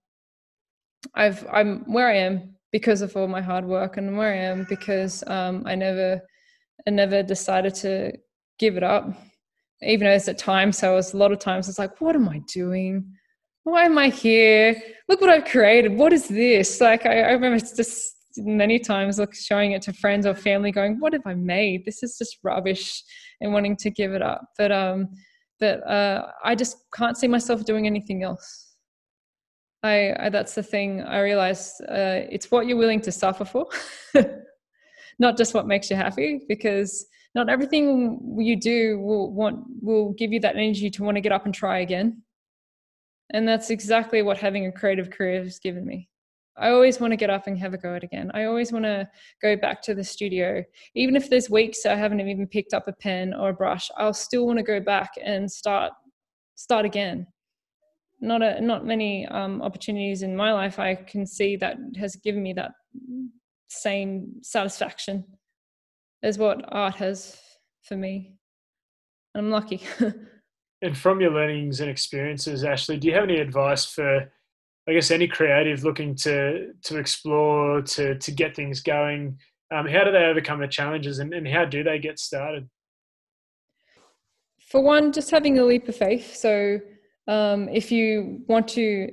I've 1.16 1.48
I'm 1.52 1.92
where 1.92 2.10
I 2.10 2.18
am 2.18 2.56
because 2.72 3.02
of 3.02 3.16
all 3.16 3.28
my 3.28 3.42
hard 3.42 3.66
work, 3.66 3.96
and 3.96 4.18
where 4.18 4.34
I 4.34 4.38
am 4.38 4.66
because 4.68 5.24
um, 5.28 5.64
I 5.66 5.76
never 5.76 6.22
I 6.86 6.90
never 6.90 7.24
decided 7.24 7.76
to 7.76 8.12
give 8.60 8.76
it 8.76 8.84
up, 8.84 9.06
even 9.82 10.06
though 10.06 10.14
it's 10.14 10.28
at 10.28 10.38
times. 10.38 10.80
So 10.80 10.92
it 10.94 10.96
was 10.96 11.14
a 11.14 11.18
lot 11.18 11.32
of 11.32 11.40
times 11.40 11.70
it's 11.70 11.80
like, 11.80 12.02
what 12.02 12.16
am 12.16 12.28
I 12.28 12.42
doing? 12.54 13.06
Why 13.64 13.86
am 13.86 13.98
I 13.98 14.10
here? 14.10 14.76
Look 15.08 15.22
what 15.22 15.30
I've 15.30 15.46
created. 15.46 15.98
What 15.98 16.12
is 16.12 16.28
this? 16.28 16.82
Like 16.82 17.06
I, 17.06 17.22
I 17.22 17.32
remember 17.32 17.56
it's 17.56 17.76
just 17.76 18.18
many 18.38 18.80
times 18.80 19.20
like 19.20 19.34
showing 19.34 19.72
it 19.74 19.82
to 19.82 19.94
friends 19.94 20.26
or 20.26 20.34
family 20.34 20.72
going 20.72 21.00
what 21.00 21.14
have 21.14 21.26
i 21.26 21.34
made 21.34 21.84
this 21.86 22.04
is 22.04 22.18
just 22.18 22.38
rubbish 22.44 23.04
and 23.42 23.54
wanting 23.54 23.76
to 23.76 23.90
give 23.90 24.14
it 24.14 24.22
up 24.22 24.46
but 24.58 24.72
um 24.72 25.10
but 25.62 25.88
uh, 25.88 26.28
I 26.44 26.56
just 26.56 26.78
can't 26.92 27.16
see 27.16 27.28
myself 27.28 27.64
doing 27.64 27.86
anything 27.86 28.24
else. 28.24 28.76
I, 29.84 30.14
I 30.20 30.30
that's 30.30 30.56
the 30.56 30.64
thing 30.64 31.02
I 31.04 31.22
realize 31.22 31.80
Uh, 31.82 32.26
it's 32.30 32.52
what 32.52 32.66
you're 32.66 32.78
willing 32.78 33.02
to 33.02 33.12
suffer 33.12 33.46
for, 33.46 33.68
not 35.20 35.38
just 35.38 35.54
what 35.54 35.68
makes 35.68 35.90
you 35.90 35.96
happy. 35.96 36.42
Because 36.50 37.06
not 37.36 37.48
everything 37.48 38.36
you 38.40 38.60
do 38.60 39.00
will 39.00 39.32
want 39.32 39.64
will 39.82 40.14
give 40.14 40.34
you 40.34 40.40
that 40.42 40.56
energy 40.56 40.90
to 40.90 41.04
want 41.04 41.16
to 41.16 41.22
get 41.22 41.32
up 41.32 41.46
and 41.46 41.54
try 41.54 41.80
again. 41.80 42.24
And 43.34 43.48
that's 43.48 43.70
exactly 43.70 44.24
what 44.24 44.38
having 44.38 44.66
a 44.66 44.72
creative 44.72 45.10
career 45.12 45.44
has 45.44 45.60
given 45.60 45.86
me. 45.86 46.10
I 46.58 46.70
always 46.70 47.00
want 47.00 47.12
to 47.12 47.18
get 47.18 47.30
up 47.30 47.48
and 47.48 47.58
have 47.58 47.74
a 47.74 47.78
go 47.78 47.96
at 47.96 48.04
again. 48.04 48.30
I 48.34 48.44
always 48.44 48.72
want 48.72 48.86
to 48.86 49.08
go 49.42 49.56
back 49.56 49.82
to 49.84 49.96
the 49.96 50.04
studio. 50.04 50.64
Even 50.96 51.16
if 51.16 51.30
there's 51.30 51.50
weeks 51.50 51.86
I 51.86 51.96
haven't 51.96 52.20
even 52.20 52.48
picked 52.48 52.74
up 52.74 52.88
a 52.88 52.94
pen 52.94 53.34
or 53.34 53.50
a 53.50 53.54
brush, 53.54 53.90
I'll 53.98 54.14
still 54.14 54.46
want 54.46 54.58
to 54.58 54.64
go 54.64 54.80
back 54.80 55.12
and 55.24 55.50
start 55.50 55.94
start 56.56 56.86
again. 56.86 57.26
Not 58.20 58.42
a 58.42 58.60
not 58.62 58.86
many 58.86 59.26
um, 59.28 59.62
opportunities 59.62 60.22
in 60.24 60.36
my 60.36 60.54
life 60.54 60.78
I 60.78 60.96
can 60.96 61.26
see 61.26 61.56
that 61.58 61.78
has 61.98 62.16
given 62.18 62.44
me 62.44 62.54
that 62.54 62.72
same 63.70 64.34
satisfaction 64.44 65.24
as 66.22 66.38
what 66.38 66.66
art 66.68 66.96
has 66.96 67.38
for 67.84 67.96
me. 67.96 68.36
I'm 69.34 69.50
lucky. 69.50 69.82
and 70.82 70.98
from 70.98 71.22
your 71.22 71.32
learnings 71.32 71.80
and 71.80 71.90
experiences, 71.90 72.64
Ashley, 72.66 72.98
do 72.98 73.08
you 73.08 73.14
have 73.14 73.24
any 73.24 73.38
advice 73.38 73.86
for 73.86 74.30
I 74.88 74.94
guess 74.94 75.12
any 75.12 75.28
creative 75.28 75.84
looking 75.84 76.16
to 76.16 76.74
to 76.84 76.98
explore 76.98 77.82
to 77.82 78.18
to 78.18 78.32
get 78.32 78.56
things 78.56 78.82
going, 78.82 79.38
um, 79.72 79.88
how 79.88 80.04
do 80.04 80.12
they 80.12 80.26
overcome 80.26 80.60
the 80.60 80.68
challenges 80.68 81.20
and, 81.20 81.34
and 81.34 81.48
how 81.48 81.66
do 81.66 81.84
they 81.84 82.00
get 82.00 82.20
started? 82.20 82.70
For 84.60 84.82
one, 84.82 85.12
just 85.12 85.32
having 85.32 85.60
a 85.60 85.64
leap 85.64 85.88
of 85.88 85.96
faith. 85.96 86.36
So 86.36 86.80
um, 87.28 87.70
if 87.70 87.92
you 87.92 88.42
want 88.48 88.68
to, 88.70 89.12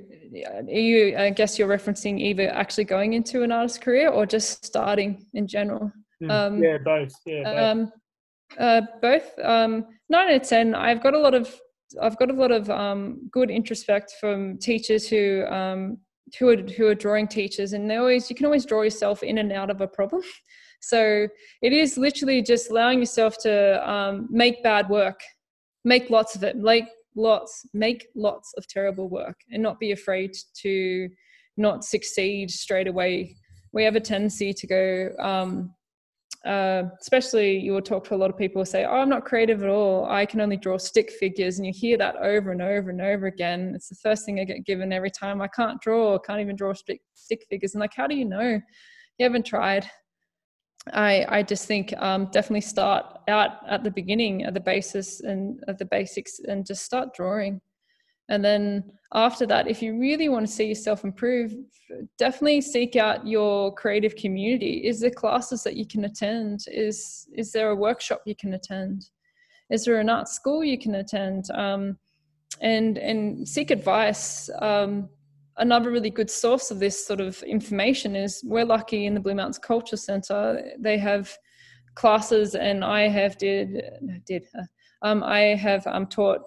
you 0.67 1.17
I 1.17 1.29
guess 1.29 1.59
you're 1.59 1.67
referencing 1.67 2.19
either 2.19 2.49
actually 2.49 2.85
going 2.85 3.13
into 3.13 3.43
an 3.43 3.51
artist 3.51 3.81
career 3.81 4.09
or 4.09 4.25
just 4.25 4.65
starting 4.65 5.25
in 5.33 5.47
general. 5.47 5.91
Mm, 6.21 6.31
um, 6.31 6.63
yeah, 6.63 6.77
both. 6.83 7.13
Yeah, 7.25 7.43
both. 7.43 7.57
Um, 7.57 7.91
uh, 8.57 8.81
both. 9.01 9.39
Um, 9.43 9.85
nine 10.09 10.29
out 10.29 10.41
of 10.41 10.47
ten. 10.47 10.73
I've 10.73 11.03
got 11.03 11.13
a 11.13 11.19
lot 11.19 11.35
of 11.35 11.59
I've 12.01 12.17
got 12.17 12.29
a 12.29 12.33
lot 12.33 12.51
of 12.51 12.69
um, 12.69 13.29
good 13.31 13.49
introspect 13.49 14.13
from 14.19 14.57
teachers 14.57 15.07
who 15.07 15.45
um, 15.47 15.97
who 16.37 16.49
are 16.49 16.57
who 16.57 16.87
are 16.87 16.95
drawing 16.95 17.27
teachers, 17.27 17.73
and 17.73 17.89
they 17.89 17.95
always 17.95 18.29
you 18.29 18.35
can 18.35 18.45
always 18.45 18.65
draw 18.65 18.81
yourself 18.81 19.23
in 19.23 19.37
and 19.39 19.51
out 19.51 19.69
of 19.69 19.81
a 19.81 19.87
problem. 19.87 20.21
So 20.81 21.27
it 21.61 21.73
is 21.73 21.97
literally 21.97 22.41
just 22.41 22.71
allowing 22.71 22.99
yourself 22.99 23.37
to 23.39 23.85
um, 23.85 24.29
make 24.31 24.63
bad 24.63 24.87
work, 24.87 25.19
make 25.83 26.09
lots 26.09 26.37
of 26.37 26.43
it, 26.45 26.55
like 26.57 26.87
lots, 27.17 27.65
make 27.73 28.07
lots 28.15 28.53
of 28.57 28.65
terrible 28.65 29.09
work, 29.09 29.35
and 29.51 29.61
not 29.61 29.77
be 29.77 29.91
afraid 29.91 30.31
to 30.61 31.09
not 31.57 31.83
succeed 31.83 32.49
straight 32.49 32.87
away. 32.87 33.35
We 33.73 33.83
have 33.83 33.97
a 33.97 33.99
tendency 33.99 34.53
to 34.53 34.67
go 34.67 35.09
um, 35.19 35.75
uh, 36.45 36.83
especially 37.01 37.57
you 37.57 37.73
will 37.73 37.81
talk 37.81 38.05
to 38.05 38.15
a 38.15 38.17
lot 38.17 38.29
of 38.29 38.37
people 38.37 38.61
who 38.61 38.65
say, 38.65 38.85
"Oh, 38.85 38.93
I'm 38.93 39.09
not 39.09 39.25
creative 39.25 39.61
at 39.61 39.69
all. 39.69 40.05
I 40.09 40.25
can 40.25 40.39
only 40.39 40.55
draw 40.55 40.77
stick 40.77 41.11
figures," 41.11 41.57
and 41.57 41.65
you 41.65 41.73
hear 41.75 41.97
that 41.97 42.15
over 42.17 42.51
and 42.51 42.61
over 42.61 42.89
and 42.89 43.01
over 43.01 43.27
again. 43.27 43.73
It's 43.75 43.89
the 43.89 43.95
first 43.95 44.25
thing 44.25 44.39
I 44.39 44.45
get 44.45 44.65
given 44.65 44.93
every 44.93 45.11
time. 45.11 45.41
I 45.41 45.47
can't 45.49 45.81
draw. 45.81 46.17
can't 46.19 46.39
even 46.39 46.55
draw 46.55 46.73
stick 46.73 47.01
stick 47.13 47.45
figures. 47.49 47.73
And 47.73 47.81
like, 47.81 47.93
how 47.93 48.07
do 48.07 48.15
you 48.15 48.25
know? 48.25 48.61
You 49.17 49.23
haven't 49.23 49.45
tried. 49.45 49.89
I 50.93 51.25
I 51.27 51.43
just 51.43 51.65
think 51.67 51.93
um, 52.01 52.29
definitely 52.31 52.61
start 52.61 53.05
out 53.27 53.67
at 53.67 53.83
the 53.83 53.91
beginning, 53.91 54.43
at 54.43 54.53
the 54.53 54.61
basis 54.61 55.19
and 55.21 55.61
at 55.67 55.77
the 55.77 55.85
basics, 55.85 56.39
and 56.39 56.65
just 56.65 56.85
start 56.85 57.13
drawing. 57.13 57.61
And 58.29 58.45
then 58.45 58.91
after 59.13 59.45
that, 59.47 59.67
if 59.67 59.81
you 59.81 59.99
really 59.99 60.29
want 60.29 60.45
to 60.47 60.51
see 60.51 60.67
yourself 60.67 61.03
improve, 61.03 61.53
definitely 62.17 62.61
seek 62.61 62.95
out 62.95 63.27
your 63.27 63.73
creative 63.73 64.15
community. 64.15 64.81
Is 64.85 64.99
there 64.99 65.09
classes 65.09 65.63
that 65.63 65.75
you 65.75 65.85
can 65.85 66.05
attend? 66.05 66.65
Is 66.67 67.27
is 67.33 67.51
there 67.51 67.71
a 67.71 67.75
workshop 67.75 68.21
you 68.25 68.35
can 68.35 68.53
attend? 68.53 69.05
Is 69.71 69.85
there 69.85 69.99
an 69.99 70.09
art 70.09 70.27
school 70.27 70.63
you 70.63 70.77
can 70.77 70.95
attend? 70.95 71.49
Um, 71.51 71.97
and 72.61 72.97
and 72.97 73.47
seek 73.47 73.71
advice. 73.71 74.49
Um, 74.61 75.09
another 75.57 75.91
really 75.91 76.09
good 76.09 76.29
source 76.29 76.71
of 76.71 76.79
this 76.79 77.05
sort 77.05 77.21
of 77.21 77.41
information 77.43 78.15
is 78.15 78.43
we're 78.45 78.65
lucky 78.65 79.05
in 79.05 79.13
the 79.13 79.19
Blue 79.19 79.35
Mountains 79.35 79.59
Culture 79.59 79.97
Center. 79.97 80.71
They 80.79 80.97
have 80.97 81.35
classes, 81.95 82.55
and 82.55 82.83
I 82.83 83.07
have 83.07 83.37
did 83.37 83.81
did 84.25 84.47
uh, 84.57 84.63
um, 85.01 85.23
I 85.23 85.39
have 85.55 85.85
um, 85.87 86.05
taught 86.05 86.41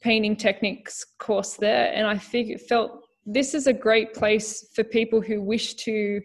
painting 0.00 0.36
techniques 0.36 1.04
course 1.18 1.54
there, 1.54 1.92
and 1.94 2.06
I 2.06 2.18
figured, 2.18 2.60
felt 2.60 3.04
this 3.26 3.54
is 3.54 3.66
a 3.66 3.72
great 3.72 4.14
place 4.14 4.68
for 4.74 4.84
people 4.84 5.20
who 5.20 5.42
wish 5.42 5.74
to 5.74 6.20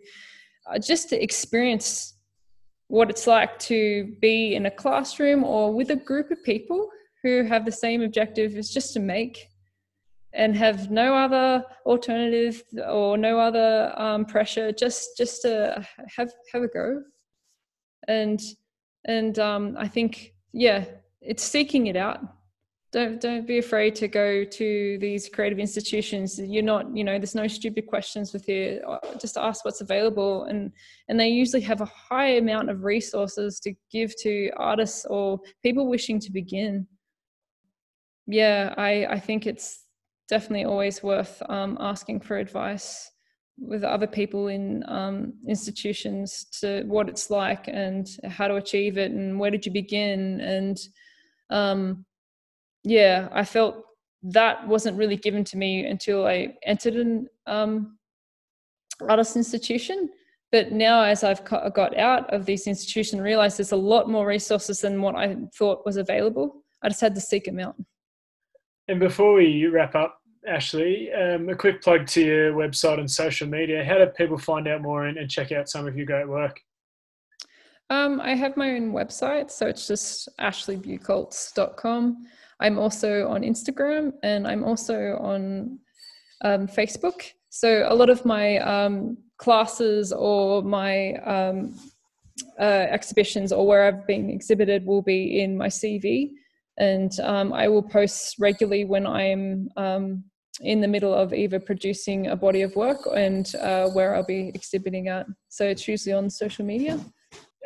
uh, 0.70 0.80
just 0.80 1.10
to 1.10 1.22
experience 1.22 2.16
what 2.88 3.10
it's 3.10 3.28
like 3.28 3.60
to 3.60 4.16
be 4.22 4.56
in 4.56 4.66
a 4.66 4.72
classroom 4.72 5.44
or 5.44 5.74
with 5.74 5.90
a 5.90 5.96
group 5.96 6.32
of 6.32 6.42
people 6.44 6.90
who 7.22 7.44
have 7.44 7.66
the 7.66 7.72
same 7.72 8.02
objective 8.02 8.56
is 8.56 8.70
just 8.70 8.94
to 8.94 9.00
make 9.00 9.48
and 10.34 10.56
have 10.56 10.90
no 10.90 11.16
other 11.16 11.64
alternative 11.86 12.64
or 12.88 13.18
no 13.18 13.40
other 13.40 13.94
um, 14.00 14.26
pressure 14.26 14.72
just 14.72 15.18
just 15.18 15.42
to 15.42 15.86
have 16.16 16.32
have 16.52 16.64
a 16.64 16.68
go. 16.68 17.02
And 18.08 18.42
and 19.06 19.38
um, 19.40 19.76
i 19.78 19.88
think 19.88 20.34
yeah 20.52 20.86
it's 21.22 21.44
seeking 21.44 21.88
it 21.88 21.96
out 21.96 22.20
don't 22.94 23.20
don't 23.20 23.46
be 23.46 23.58
afraid 23.58 23.96
to 23.96 24.08
go 24.08 24.46
to 24.46 24.98
these 25.02 25.28
creative 25.28 25.60
institutions. 25.60 26.40
You're 26.40 26.64
not 26.64 26.96
you 26.96 27.04
know 27.04 27.18
there's 27.18 27.36
no 27.36 27.48
stupid 27.48 27.88
questions 27.88 28.32
with 28.32 28.46
here 28.46 28.82
uh, 28.88 29.00
just 29.20 29.36
ask 29.36 29.66
what's 29.66 29.82
available. 29.82 30.44
And 30.46 30.72
and 31.10 31.20
they 31.20 31.28
usually 31.28 31.64
have 31.64 31.82
a 31.82 31.92
high 32.10 32.36
amount 32.36 32.70
of 32.70 32.84
resources 32.84 33.60
to 33.62 33.74
give 33.92 34.16
to 34.22 34.52
artists 34.58 35.06
or 35.06 35.40
people 35.64 35.90
wishing 35.90 36.20
to 36.20 36.32
begin. 36.32 36.88
Yeah 38.28 38.74
i 38.78 39.06
i 39.08 39.20
think 39.20 39.46
it's 39.46 39.84
definitely 40.30 40.64
always 40.66 41.04
worth 41.04 41.42
um, 41.50 41.78
asking 41.82 42.22
for 42.22 42.38
advice 42.38 43.12
with 43.58 43.84
other 43.84 44.08
people 44.08 44.48
in 44.48 44.84
um, 44.88 45.34
institutions 45.48 46.46
to 46.60 46.84
what 46.86 47.10
it's 47.10 47.30
like 47.30 47.68
and 47.68 48.08
how 48.30 48.48
to 48.48 48.56
achieve 48.56 48.98
it 48.98 49.12
and 49.12 49.38
where 49.38 49.52
did 49.52 49.66
you 49.66 49.72
begin 49.72 50.40
and 50.40 50.78
um, 51.50 52.06
yeah, 52.84 53.30
I 53.32 53.44
felt 53.44 53.84
that 54.24 54.68
wasn't 54.68 54.98
really 54.98 55.18
given 55.18 55.44
to 55.46 55.58
me 55.58 55.86
until 55.86 56.26
I 56.26 56.56
entered 56.64 56.96
an 56.96 57.28
um, 57.46 57.98
artist 59.02 59.36
institution. 59.36 60.10
But 60.52 60.72
now, 60.72 61.02
as 61.02 61.24
I've 61.24 61.44
got 61.44 61.98
out 61.98 62.32
of 62.32 62.46
these 62.46 62.68
institutions, 62.68 63.22
realized 63.22 63.58
there's 63.58 63.72
a 63.72 63.76
lot 63.76 64.08
more 64.08 64.28
resources 64.28 64.82
than 64.82 65.02
what 65.02 65.16
I 65.16 65.36
thought 65.58 65.86
was 65.86 65.98
available. 65.98 66.64
I 66.84 66.90
just 66.90 67.02
had 67.02 67.16
to 67.16 67.22
seek 67.22 67.46
them 67.46 67.60
out. 67.60 67.76
And 68.88 69.00
before 69.00 69.34
we 69.34 69.66
wrap 69.66 69.96
up, 69.96 70.20
Ashley, 70.48 71.12
um, 71.14 71.50
a 71.50 71.56
quick 71.56 71.82
plug 71.82 72.06
to 72.08 72.22
your 72.22 72.54
website 72.54 73.00
and 73.00 73.10
social 73.10 73.48
media. 73.48 73.84
How 73.84 73.98
do 73.98 74.06
people 74.08 74.38
find 74.38 74.68
out 74.68 74.82
more 74.82 75.06
and, 75.06 75.18
and 75.18 75.30
check 75.30 75.52
out 75.52 75.70
some 75.70 75.88
of 75.88 75.96
your 75.96 76.06
great 76.06 76.28
work? 76.28 76.60
Um, 77.90 78.20
I 78.22 78.36
have 78.36 78.58
my 78.58 78.72
own 78.72 78.92
website, 78.92 79.52
so 79.52 79.68
it's 79.68 79.88
just 79.88 80.30
ashleybucholtz.com. 80.40 82.28
I'm 82.64 82.80
also 82.80 83.28
on 83.28 83.42
Instagram 83.42 84.14
and 84.24 84.48
I'm 84.48 84.64
also 84.64 85.18
on 85.22 85.80
um, 86.44 86.68
Facebook. 86.68 87.22
So 87.50 87.86
a 87.88 87.94
lot 87.94 88.10
of 88.10 88.26
my 88.26 88.58
um, 88.60 89.18
classes 89.38 90.12
or 90.12 90.64
my 90.64 91.14
um, 91.18 91.76
uh, 92.60 92.88
exhibitions 92.90 93.52
or 93.52 93.68
where 93.68 93.86
I've 93.86 94.08
been 94.08 94.30
exhibited 94.30 94.86
will 94.86 95.02
be 95.02 95.42
in 95.42 95.58
my 95.58 95.68
CV, 95.68 96.32
and 96.78 97.12
um, 97.20 97.54
I 97.54 97.68
will 97.68 97.84
post 97.84 98.36
regularly 98.40 98.86
when 98.86 99.06
I'm 99.06 99.70
um, 99.78 100.24
in 100.62 100.82
the 100.82 100.88
middle 100.88 101.14
of 101.14 101.34
either 101.34 101.60
producing 101.60 102.28
a 102.28 102.36
body 102.36 102.62
of 102.62 102.76
work 102.76 103.00
and 103.16 103.54
uh, 103.56 103.90
where 103.90 104.16
I'll 104.16 104.26
be 104.26 104.52
exhibiting 104.54 105.08
at. 105.08 105.26
So 105.50 105.66
it's 105.66 105.88
usually 105.88 106.14
on 106.14 106.30
social 106.30 106.66
media. 106.66 107.00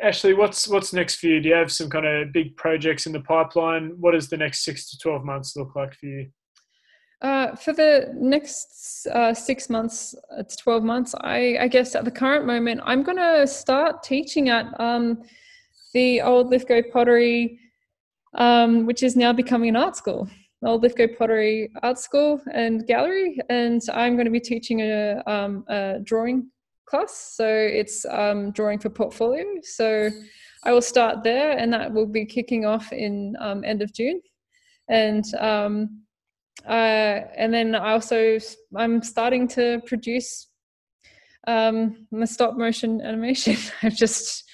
Ashley, 0.00 0.32
what's 0.32 0.68
what's 0.68 0.92
next 0.92 1.16
for 1.16 1.26
you? 1.26 1.40
Do 1.40 1.48
you 1.48 1.54
have 1.54 1.72
some 1.72 1.90
kind 1.90 2.06
of 2.06 2.32
big 2.32 2.56
projects 2.56 3.06
in 3.06 3.12
the 3.12 3.20
pipeline? 3.20 3.94
What 3.98 4.12
does 4.12 4.28
the 4.28 4.36
next 4.36 4.64
six 4.64 4.90
to 4.90 4.98
twelve 4.98 5.24
months 5.24 5.56
look 5.56 5.74
like 5.74 5.94
for 5.94 6.06
you? 6.06 6.30
Uh, 7.20 7.56
for 7.56 7.72
the 7.72 8.12
next 8.14 9.08
uh, 9.12 9.34
six 9.34 9.68
months 9.68 10.14
to 10.36 10.56
12 10.56 10.84
months, 10.84 11.16
I, 11.20 11.56
I, 11.58 11.66
guess 11.66 11.96
at 11.96 12.04
the 12.04 12.12
current 12.12 12.46
moment, 12.46 12.80
I'm 12.84 13.02
going 13.02 13.16
to 13.16 13.44
start 13.44 14.04
teaching 14.04 14.50
at 14.50 14.66
um, 14.78 15.24
the 15.94 16.20
Old 16.20 16.50
Lithgow 16.50 16.82
Pottery, 16.92 17.58
um, 18.34 18.86
which 18.86 19.02
is 19.02 19.16
now 19.16 19.32
becoming 19.32 19.70
an 19.70 19.74
art 19.74 19.96
school, 19.96 20.28
Old 20.64 20.84
Lithgow 20.84 21.08
Pottery 21.18 21.72
Art 21.82 21.98
School 21.98 22.40
and 22.52 22.86
Gallery. 22.86 23.40
And 23.48 23.82
I'm 23.92 24.14
going 24.14 24.26
to 24.26 24.30
be 24.30 24.38
teaching 24.38 24.82
a, 24.82 25.20
um, 25.26 25.64
a 25.66 25.98
drawing 26.04 26.52
class. 26.88 27.34
So 27.36 27.46
it's 27.48 28.04
um, 28.06 28.50
drawing 28.52 28.78
for 28.78 28.90
portfolio. 28.90 29.44
So 29.62 30.10
I 30.64 30.72
will 30.72 30.82
start 30.82 31.22
there, 31.22 31.56
and 31.56 31.72
that 31.72 31.92
will 31.92 32.06
be 32.06 32.24
kicking 32.24 32.64
off 32.66 32.92
in 32.92 33.36
um, 33.40 33.64
end 33.64 33.82
of 33.82 33.92
June. 33.92 34.20
and 34.88 35.24
um, 35.34 36.02
uh, 36.66 37.20
and 37.36 37.54
then 37.54 37.74
I 37.74 37.92
also 37.92 38.38
I'm 38.76 39.02
starting 39.02 39.46
to 39.48 39.80
produce 39.86 40.48
um, 41.46 42.06
my 42.10 42.24
stop 42.24 42.56
motion 42.56 43.00
animation. 43.00 43.56
I've 43.82 43.96
just 43.96 44.44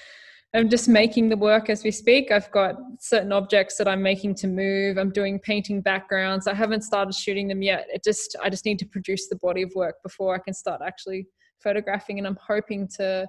I'm 0.55 0.69
just 0.69 0.89
making 0.89 1.31
the 1.31 1.37
work 1.37 1.69
as 1.69 1.83
we 1.83 1.91
speak. 1.91 2.31
I've 2.31 2.51
got 2.53 2.77
certain 3.01 3.33
objects 3.33 3.77
that 3.79 3.89
I'm 3.89 4.03
making 4.03 4.37
to 4.37 4.47
move. 4.47 4.99
I'm 4.99 5.11
doing 5.11 5.41
painting 5.41 5.81
backgrounds. 5.81 6.47
I 6.47 6.55
haven't 6.55 6.83
started 6.83 7.15
shooting 7.15 7.49
them 7.49 7.63
yet. 7.63 7.87
It 7.93 8.05
just 8.05 8.37
I 8.43 8.51
just 8.51 8.65
need 8.65 8.79
to 8.81 8.87
produce 8.87 9.29
the 9.29 9.37
body 9.37 9.63
of 9.63 9.73
work 9.75 9.97
before 10.03 10.35
I 10.35 10.39
can 10.39 10.55
start 10.55 10.81
actually 10.85 11.27
photographing. 11.65 12.19
And 12.19 12.27
I'm 12.27 12.39
hoping 12.47 12.87
to 12.97 13.27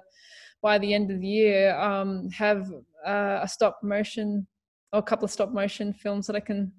by 0.62 0.78
the 0.78 0.92
end 0.94 1.10
of 1.10 1.20
the 1.20 1.26
year 1.26 1.78
um, 1.78 2.28
have 2.30 2.70
uh, 3.06 3.40
a 3.42 3.48
stop 3.48 3.80
motion 3.82 4.46
or 4.92 5.00
a 5.00 5.02
couple 5.02 5.24
of 5.24 5.30
stop 5.30 5.50
motion 5.50 5.92
films 5.92 6.26
that 6.26 6.36
I 6.36 6.40
can 6.40 6.72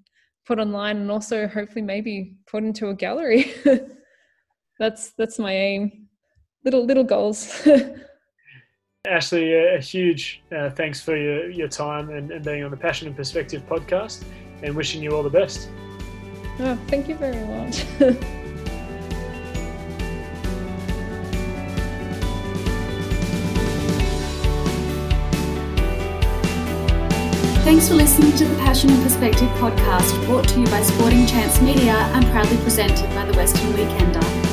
put 0.45 0.59
online 0.59 0.97
and 0.97 1.11
also 1.11 1.47
hopefully 1.47 1.81
maybe 1.81 2.35
put 2.49 2.63
into 2.63 2.89
a 2.89 2.93
gallery. 2.93 3.51
that's 4.79 5.11
that's 5.17 5.39
my 5.39 5.53
aim. 5.53 6.07
Little 6.63 6.85
little 6.85 7.03
goals. 7.03 7.67
Ashley, 9.07 9.53
a 9.53 9.79
huge 9.79 10.43
uh, 10.55 10.69
thanks 10.69 11.01
for 11.01 11.15
your, 11.15 11.49
your 11.49 11.69
time 11.69 12.09
and, 12.09 12.29
and 12.31 12.43
being 12.43 12.63
on 12.63 12.71
the 12.71 12.77
Passion 12.77 13.07
and 13.07 13.15
Perspective 13.15 13.63
podcast 13.67 14.23
and 14.63 14.75
wishing 14.75 15.01
you 15.01 15.11
all 15.15 15.23
the 15.23 15.29
best. 15.29 15.69
Oh, 16.59 16.77
thank 16.87 17.07
you 17.07 17.15
very 17.15 17.45
much. 17.45 17.85
Thanks 27.77 27.89
for 27.89 27.95
listening 27.95 28.35
to 28.37 28.45
the 28.45 28.55
Passion 28.55 28.89
and 28.89 29.03
Perspective 29.03 29.47
podcast 29.59 30.25
brought 30.25 30.47
to 30.47 30.59
you 30.59 30.65
by 30.65 30.81
Sporting 30.81 31.27
Chance 31.27 31.61
Media 31.61 31.93
and 31.93 32.25
proudly 32.31 32.57
presented 32.63 33.07
by 33.13 33.23
the 33.23 33.37
Western 33.37 33.71
Weekender. 33.73 34.46